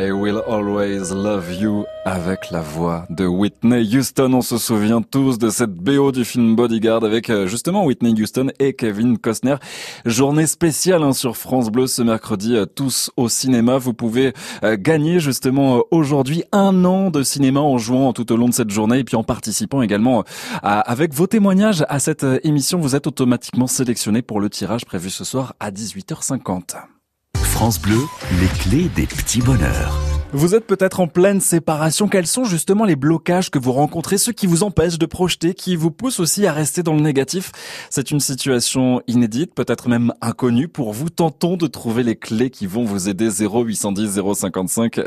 I 0.00 0.12
will 0.12 0.42
always 0.48 1.12
love 1.12 1.52
you 1.52 1.84
avec 2.06 2.50
la 2.50 2.62
voix 2.62 3.04
de 3.10 3.26
Whitney 3.26 3.82
Houston. 3.94 4.32
On 4.32 4.40
se 4.40 4.56
souvient 4.56 5.02
tous 5.02 5.36
de 5.36 5.50
cette 5.50 5.74
BO 5.74 6.10
du 6.10 6.24
film 6.24 6.56
Bodyguard 6.56 7.04
avec 7.04 7.28
euh, 7.28 7.46
justement 7.46 7.84
Whitney 7.84 8.14
Houston 8.18 8.50
et 8.58 8.72
Kevin 8.72 9.18
Costner. 9.18 9.56
Journée 10.06 10.46
spéciale 10.46 11.02
hein, 11.02 11.12
sur 11.12 11.36
France 11.36 11.68
Bleu 11.68 11.86
ce 11.86 12.00
mercredi, 12.00 12.56
euh, 12.56 12.64
tous 12.64 13.10
au 13.18 13.28
cinéma. 13.28 13.76
Vous 13.76 13.92
pouvez 13.92 14.32
euh, 14.64 14.78
gagner 14.80 15.20
justement 15.20 15.82
aujourd'hui 15.90 16.44
un 16.50 16.86
an 16.86 17.10
de 17.10 17.22
cinéma 17.22 17.60
en 17.60 17.76
jouant 17.76 18.14
tout 18.14 18.32
au 18.32 18.38
long 18.38 18.48
de 18.48 18.54
cette 18.54 18.70
journée 18.70 19.00
et 19.00 19.04
puis 19.04 19.16
en 19.16 19.24
participant 19.24 19.82
également 19.82 20.24
avec 20.62 21.12
vos 21.12 21.26
témoignages 21.26 21.84
à 21.90 21.98
cette 21.98 22.24
émission. 22.42 22.78
Vous 22.78 22.96
êtes 22.96 23.06
automatiquement 23.06 23.66
sélectionné 23.66 24.22
pour 24.22 24.40
le 24.40 24.48
tirage 24.48 24.86
prévu 24.86 25.10
ce 25.10 25.24
soir 25.24 25.54
à 25.60 25.70
18h50. 25.70 26.99
France 27.60 27.78
Bleu, 27.78 28.00
les 28.40 28.46
clés 28.46 28.88
des 28.96 29.06
petits 29.06 29.42
bonheurs. 29.42 30.09
Vous 30.32 30.54
êtes 30.54 30.64
peut-être 30.64 31.00
en 31.00 31.08
pleine 31.08 31.40
séparation. 31.40 32.06
Quels 32.06 32.28
sont 32.28 32.44
justement 32.44 32.84
les 32.84 32.94
blocages 32.94 33.50
que 33.50 33.58
vous 33.58 33.72
rencontrez, 33.72 34.16
ceux 34.16 34.30
qui 34.30 34.46
vous 34.46 34.62
empêchent 34.62 34.98
de 34.98 35.06
projeter, 35.06 35.54
qui 35.54 35.74
vous 35.74 35.90
poussent 35.90 36.20
aussi 36.20 36.46
à 36.46 36.52
rester 36.52 36.84
dans 36.84 36.94
le 36.94 37.00
négatif? 37.00 37.50
C'est 37.90 38.12
une 38.12 38.20
situation 38.20 39.02
inédite, 39.08 39.52
peut-être 39.56 39.88
même 39.88 40.14
inconnue 40.20 40.68
pour 40.68 40.92
vous. 40.92 41.10
Tentons 41.10 41.56
de 41.56 41.66
trouver 41.66 42.04
les 42.04 42.14
clés 42.14 42.50
qui 42.50 42.68
vont 42.68 42.84
vous 42.84 43.08
aider. 43.08 43.28
0810 43.28 44.20
055 44.34 45.00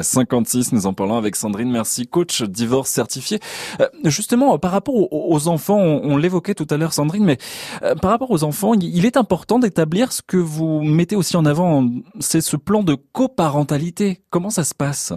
056. 0.00 0.72
Nous 0.72 0.86
en 0.86 0.94
parlons 0.94 1.18
avec 1.18 1.36
Sandrine. 1.36 1.70
Merci, 1.70 2.06
coach 2.06 2.40
divorce 2.40 2.88
certifié. 2.88 3.40
Euh, 3.82 3.88
justement, 4.04 4.58
par 4.58 4.70
rapport 4.70 4.94
aux, 5.12 5.48
enfants, 5.48 5.78
on, 5.78 6.16
l'évoquait 6.16 6.54
tout 6.54 6.66
à 6.70 6.78
l'heure, 6.78 6.94
Sandrine, 6.94 7.24
mais 7.26 7.36
euh, 7.82 7.94
par 7.96 8.10
rapport 8.10 8.30
aux 8.30 8.44
enfants, 8.44 8.72
il 8.72 9.04
est 9.04 9.18
important 9.18 9.58
d'établir 9.58 10.10
ce 10.10 10.22
que 10.26 10.38
vous 10.38 10.80
mettez 10.80 11.16
aussi 11.16 11.36
en 11.36 11.44
avant. 11.44 11.86
C'est 12.18 12.40
ce 12.40 12.56
plan 12.56 12.82
de 12.82 12.96
coparentalité. 13.12 14.22
Ça 14.54 14.62
se 14.62 14.74
passe? 14.74 15.12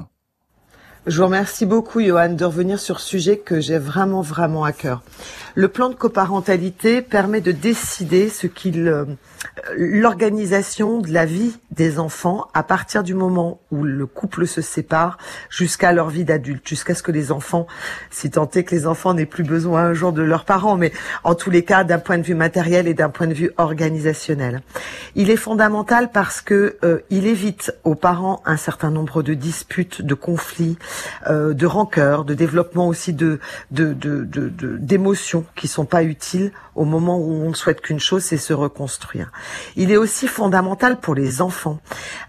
Je 1.07 1.19
vous 1.19 1.23
remercie 1.23 1.65
beaucoup, 1.65 2.01
Johan, 2.01 2.33
de 2.33 2.43
revenir 2.43 2.81
sur 2.81 2.99
ce 2.99 3.07
sujet 3.07 3.37
que 3.37 3.61
j'ai 3.61 3.77
vraiment, 3.77 4.19
vraiment 4.19 4.65
à 4.65 4.73
cœur. 4.73 5.03
Le 5.55 5.69
plan 5.69 5.87
de 5.87 5.95
coparentalité 5.95 7.01
permet 7.01 7.39
de 7.39 7.53
décider 7.53 8.27
ce 8.27 8.45
qu'il, 8.45 8.89
euh, 8.89 9.05
l'organisation 9.77 10.99
de 10.99 11.11
la 11.11 11.25
vie 11.25 11.57
des 11.71 11.97
enfants 11.97 12.47
à 12.53 12.61
partir 12.63 13.03
du 13.03 13.13
moment 13.13 13.59
où 13.71 13.83
le 13.83 14.05
couple 14.05 14.47
se 14.47 14.61
sépare 14.61 15.17
jusqu'à 15.49 15.93
leur 15.93 16.09
vie 16.09 16.25
d'adulte, 16.25 16.67
jusqu'à 16.67 16.93
ce 16.93 17.03
que 17.03 17.11
les 17.11 17.31
enfants, 17.31 17.67
si 18.09 18.29
tant 18.29 18.49
est 18.51 18.63
que 18.63 18.75
les 18.75 18.85
enfants 18.85 19.13
n'aient 19.13 19.25
plus 19.25 19.43
besoin 19.43 19.83
un 19.83 19.93
jour 19.93 20.11
de 20.11 20.21
leurs 20.21 20.45
parents, 20.45 20.75
mais 20.75 20.91
en 21.23 21.35
tous 21.35 21.49
les 21.49 21.63
cas 21.63 21.83
d'un 21.83 21.99
point 21.99 22.17
de 22.17 22.23
vue 22.23 22.35
matériel 22.35 22.87
et 22.87 22.93
d'un 22.93 23.09
point 23.09 23.27
de 23.27 23.33
vue 23.33 23.51
organisationnel. 23.57 24.61
Il 25.15 25.29
est 25.29 25.37
fondamental 25.37 26.11
parce 26.11 26.41
que 26.41 26.77
euh, 26.83 26.99
il 27.09 27.27
évite 27.27 27.73
aux 27.83 27.95
parents 27.95 28.41
un 28.45 28.57
certain 28.57 28.91
nombre 28.91 29.23
de 29.23 29.33
disputes, 29.33 30.01
de 30.01 30.13
conflits, 30.13 30.77
euh, 31.29 31.53
de 31.53 31.65
rancœur, 31.65 32.25
de 32.25 32.33
développement 32.33 32.87
aussi 32.87 33.13
de 33.13 33.39
de 33.71 33.93
de 33.93 34.23
de- 34.23 34.49
de- 34.49 34.77
d'émotions 34.77 35.45
qui 35.55 35.67
sont 35.67 35.85
pas 35.85 36.03
utiles 36.03 36.51
au 36.75 36.85
moment 36.85 37.17
où 37.17 37.31
on 37.43 37.49
ne 37.49 37.55
souhaite 37.55 37.81
qu'une 37.81 37.99
chose, 37.99 38.23
c'est 38.23 38.37
se 38.37 38.53
reconstruire. 38.53 39.31
Il 39.75 39.91
est 39.91 39.97
aussi 39.97 40.27
fondamental 40.27 40.99
pour 40.99 41.15
les 41.15 41.41
enfants 41.41 41.79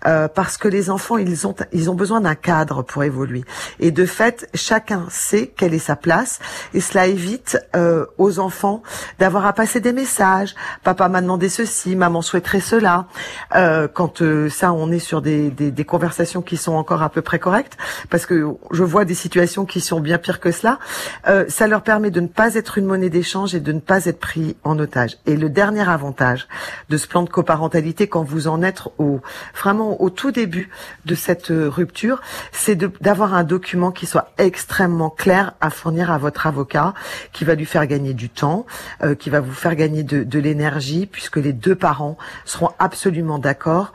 euh, 0.07 0.27
parce 0.27 0.57
que 0.57 0.69
les 0.69 0.89
enfants 0.91 1.19
ils 1.19 1.47
ont 1.47 1.55
ils 1.73 1.91
ont 1.91 1.95
besoin 1.95 2.21
d'un 2.23 2.35
cadre 2.35 2.83
pour 2.83 3.05
évoluer 3.05 3.45
et 3.79 3.91
de 3.91 4.07
fait 4.07 4.49
chacun 4.55 5.05
sait 5.11 5.49
quelle 5.55 5.75
est 5.75 5.79
sa 5.79 5.97
place 5.97 6.39
et 6.73 6.81
cela 6.81 7.07
évite 7.07 7.59
euh, 7.77 8.07
aux 8.17 8.39
enfants 8.39 8.83
d'avoir 9.19 9.45
à 9.47 9.53
passer 9.53 9.81
des 9.81 9.93
messages. 9.93 10.55
Papa 10.83 11.09
m'a 11.09 11.21
demandé 11.21 11.49
ceci, 11.49 11.95
maman 11.97 12.23
souhaiterait 12.23 12.61
cela. 12.61 13.07
Euh, 13.55 13.87
quand 13.89 14.23
euh, 14.23 14.49
ça 14.49 14.73
on 14.73 14.91
est 14.91 14.99
sur 14.99 15.21
des, 15.23 15.51
des 15.51 15.71
des 15.71 15.85
conversations 15.85 16.41
qui 16.43 16.57
sont 16.57 16.73
encore 16.73 17.03
à 17.03 17.11
peu 17.11 17.21
près 17.23 17.39
correctes 17.39 17.77
parce 18.11 18.25
que 18.25 18.47
je 18.71 18.83
vois 18.83 19.05
des 19.05 19.15
situations 19.15 19.65
qui 19.65 19.81
sont 19.81 20.01
bien 20.01 20.19
pires 20.19 20.41
que 20.41 20.51
cela. 20.51 20.79
Euh, 21.27 21.45
ça 21.49 21.67
leur 21.67 21.83
permet 21.83 22.11
de 22.11 22.21
ne 22.21 22.27
pas 22.27 22.55
être 22.55 22.79
une 22.79 22.87
monnaie 22.87 23.11
d'échange 23.11 23.55
et 23.55 23.61
de 23.61 23.73
ne 23.73 23.81
pas 23.81 24.07
être 24.07 24.19
pris 24.19 24.57
en 24.65 24.79
otage. 24.79 25.19
Et 25.27 25.37
le 25.37 25.49
dernier 25.49 25.89
avantage 25.89 26.49
de 26.89 26.97
ce 26.97 27.07
plan 27.07 27.23
de 27.23 27.31
coparentalité, 27.31 28.09
quand 28.09 28.23
vous 28.23 28.49
en 28.49 28.63
êtes 28.63 28.83
au 28.99 29.21
vraiment 29.55 30.01
au 30.03 30.11
tout 30.11 30.31
début 30.31 30.71
de 31.07 31.15
cette 31.15 31.51
euh, 31.51 31.69
rupture, 31.69 32.21
c'est 32.53 32.77
d'avoir 33.03 33.35
un 33.35 33.45
document 33.45 33.91
qui 33.91 34.07
soit 34.07 34.33
extrêmement 34.39 35.11
clair 35.11 35.55
à 35.61 35.71
fournir 35.71 36.11
à 36.11 36.19
votre 36.19 36.47
avocat, 36.47 36.95
qui 37.33 37.45
va 37.45 37.55
lui 37.55 37.67
faire 37.67 37.87
gagner 37.87 38.15
du 38.15 38.29
temps, 38.29 38.67
euh, 39.03 39.15
qui 39.15 39.31
va 39.31 39.41
vous 39.41 39.53
faire 39.53 39.75
gagner 39.75 40.03
de, 40.03 40.39
l'énergie, 40.39 41.07
puisque 41.07 41.37
les 41.37 41.53
deux 41.53 41.75
parents 41.75 42.17
seront 42.45 42.71
absolument 42.79 43.41
d'accord 43.41 43.93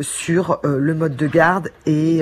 sur 0.00 0.60
le 0.64 0.94
mode 0.94 1.14
de 1.14 1.28
garde 1.28 1.70
et 1.86 2.20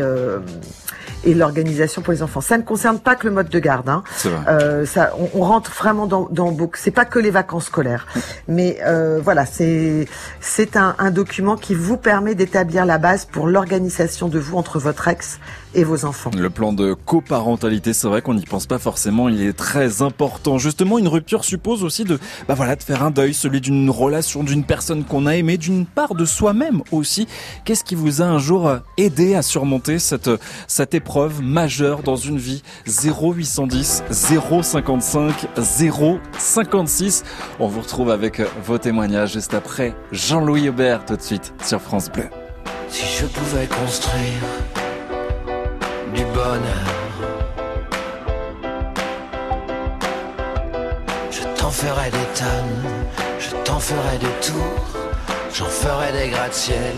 et 1.24 1.34
l'organisation 1.50 2.00
pour 2.02 2.12
les 2.12 2.22
enfants. 2.22 2.40
Ça 2.40 2.56
ne 2.56 2.62
concerne 2.62 2.98
pas 2.98 3.16
que 3.16 3.26
le 3.26 3.32
mode 3.32 3.48
de 3.48 3.58
garde. 3.58 3.88
Hein. 3.88 4.02
C'est 4.16 4.28
vrai. 4.28 4.40
Euh, 4.48 4.86
ça, 4.86 5.12
on, 5.18 5.40
on 5.40 5.44
rentre 5.44 5.72
vraiment 5.72 6.06
dans, 6.06 6.28
dans 6.30 6.52
beaucoup. 6.52 6.78
C'est 6.78 6.90
pas 6.90 7.04
que 7.04 7.18
les 7.18 7.30
vacances 7.30 7.66
scolaires, 7.66 8.06
mais 8.48 8.78
euh, 8.86 9.20
voilà, 9.22 9.46
c'est 9.46 10.06
c'est 10.40 10.76
un, 10.76 10.94
un 10.98 11.10
document 11.10 11.56
qui 11.56 11.74
vous 11.74 11.96
permet 11.96 12.34
d'établir 12.34 12.86
la 12.86 12.98
base 12.98 13.24
pour 13.24 13.48
l'organisation 13.48 14.28
de 14.28 14.38
vous 14.38 14.56
entre 14.56 14.78
votre 14.78 15.08
ex 15.08 15.40
et 15.74 15.84
vos 15.84 16.04
enfants. 16.04 16.30
Le 16.36 16.50
plan 16.50 16.72
de 16.72 16.94
coparentalité, 16.94 17.92
c'est 17.92 18.08
vrai 18.08 18.22
qu'on 18.22 18.34
n'y 18.34 18.44
pense 18.44 18.66
pas 18.66 18.78
forcément, 18.78 19.28
il 19.28 19.42
est 19.42 19.52
très 19.52 20.02
important. 20.02 20.58
Justement, 20.58 20.98
une 20.98 21.08
rupture 21.08 21.44
suppose 21.44 21.84
aussi 21.84 22.04
de, 22.04 22.18
bah 22.48 22.54
voilà, 22.54 22.76
de 22.76 22.82
faire 22.82 23.02
un 23.02 23.10
deuil, 23.10 23.34
celui 23.34 23.60
d'une 23.60 23.90
relation, 23.90 24.42
d'une 24.42 24.64
personne 24.64 25.04
qu'on 25.04 25.26
a 25.26 25.36
aimée, 25.36 25.58
d'une 25.58 25.86
part 25.86 26.14
de 26.14 26.24
soi-même 26.24 26.82
aussi. 26.92 27.26
Qu'est-ce 27.64 27.84
qui 27.84 27.94
vous 27.94 28.22
a 28.22 28.24
un 28.24 28.38
jour 28.38 28.70
aidé 28.96 29.34
à 29.34 29.42
surmonter 29.42 29.98
cette, 29.98 30.30
cette 30.66 30.94
épreuve 30.94 31.42
majeure 31.42 32.02
dans 32.02 32.16
une 32.16 32.38
vie? 32.38 32.62
0810 32.86 34.02
055 34.10 35.46
056. 36.38 37.24
On 37.58 37.68
vous 37.68 37.80
retrouve 37.80 38.10
avec 38.10 38.40
vos 38.64 38.78
témoignages 38.78 39.32
juste 39.32 39.54
après 39.54 39.94
Jean-Louis 40.12 40.68
Aubert 40.68 41.04
tout 41.04 41.16
de 41.16 41.22
suite 41.22 41.52
sur 41.64 41.80
France 41.80 42.10
Bleu. 42.10 42.24
Si 42.88 43.06
je 43.20 43.26
pouvais 43.26 43.66
construire 43.66 44.42
du 46.14 46.24
bonheur, 46.24 46.90
je 51.30 51.42
t'en 51.58 51.70
ferais 51.70 52.10
des 52.10 52.28
tonnes, 52.34 52.84
je 53.38 53.50
t'en 53.64 53.78
ferais 53.78 54.18
des 54.18 54.46
tours, 54.46 54.86
j'en 55.54 55.66
ferais 55.66 56.12
des 56.12 56.28
gratte-ciel. 56.30 56.96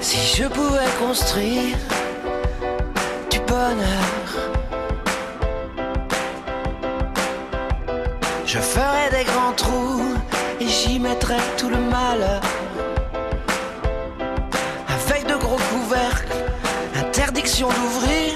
Si 0.00 0.36
je 0.36 0.48
pouvais 0.48 0.92
construire 1.00 1.76
du 3.30 3.40
bonheur, 3.40 4.27
je 8.48 8.58
ferais 8.60 9.10
des 9.10 9.24
grands 9.24 9.52
trous 9.52 10.14
et 10.58 10.66
j'y 10.66 10.98
mettrais 10.98 11.44
tout 11.58 11.68
le 11.68 11.76
malheur. 11.76 12.40
Avec 14.88 15.26
de 15.26 15.34
gros 15.34 15.60
couvercles, 15.70 16.32
interdiction 16.96 17.68
d'ouvrir, 17.68 18.32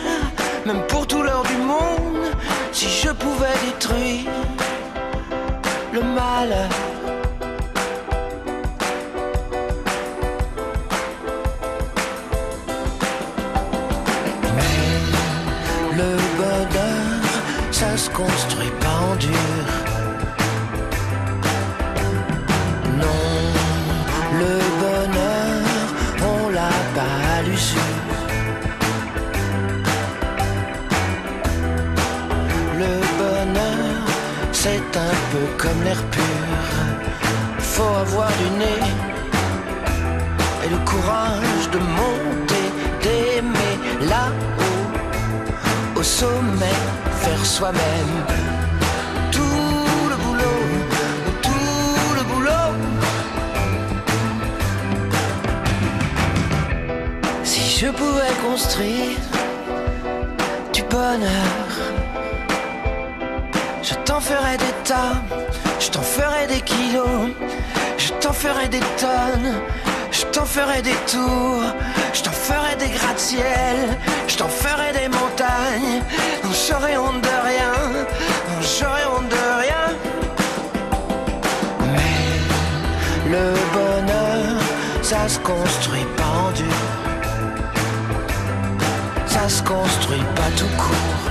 même 0.67 0.83
pour 0.87 1.07
tout 1.07 1.23
l'heure 1.23 1.45
du 1.45 1.57
monde, 1.57 2.27
si 2.73 2.89
je 2.91 3.09
pouvais 3.09 3.57
détruire 3.65 4.29
Faut 37.59 37.95
avoir 38.01 38.29
du 38.29 38.49
nez 38.59 38.83
et 40.65 40.69
le 40.69 40.79
courage 40.91 41.71
de 41.71 41.79
monter, 41.79 42.67
d'aimer 43.03 43.77
là-haut, 44.09 45.99
au 45.99 46.03
sommet, 46.03 46.81
faire 47.23 47.45
soi-même. 47.45 48.15
Tout 49.31 49.41
le 50.11 50.17
boulot, 50.17 50.63
tout 51.43 52.15
le 52.17 52.23
boulot. 52.31 52.73
Si 57.45 57.79
je 57.79 57.89
pouvais 57.89 58.35
construire 58.47 59.19
du 60.73 60.83
bonheur, 60.85 61.69
je 63.83 63.95
t'en 64.07 64.21
ferais 64.21 64.57
des 64.57 64.75
tas, 64.85 65.17
je 65.83 65.91
t'en 65.91 66.03
ferais 66.03 66.47
des 66.47 66.61
kilos, 66.61 67.31
je 67.99 68.13
t'en 68.21 68.33
ferais 68.33 68.69
des 68.69 68.85
tonnes, 69.03 69.53
je 70.13 70.25
t'en 70.27 70.45
ferais 70.45 70.81
des 70.81 70.99
tours, 71.11 71.65
je 72.15 72.23
t'en 72.23 72.31
ferais 72.31 72.77
des 72.77 72.89
gratte-ciel, 72.89 73.79
je 74.29 74.37
t'en 74.37 74.49
ferais 74.49 74.93
des 74.93 75.09
montagnes, 75.09 75.99
non 76.45 76.51
j'aurais 76.67 76.97
honte 76.97 77.21
de 77.21 77.37
rien, 77.51 77.75
non 78.49 78.61
j'aurais 78.61 79.07
honte 79.13 79.29
de 79.29 79.45
rien. 79.63 79.87
Mais 81.93 83.31
le 83.35 83.47
bonheur, 83.75 84.63
ça 85.03 85.29
se 85.29 85.41
construit 85.41 86.07
pas 86.17 86.33
en 86.47 86.51
dur, 86.53 86.81
ça 89.27 89.49
se 89.49 89.63
construit 89.65 90.27
pas 90.37 90.51
tout 90.57 90.73
court, 90.79 91.23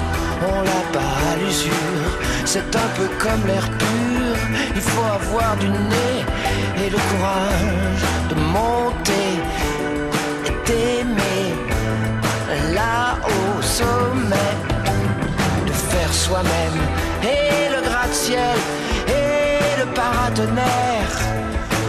on 0.41 0.61
l'a 0.61 0.83
pas 0.91 1.13
à 1.31 1.35
l'usure, 1.37 2.11
c'est 2.45 2.75
un 2.75 2.89
peu 2.97 3.07
comme 3.19 3.45
l'air 3.47 3.69
pur, 3.69 4.35
il 4.75 4.81
faut 4.81 5.03
avoir 5.03 5.55
du 5.57 5.69
nez 5.69 6.17
et 6.77 6.89
le 6.89 6.97
courage 7.09 8.03
de 8.29 8.35
monter. 8.35 9.31
Et 10.45 10.53
d'aimer 10.67 11.53
là 12.73 13.17
au 13.25 13.61
sommet, 13.61 14.53
de 15.67 15.71
faire 15.71 16.13
soi-même 16.13 16.79
et 17.23 17.69
le 17.73 17.81
gratte-ciel 17.87 18.57
et 19.07 19.79
le 19.79 19.85
paratonnerre, 19.93 21.15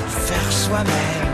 faire 0.09 0.53
soi-même. 0.53 1.31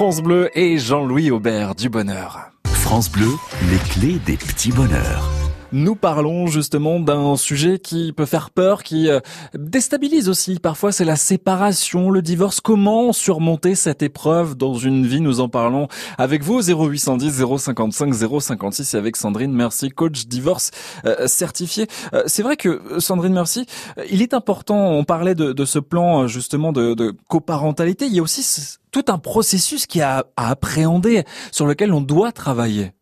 France 0.00 0.22
Bleu 0.22 0.48
et 0.54 0.78
Jean-Louis 0.78 1.30
Aubert 1.30 1.74
du 1.74 1.90
bonheur. 1.90 2.52
France 2.64 3.12
Bleu, 3.12 3.28
les 3.70 3.76
clés 3.76 4.18
des 4.24 4.38
petits 4.38 4.72
bonheurs. 4.72 5.29
Nous 5.72 5.94
parlons 5.94 6.48
justement 6.48 6.98
d'un 6.98 7.36
sujet 7.36 7.78
qui 7.78 8.12
peut 8.12 8.26
faire 8.26 8.50
peur, 8.50 8.82
qui 8.82 9.08
euh, 9.08 9.20
déstabilise 9.54 10.28
aussi. 10.28 10.58
Parfois, 10.58 10.90
c'est 10.90 11.04
la 11.04 11.14
séparation, 11.14 12.10
le 12.10 12.22
divorce. 12.22 12.60
Comment 12.60 13.12
surmonter 13.12 13.76
cette 13.76 14.02
épreuve 14.02 14.56
dans 14.56 14.74
une 14.74 15.06
vie? 15.06 15.20
Nous 15.20 15.40
en 15.40 15.48
parlons 15.48 15.86
avec 16.18 16.42
vous, 16.42 16.60
0810 16.60 17.44
055 17.58 18.14
056 18.40 18.94
et 18.94 18.96
avec 18.96 19.16
Sandrine 19.16 19.52
Merci, 19.52 19.90
coach 19.90 20.26
divorce 20.26 20.72
euh, 21.04 21.28
certifié. 21.28 21.86
Euh, 22.14 22.24
c'est 22.26 22.42
vrai 22.42 22.56
que, 22.56 22.98
Sandrine 22.98 23.32
Merci, 23.32 23.66
il 24.10 24.22
est 24.22 24.34
important, 24.34 24.90
on 24.90 25.04
parlait 25.04 25.36
de, 25.36 25.52
de 25.52 25.64
ce 25.64 25.78
plan 25.78 26.26
justement 26.26 26.72
de, 26.72 26.94
de 26.94 27.14
coparentalité, 27.28 28.06
il 28.06 28.14
y 28.14 28.18
a 28.18 28.22
aussi 28.22 28.78
tout 28.90 29.04
un 29.08 29.18
processus 29.18 29.86
qui 29.86 30.00
a 30.02 30.24
à 30.36 30.50
appréhender, 30.50 31.24
sur 31.52 31.66
lequel 31.66 31.92
on 31.92 32.00
doit 32.00 32.32
travailler. 32.32 32.92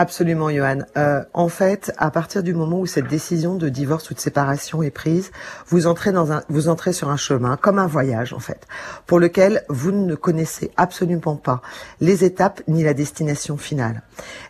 Absolument, 0.00 0.48
Johan. 0.48 0.82
Euh, 0.96 1.24
en 1.34 1.48
fait, 1.48 1.92
à 1.98 2.12
partir 2.12 2.44
du 2.44 2.54
moment 2.54 2.78
où 2.78 2.86
cette 2.86 3.08
décision 3.08 3.56
de 3.56 3.68
divorce 3.68 4.12
ou 4.12 4.14
de 4.14 4.20
séparation 4.20 4.80
est 4.80 4.92
prise, 4.92 5.32
vous 5.66 5.88
entrez 5.88 6.12
dans 6.12 6.30
un, 6.30 6.44
vous 6.48 6.68
entrez 6.68 6.92
sur 6.92 7.10
un 7.10 7.16
chemin, 7.16 7.56
comme 7.56 7.80
un 7.80 7.88
voyage 7.88 8.32
en 8.32 8.38
fait, 8.38 8.68
pour 9.06 9.18
lequel 9.18 9.64
vous 9.68 9.90
ne 9.90 10.14
connaissez 10.14 10.70
absolument 10.76 11.34
pas 11.34 11.62
les 12.00 12.22
étapes 12.22 12.62
ni 12.68 12.84
la 12.84 12.94
destination 12.94 13.56
finale. 13.56 14.02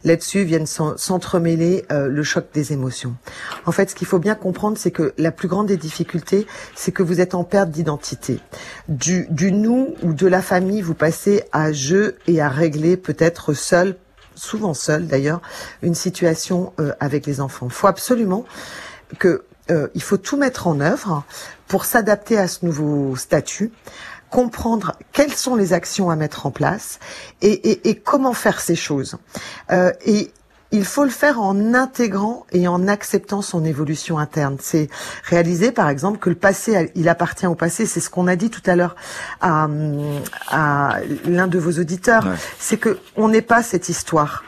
Là-dessus 0.05 0.44
viennent 0.44 0.66
s'entremêler 0.66 1.86
euh, 1.92 2.09
le 2.09 2.22
choc 2.22 2.49
des 2.53 2.74
émotions. 2.74 3.16
En 3.64 3.72
fait, 3.72 3.88
ce 3.88 3.94
qu'il 3.94 4.07
faut 4.07 4.18
bien 4.18 4.34
comprendre, 4.34 4.76
c'est 4.76 4.90
que 4.90 5.14
la 5.16 5.32
plus 5.32 5.49
grande 5.49 5.68
des 5.68 5.78
difficultés, 5.78 6.46
c'est 6.74 6.92
que 6.92 7.03
vous 7.03 7.22
êtes 7.22 7.34
en 7.34 7.44
perte 7.44 7.70
d'identité. 7.70 8.40
Du, 8.90 9.26
du 9.30 9.51
nous 9.51 9.94
ou 10.03 10.12
de 10.12 10.26
la 10.26 10.42
famille, 10.42 10.82
vous 10.82 10.92
passez 10.92 11.44
à 11.53 11.72
je 11.72 12.16
et 12.26 12.42
à 12.42 12.51
régler 12.51 12.99
peut-être 12.99 13.55
seul 13.55 13.96
souvent 14.39 14.74
seul 14.74 15.07
d'ailleurs, 15.07 15.43
une 15.82 15.95
situation 15.95 16.72
euh, 16.80 16.93
avec 17.01 17.26
les 17.26 17.41
enfants. 17.41 17.66
Il 17.68 17.72
faut 17.72 17.86
absolument 17.86 18.45
que 19.18 19.45
euh, 19.70 19.89
il 19.95 20.03
faut 20.03 20.16
tout 20.16 20.36
mettre 20.36 20.66
en 20.66 20.80
œuvre 20.80 21.24
pour 21.66 21.84
s'adapter 21.84 22.39
à 22.39 22.49
ce 22.49 22.64
nouveau 22.64 23.16
statut 23.16 23.70
comprendre 24.30 24.95
quelles 25.12 25.34
sont 25.34 25.57
les 25.57 25.72
actions 25.72 26.11
à 26.11 26.16
mettre 26.16 26.47
en 26.47 26.51
place 26.51 26.99
et, 27.41 27.95
comment 28.05 28.34
faire 28.34 28.61
ces 28.61 28.76
choses. 28.76 29.16
Euh, 29.70 29.91
et 30.05 30.30
il 30.71 30.85
faut 30.85 31.05
le 31.05 31.11
faire 31.11 31.41
en 31.41 31.75
intégrant 31.75 32.47
et 32.53 32.69
en 32.69 32.89
acceptant 32.89 33.43
son 33.43 33.64
évolution 33.64 34.19
interne. 34.19 34.57
C'est 34.61 34.89
réaliser, 35.25 35.73
par 35.73 35.89
exemple, 35.89 36.19
que 36.19 36.29
le 36.29 36.37
passé, 36.37 36.91
il 36.95 37.09
appartient 37.09 37.47
au 37.47 37.55
passé. 37.55 37.87
C'est 37.87 38.01
ce 38.01 38.11
qu'on 38.11 38.27
a 38.27 38.37
dit 38.37 38.51
tout 38.51 38.62
à 38.66 38.77
l'heure 38.77 38.97
à, 39.41 39.69
à 40.51 40.97
l'un 41.27 41.47
de 41.47 41.59
vos 41.59 41.81
auditeurs. 41.81 42.27
C'est 42.59 42.77
que 42.77 42.99
on 43.16 43.29
n'est 43.29 43.43
pas 43.43 43.62
cette 43.62 43.89
histoire 43.89 44.45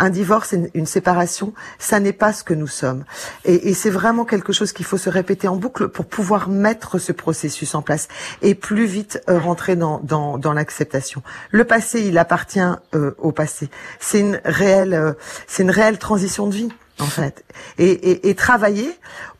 un 0.00 0.10
divorce, 0.10 0.54
une, 0.74 0.86
séparation, 0.86 1.52
ça 1.78 2.00
n'est 2.00 2.14
pas 2.14 2.32
ce 2.32 2.42
que 2.42 2.54
nous 2.54 2.66
sommes. 2.66 3.04
Et, 3.44 3.74
c'est 3.74 3.90
vraiment 3.90 4.24
quelque 4.24 4.52
chose 4.52 4.72
qu'il 4.72 4.86
faut 4.86 4.96
se 4.96 5.10
répéter 5.10 5.46
en 5.46 5.56
boucle 5.56 5.88
pour 5.88 6.06
pouvoir 6.06 6.48
mettre 6.48 6.98
ce 6.98 7.12
processus 7.12 7.74
en 7.74 7.82
place 7.82 8.08
et 8.42 8.54
plus 8.54 8.86
vite 8.86 9.22
euh, 9.28 9.38
rentrer 9.38 9.76
dans, 9.76 10.52
l'acceptation. 10.54 11.22
Le 11.50 11.64
passé, 11.64 12.00
il 12.02 12.18
appartient 12.18 12.60
euh, 12.94 13.14
au 13.18 13.30
passé. 13.30 13.68
C'est 14.00 14.20
une 14.20 14.40
réelle, 14.44 14.94
euh, 14.94 15.12
c'est 15.46 15.62
une 15.62 15.70
réelle 15.70 15.98
transition 15.98 16.46
de 16.46 16.54
vie 16.54 16.68
en 16.98 17.06
fait. 17.06 17.44
Et, 17.78 18.34
travailler 18.34 18.90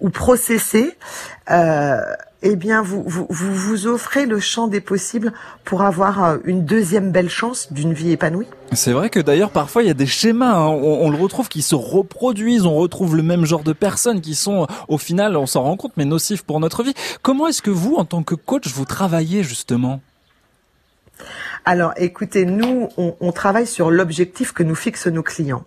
ou 0.00 0.10
processer. 0.10 0.96
Eh 2.42 2.56
bien, 2.56 2.82
vous, 2.82 3.04
vous, 3.06 3.26
vous 3.28 3.86
offrez 3.86 4.26
le 4.26 4.40
champ 4.40 4.66
des 4.66 4.80
possibles 4.80 5.32
pour 5.64 5.82
avoir 5.82 6.24
euh, 6.24 6.38
une 6.44 6.64
deuxième 6.64 7.12
belle 7.12 7.28
chance 7.28 7.72
d'une 7.72 7.92
vie 7.92 8.12
épanouie. 8.12 8.46
C'est 8.72 8.92
vrai 8.92 9.10
que 9.10 9.20
d'ailleurs 9.20 9.50
parfois 9.50 9.82
il 9.82 9.88
y 9.88 9.90
a 9.90 9.94
des 9.94 10.06
schémas, 10.06 10.54
hein. 10.54 10.68
on, 10.68 11.10
le 11.10 11.18
retrouve 11.18 11.48
qui 11.48 11.60
se 11.60 11.74
reproduisent, 11.74 12.66
on 12.66 12.76
retrouve 12.76 13.16
le 13.16 13.22
même 13.22 13.44
genre 13.44 13.64
de 13.64 13.72
personnes 13.72 14.20
qui 14.20 14.34
sont 14.34 14.66
au 14.88 14.96
final, 14.96 15.36
on 15.36 15.46
s'en 15.46 15.62
rend 15.62 15.76
compte, 15.76 15.92
mais 15.96 16.04
nocifs 16.04 16.42
pour 16.42 16.60
notre 16.60 16.82
vie. 16.82 16.94
Comment 17.22 17.48
est-ce 17.48 17.62
que 17.62 17.70
vous, 17.70 17.96
en 17.96 18.04
tant 18.04 18.22
que 18.22 18.34
coach, 18.34 18.68
vous 18.68 18.84
travaillez 18.84 19.42
justement? 19.42 20.00
Alors, 21.64 21.92
écoutez, 21.96 22.46
nous, 22.46 22.88
on, 22.96 23.32
travaille 23.32 23.66
sur 23.66 23.90
l'objectif 23.90 24.52
que 24.52 24.62
nous 24.62 24.74
fixent 24.74 25.06
nos 25.06 25.22
clients. 25.22 25.64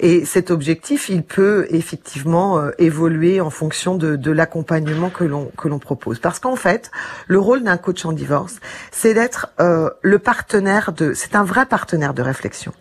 Et 0.00 0.24
cet 0.24 0.50
objectif, 0.50 1.08
il 1.08 1.22
peut 1.22 1.66
effectivement 1.70 2.58
euh, 2.58 2.70
évoluer 2.78 3.40
en 3.40 3.50
fonction 3.50 3.94
de, 3.94 4.30
l'accompagnement 4.30 5.10
que 5.10 5.24
l'on 5.24 5.78
propose. 5.78 6.18
Parce 6.18 6.38
qu'en 6.38 6.56
fait, 6.56 6.90
le 7.26 7.38
rôle 7.38 7.62
d'un 7.62 7.76
coach 7.76 8.04
en 8.04 8.12
divorce, 8.12 8.56
c'est 8.90 9.14
d'être 9.14 9.48
euh, 9.60 9.90
le 10.02 10.18
partenaire 10.18 10.92
de. 10.92 11.12
C'est 11.14 11.34
un 11.34 11.44
vrai 11.44 11.66
partenaire 11.66 12.14
de 12.14 12.22
réflexion. 12.22 12.72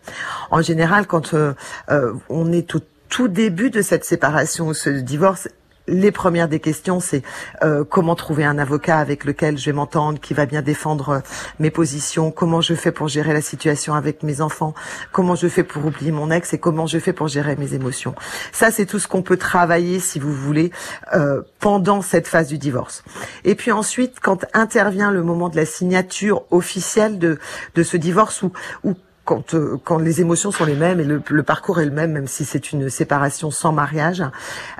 En 0.51 0.61
général, 0.61 1.07
quand 1.07 1.33
euh, 1.33 1.53
euh 1.89 2.13
on 2.29 2.51
est 2.51 2.67
tout 2.67 2.81
tout 3.09 3.27
début 3.27 3.69
de 3.69 3.81
cette 3.81 4.05
séparation 4.05 4.67
ou 4.67 4.73
ce 4.73 4.89
divorce, 4.89 5.47
les 5.87 6.11
premières 6.11 6.47
des 6.47 6.59
questions, 6.59 6.99
c'est 6.99 7.23
euh, 7.63 7.83
comment 7.83 8.15
trouver 8.15 8.43
un 8.43 8.57
avocat 8.57 8.99
avec 8.99 9.25
lequel 9.25 9.57
je 9.57 9.65
vais 9.65 9.73
m'entendre, 9.73 10.19
qui 10.19 10.33
va 10.33 10.45
bien 10.45 10.61
défendre 10.61 11.09
euh, 11.09 11.19
mes 11.59 11.71
positions, 11.71 12.31
comment 12.31 12.61
je 12.61 12.73
fais 12.73 12.91
pour 12.91 13.07
gérer 13.07 13.33
la 13.33 13.41
situation 13.41 13.93
avec 13.93 14.23
mes 14.23 14.41
enfants, 14.41 14.73
comment 15.11 15.35
je 15.35 15.47
fais 15.47 15.63
pour 15.63 15.85
oublier 15.85 16.11
mon 16.11 16.29
ex 16.29 16.53
et 16.53 16.57
comment 16.57 16.87
je 16.87 16.99
fais 16.99 17.13
pour 17.13 17.27
gérer 17.27 17.55
mes 17.55 17.73
émotions. 17.73 18.15
Ça, 18.51 18.71
c'est 18.71 18.85
tout 18.85 18.99
ce 18.99 19.07
qu'on 19.07 19.21
peut 19.21 19.37
travailler, 19.37 19.99
si 19.99 20.19
vous 20.19 20.33
voulez, 20.33 20.71
euh, 21.13 21.41
pendant 21.59 22.01
cette 22.01 22.27
phase 22.27 22.47
du 22.47 22.57
divorce. 22.57 23.03
Et 23.45 23.55
puis 23.55 23.71
ensuite, 23.71 24.19
quand 24.21 24.45
intervient 24.53 25.11
le 25.11 25.23
moment 25.23 25.49
de 25.49 25.55
la 25.55 25.65
signature 25.65 26.43
officielle 26.51 27.17
de, 27.19 27.39
de 27.75 27.83
ce 27.83 27.97
divorce, 27.97 28.43
ou 28.83 28.95
quand, 29.27 29.53
euh, 29.53 29.77
quand 29.83 29.97
les 29.97 30.21
émotions 30.21 30.51
sont 30.51 30.63
les 30.63 30.73
mêmes 30.73 31.01
et 31.01 31.03
le, 31.03 31.43
parcours 31.43 31.81
est 31.81 31.85
le 31.85 31.91
même, 31.91 32.13
même 32.13 32.27
si 32.27 32.45
c'est 32.45 32.71
une 32.71 32.89
séparation 32.89 33.51
sans 33.51 33.73
mariage, 33.73 34.23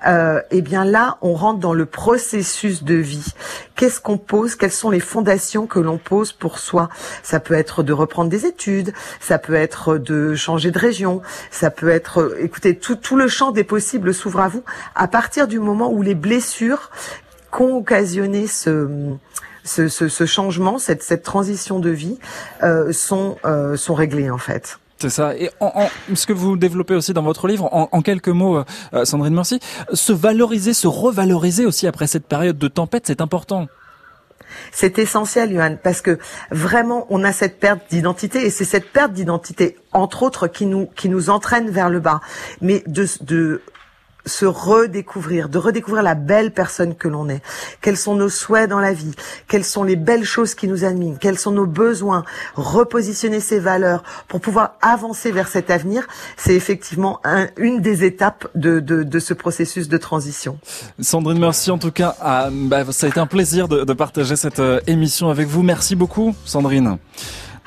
euh, 0.08 0.42
eh 0.52 0.62
bien 0.62 0.86
là, 0.86 1.18
on 1.22 1.34
rentre 1.34 1.60
dans 1.60 1.74
le 1.74 1.86
processus 1.86 2.84
de 2.84 2.96
vie. 2.96 3.34
Qu'est-ce 3.76 4.00
qu'on 4.00 4.18
pose? 4.18 4.56
Quelles 4.56 4.72
sont 4.72 4.90
les 4.90 5.02
fondations 5.02 5.68
que 5.68 5.80
l'on 5.80 5.98
pose 5.98 6.32
pour 6.32 6.60
soi? 6.60 6.88
Ça 7.24 7.42
peut 7.42 7.56
être 7.56 7.84
de 7.84 7.92
reprendre 7.92 8.30
des 8.30 8.46
études, 8.46 8.94
ça 9.20 9.38
peut 9.38 9.54
être 9.54 9.98
de 9.98 10.34
changer 10.34 10.72
de 10.72 10.80
région, 10.80 11.22
ça 11.52 11.70
peut 11.70 11.90
être, 11.90 12.38
écoutez, 12.40 12.78
tout, 12.78 12.96
tout 12.96 13.18
le 13.18 13.28
champ 13.28 13.52
des 13.52 13.66
possibles 13.66 14.14
s'ouvre 14.14 14.40
à 14.40 14.48
vous 14.48 14.64
à 14.96 15.10
partir 15.10 15.50
du 15.50 15.60
moment 15.60 15.92
où 15.92 16.02
les 16.02 16.16
blessures 16.16 16.90
qu'ont 17.52 17.76
occasionné 17.76 18.48
ce 18.48 18.88
ce, 19.68 19.88
ce, 19.88 20.08
ce 20.08 20.26
changement, 20.26 20.80
cette, 20.80 21.04
cette, 21.04 21.24
transition 21.24 21.80
de 21.80 21.90
vie 21.90 22.18
euh, 22.64 22.92
sont, 22.92 23.38
euh, 23.46 23.76
sont 23.76 23.94
réglés 23.94 24.30
en 24.30 24.38
fait. 24.38 24.80
C'est 25.00 25.10
ça. 25.10 25.36
Et 25.36 25.52
en, 25.60 25.72
en, 25.76 26.16
ce 26.16 26.26
que 26.26 26.34
vous 26.34 26.58
développez 26.58 26.96
aussi 26.96 27.14
dans 27.14 27.22
votre 27.22 27.48
livre, 27.48 27.70
en, 27.72 27.88
en 27.92 28.02
quelques 28.02 28.30
mots, 28.30 28.64
euh, 28.94 29.06
Sandrine 29.06 29.36
Merci, 29.36 29.60
se 29.94 30.12
valoriser, 30.14 30.74
se 30.74 30.88
revaloriser 30.88 31.66
aussi 31.66 31.86
après 31.86 32.08
cette 32.08 32.26
période 32.26 32.58
de 32.58 32.68
tempête, 32.68 33.04
c'est 33.06 33.22
important. 33.22 33.68
C'est 34.72 34.98
essentiel, 34.98 35.54
Johan, 35.54 35.78
parce 35.82 36.02
que 36.02 36.18
vraiment, 36.52 37.06
on 37.10 37.24
a 37.24 37.34
cette 37.34 37.60
perte 37.60 37.82
d'identité 37.90 38.46
et 38.46 38.50
c'est 38.50 38.66
cette 38.66 38.92
perte 38.92 39.14
d'identité, 39.14 39.78
entre 39.92 40.24
autres, 40.24 40.48
qui 40.48 40.66
nous 40.66 40.88
qui 40.96 41.10
nous 41.10 41.30
entraîne 41.30 41.70
vers 41.70 41.90
le 41.90 42.00
bas. 42.00 42.22
Mais 42.62 42.84
de, 42.88 43.06
de 43.22 43.62
se 44.28 44.46
redécouvrir, 44.46 45.50
de 45.50 45.58
redécouvrir 45.58 46.04
la 46.04 46.16
belle 46.16 46.52
personne 46.52 46.96
que 46.96 47.08
l'on 47.08 47.30
est. 47.30 47.42
Quels 47.82 47.98
sont 47.98 48.16
nos 48.16 48.30
souhaits 48.30 48.70
dans 48.70 48.80
la 48.80 48.94
vie? 48.94 49.14
Quelles 49.48 49.64
sont 49.64 49.84
les 49.84 49.96
belles 49.96 50.26
choses 50.26 50.54
qui 50.54 50.68
nous 50.68 50.84
animent? 50.84 51.18
Quels 51.18 51.38
sont 51.38 51.52
nos 51.52 51.66
besoins? 51.66 52.24
Repositionner 52.56 53.40
ses 53.40 53.60
valeurs 53.60 54.04
pour 54.28 54.42
pouvoir 54.42 54.76
avancer 54.82 55.32
vers 55.32 55.48
cet 55.48 55.70
avenir, 55.70 56.08
c'est 56.36 56.54
effectivement 56.54 57.20
un, 57.24 57.48
une 57.58 57.82
des 57.82 58.04
étapes 58.04 58.48
de, 58.56 58.80
de, 58.80 59.04
de, 59.04 59.20
ce 59.20 59.34
processus 59.34 59.88
de 59.88 59.98
transition. 59.98 60.60
Sandrine, 61.00 61.40
merci 61.40 61.72
en 61.72 61.78
tout 61.78 61.92
cas. 61.92 62.16
Ah, 62.22 62.50
bah, 62.52 62.84
ça 62.92 63.08
a 63.08 63.10
été 63.10 63.20
un 63.20 63.28
plaisir 63.28 63.68
de, 63.68 63.84
de 63.84 63.94
partager 63.94 64.36
cette 64.36 64.60
euh, 64.60 64.80
émission 64.88 65.30
avec 65.30 65.48
vous. 65.48 65.64
Merci 65.64 65.96
beaucoup, 65.96 66.36
Sandrine. 66.46 66.98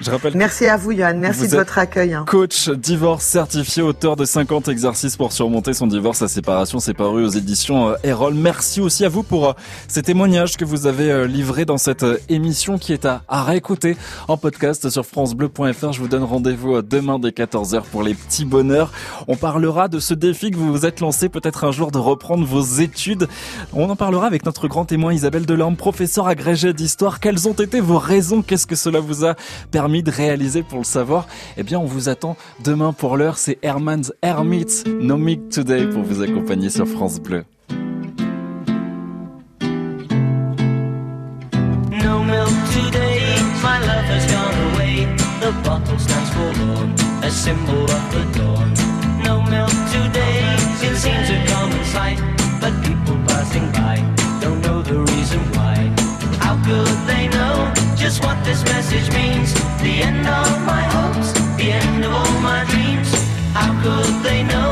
Je 0.01 0.11
rappelle. 0.11 0.32
Merci 0.34 0.66
à 0.66 0.78
vous, 0.78 0.92
Yann. 0.92 1.18
Merci 1.18 1.46
de 1.48 1.57
votre 1.57 1.76
accueil. 1.76 2.14
Hein. 2.14 2.24
Coach 2.26 2.70
divorce 2.70 3.24
certifié, 3.24 3.82
auteur 3.82 4.16
de 4.16 4.24
50 4.24 4.68
exercices 4.68 5.16
pour 5.16 5.32
surmonter 5.32 5.74
son 5.74 5.86
divorce, 5.86 6.18
sa 6.18 6.28
séparation. 6.28 6.80
C'est 6.80 6.94
paru 6.94 7.24
aux 7.24 7.28
éditions 7.28 7.90
euh, 7.90 7.96
Erol. 8.03 8.32
Merci 8.34 8.80
aussi 8.80 9.05
à 9.05 9.11
vous 9.11 9.22
pour 9.22 9.48
euh, 9.48 9.53
ces 9.88 10.03
témoignages 10.03 10.57
que 10.57 10.64
vous 10.64 10.86
avez 10.86 11.11
euh, 11.11 11.26
livrés 11.26 11.66
dans 11.66 11.76
cette 11.76 12.07
émission 12.30 12.78
qui 12.78 12.94
est 12.94 13.05
à, 13.05 13.22
à 13.28 13.44
réécouter 13.44 13.98
en 14.28 14.38
podcast 14.38 14.88
sur 14.88 15.05
FranceBleu.fr. 15.05 15.92
Je 15.92 16.01
vous 16.01 16.09
donne 16.09 16.24
rendez-vous 16.24 16.80
demain 16.80 17.18
dès 17.18 17.30
14h 17.30 17.82
pour 17.82 18.03
les 18.03 18.14
petits 18.14 18.46
bonheurs. 18.46 18.92
On 19.28 19.36
parlera 19.36 19.88
de 19.88 19.98
ce 19.98 20.14
défi 20.14 20.51
que 20.51 20.57
vous 20.57 20.72
vous 20.72 20.86
êtes 20.86 21.01
lancé 21.01 21.28
peut-être 21.28 21.64
un 21.64 21.72
jour 21.72 21.90
de 21.90 21.98
reprendre 21.98 22.46
vos 22.46 22.62
études. 22.62 23.28
On 23.74 23.90
en 23.90 23.96
parlera 23.96 24.26
avec 24.26 24.46
notre 24.46 24.66
grand 24.66 24.86
témoin 24.86 25.12
Isabelle 25.12 25.44
Delorme, 25.44 25.76
professeur 25.76 26.26
agrégé 26.26 26.72
d'histoire. 26.72 27.20
Quelles 27.20 27.48
ont 27.48 27.53
été 27.53 27.80
vos 27.80 27.98
raisons? 27.98 28.40
Qu'est-ce 28.40 28.66
que 28.66 28.76
cela 28.76 29.01
vous 29.01 29.26
a 29.26 29.34
permis 29.70 29.89
permis 29.91 30.03
de 30.05 30.11
réaliser 30.12 30.62
pour 30.62 30.78
le 30.78 30.84
savoir 30.84 31.26
Eh 31.57 31.64
bien, 31.64 31.80
on 31.80 31.84
vous 31.84 32.09
attend 32.09 32.36
demain 32.62 32.93
pour 32.93 33.16
l'heure. 33.16 33.38
C'est 33.38 33.59
Herman's 33.61 34.12
Hermits, 34.22 34.84
Nomic 34.86 35.49
Today, 35.49 35.88
pour 35.88 36.05
vous 36.05 36.22
accompagner 36.22 36.70
sur 36.70 36.86
France 36.86 37.18
Bleu. 37.18 37.45
No 41.91 42.22
milk 42.22 42.55
today, 42.70 43.18
my 43.64 43.80
love 43.80 44.07
has 44.07 44.24
gone 44.30 44.55
away. 44.74 45.09
The 45.41 45.53
bottle 45.64 45.99
stands 45.99 46.30
forlorn, 46.34 46.95
a 47.24 47.30
symbol 47.30 47.82
of 47.82 48.12
the 48.12 48.38
dawn. 48.38 48.72
No 49.24 49.43
milk 49.43 49.74
today, 49.91 50.55
it 50.86 50.97
seems 50.97 51.30
a 51.30 51.45
common 51.53 51.84
sight, 51.86 52.20
but 52.61 52.72
people 52.84 53.18
passing 53.26 53.66
by 53.72 53.99
don't 54.41 54.61
know 54.62 54.82
the 54.82 55.01
reason 55.12 55.41
why. 55.57 55.74
How 56.38 56.55
could 56.64 57.09
they 57.09 57.26
know 57.26 57.72
just 57.97 58.22
what 58.22 58.36
this 58.45 58.62
message 58.62 59.12
means? 59.12 59.69
The 59.91 60.03
end 60.03 60.26
of 60.26 60.51
my 60.66 60.82
hopes, 60.95 61.32
the 61.59 61.72
end 61.72 62.05
of 62.05 62.12
all 62.12 62.41
my 62.41 62.64
dreams. 62.70 63.11
How 63.55 63.70
could 63.82 64.22
they 64.22 64.45
know 64.45 64.69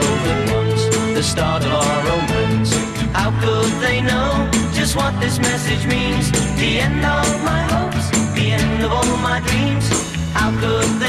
both 0.00 0.24
at 0.34 0.40
once, 0.54 0.82
the 1.16 1.22
start 1.22 1.62
of 1.64 1.72
our 1.72 1.98
romance. 2.10 2.72
How 3.12 3.30
could 3.42 3.72
they 3.80 4.00
know 4.00 4.48
just 4.72 4.96
what 4.96 5.12
this 5.20 5.38
message 5.38 5.86
means? 5.86 6.30
The 6.56 6.80
end 6.80 7.04
of 7.04 7.28
my 7.44 7.62
hopes, 7.74 8.10
the 8.34 8.52
end 8.52 8.84
of 8.84 8.92
all 8.92 9.16
my 9.18 9.40
dreams. 9.40 9.86
How 10.32 10.50
could 10.60 11.01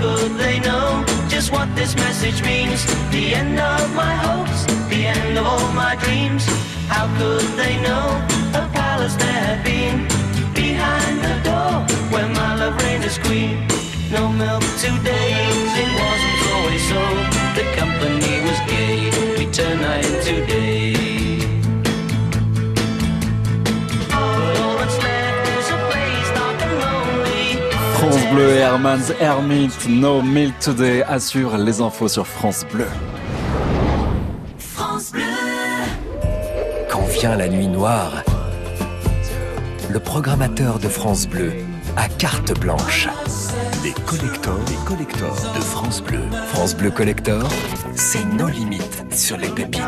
could 0.00 0.32
they 0.38 0.58
know 0.60 1.04
just 1.28 1.52
what 1.52 1.68
this 1.76 1.94
message 1.94 2.42
means? 2.42 2.80
The 3.10 3.34
end 3.34 3.58
of 3.60 3.94
my 3.94 4.14
hopes, 4.24 4.64
the 4.88 5.04
end 5.06 5.36
of 5.38 5.46
all 5.46 5.72
my 5.72 5.94
dreams. 5.96 6.44
How 6.88 7.06
could 7.18 7.48
they 7.60 7.74
know 7.86 8.06
a 8.60 8.62
palace 8.72 9.14
there 9.16 9.42
had 9.48 9.60
been 9.62 9.98
behind 10.54 11.16
the 11.26 11.36
door 11.48 11.72
where 12.12 12.28
my 12.40 12.50
love 12.56 12.76
reigned 12.82 13.04
as 13.04 13.18
queen? 13.18 13.66
No 14.10 14.32
milk 14.32 14.64
today, 14.86 15.30
it 15.82 15.90
wasn't 16.02 16.40
always 16.52 16.84
so. 16.92 17.02
The 17.58 17.66
company 17.80 18.34
was 18.46 18.58
gay, 18.72 18.96
we 19.38 19.44
turn 19.52 19.80
night 19.82 20.19
Bleu 28.32 28.50
et 28.50 28.58
Herman's 28.58 29.12
Hermit, 29.20 29.70
No 29.88 30.22
Milk 30.22 30.56
Today 30.60 31.02
assure 31.02 31.58
les 31.58 31.80
infos 31.80 32.08
sur 32.08 32.26
France 32.26 32.64
Bleu. 32.72 32.86
France 34.58 35.10
Bleu. 35.10 35.22
Quand 36.88 37.04
vient 37.06 37.36
la 37.36 37.48
nuit 37.48 37.66
noire, 37.66 38.22
le 39.88 39.98
programmateur 39.98 40.78
de 40.78 40.88
France 40.88 41.26
Bleu 41.26 41.52
a 41.96 42.08
carte 42.08 42.58
blanche. 42.60 43.08
Les 43.82 43.92
collectors, 44.06 44.60
les 44.68 44.86
collectors 44.86 45.52
de 45.54 45.60
France 45.60 46.00
Bleu. 46.00 46.22
France 46.52 46.76
Bleu 46.76 46.90
Collector, 46.92 47.48
c'est 47.96 48.24
nos 48.36 48.48
limites 48.48 49.04
sur 49.10 49.38
les 49.38 49.48
pépites. 49.48 49.82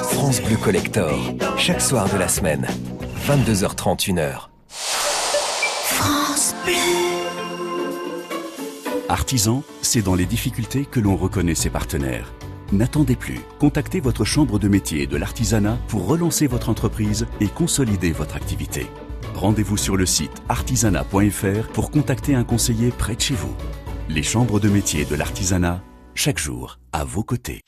France 0.00 0.40
Bleu 0.40 0.56
Collector, 0.56 1.12
chaque 1.58 1.82
soir 1.82 2.08
de 2.08 2.16
la 2.16 2.28
semaine, 2.28 2.66
22h30, 3.26 4.14
1h. 4.14 4.53
Artisan, 9.08 9.62
c'est 9.82 10.02
dans 10.02 10.14
les 10.14 10.26
difficultés 10.26 10.86
que 10.86 11.00
l'on 11.00 11.16
reconnaît 11.16 11.54
ses 11.54 11.70
partenaires. 11.70 12.32
N'attendez 12.72 13.16
plus. 13.16 13.40
Contactez 13.58 14.00
votre 14.00 14.24
chambre 14.24 14.58
de 14.58 14.68
métier 14.68 15.06
de 15.06 15.16
l'artisanat 15.16 15.78
pour 15.88 16.06
relancer 16.06 16.46
votre 16.46 16.68
entreprise 16.68 17.26
et 17.40 17.48
consolider 17.48 18.12
votre 18.12 18.36
activité. 18.36 18.86
Rendez-vous 19.34 19.76
sur 19.76 19.96
le 19.96 20.06
site 20.06 20.42
artisanat.fr 20.48 21.68
pour 21.72 21.90
contacter 21.90 22.34
un 22.34 22.44
conseiller 22.44 22.90
près 22.90 23.14
de 23.16 23.20
chez 23.20 23.34
vous. 23.34 23.54
Les 24.08 24.22
chambres 24.22 24.60
de 24.60 24.68
métier 24.68 25.04
de 25.04 25.14
l'artisanat, 25.14 25.82
chaque 26.14 26.38
jour, 26.38 26.78
à 26.92 27.04
vos 27.04 27.22
côtés. 27.24 27.62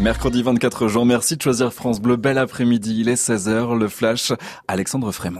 Mercredi 0.00 0.42
24 0.42 0.88
juin, 0.88 1.04
merci 1.04 1.36
de 1.36 1.42
choisir 1.42 1.74
France 1.74 2.00
Bleu. 2.00 2.16
Bel 2.16 2.38
après-midi, 2.38 3.00
il 3.00 3.10
est 3.10 3.22
16h, 3.22 3.78
le 3.78 3.86
flash, 3.86 4.32
Alexandre 4.66 5.12
Frémont. 5.12 5.38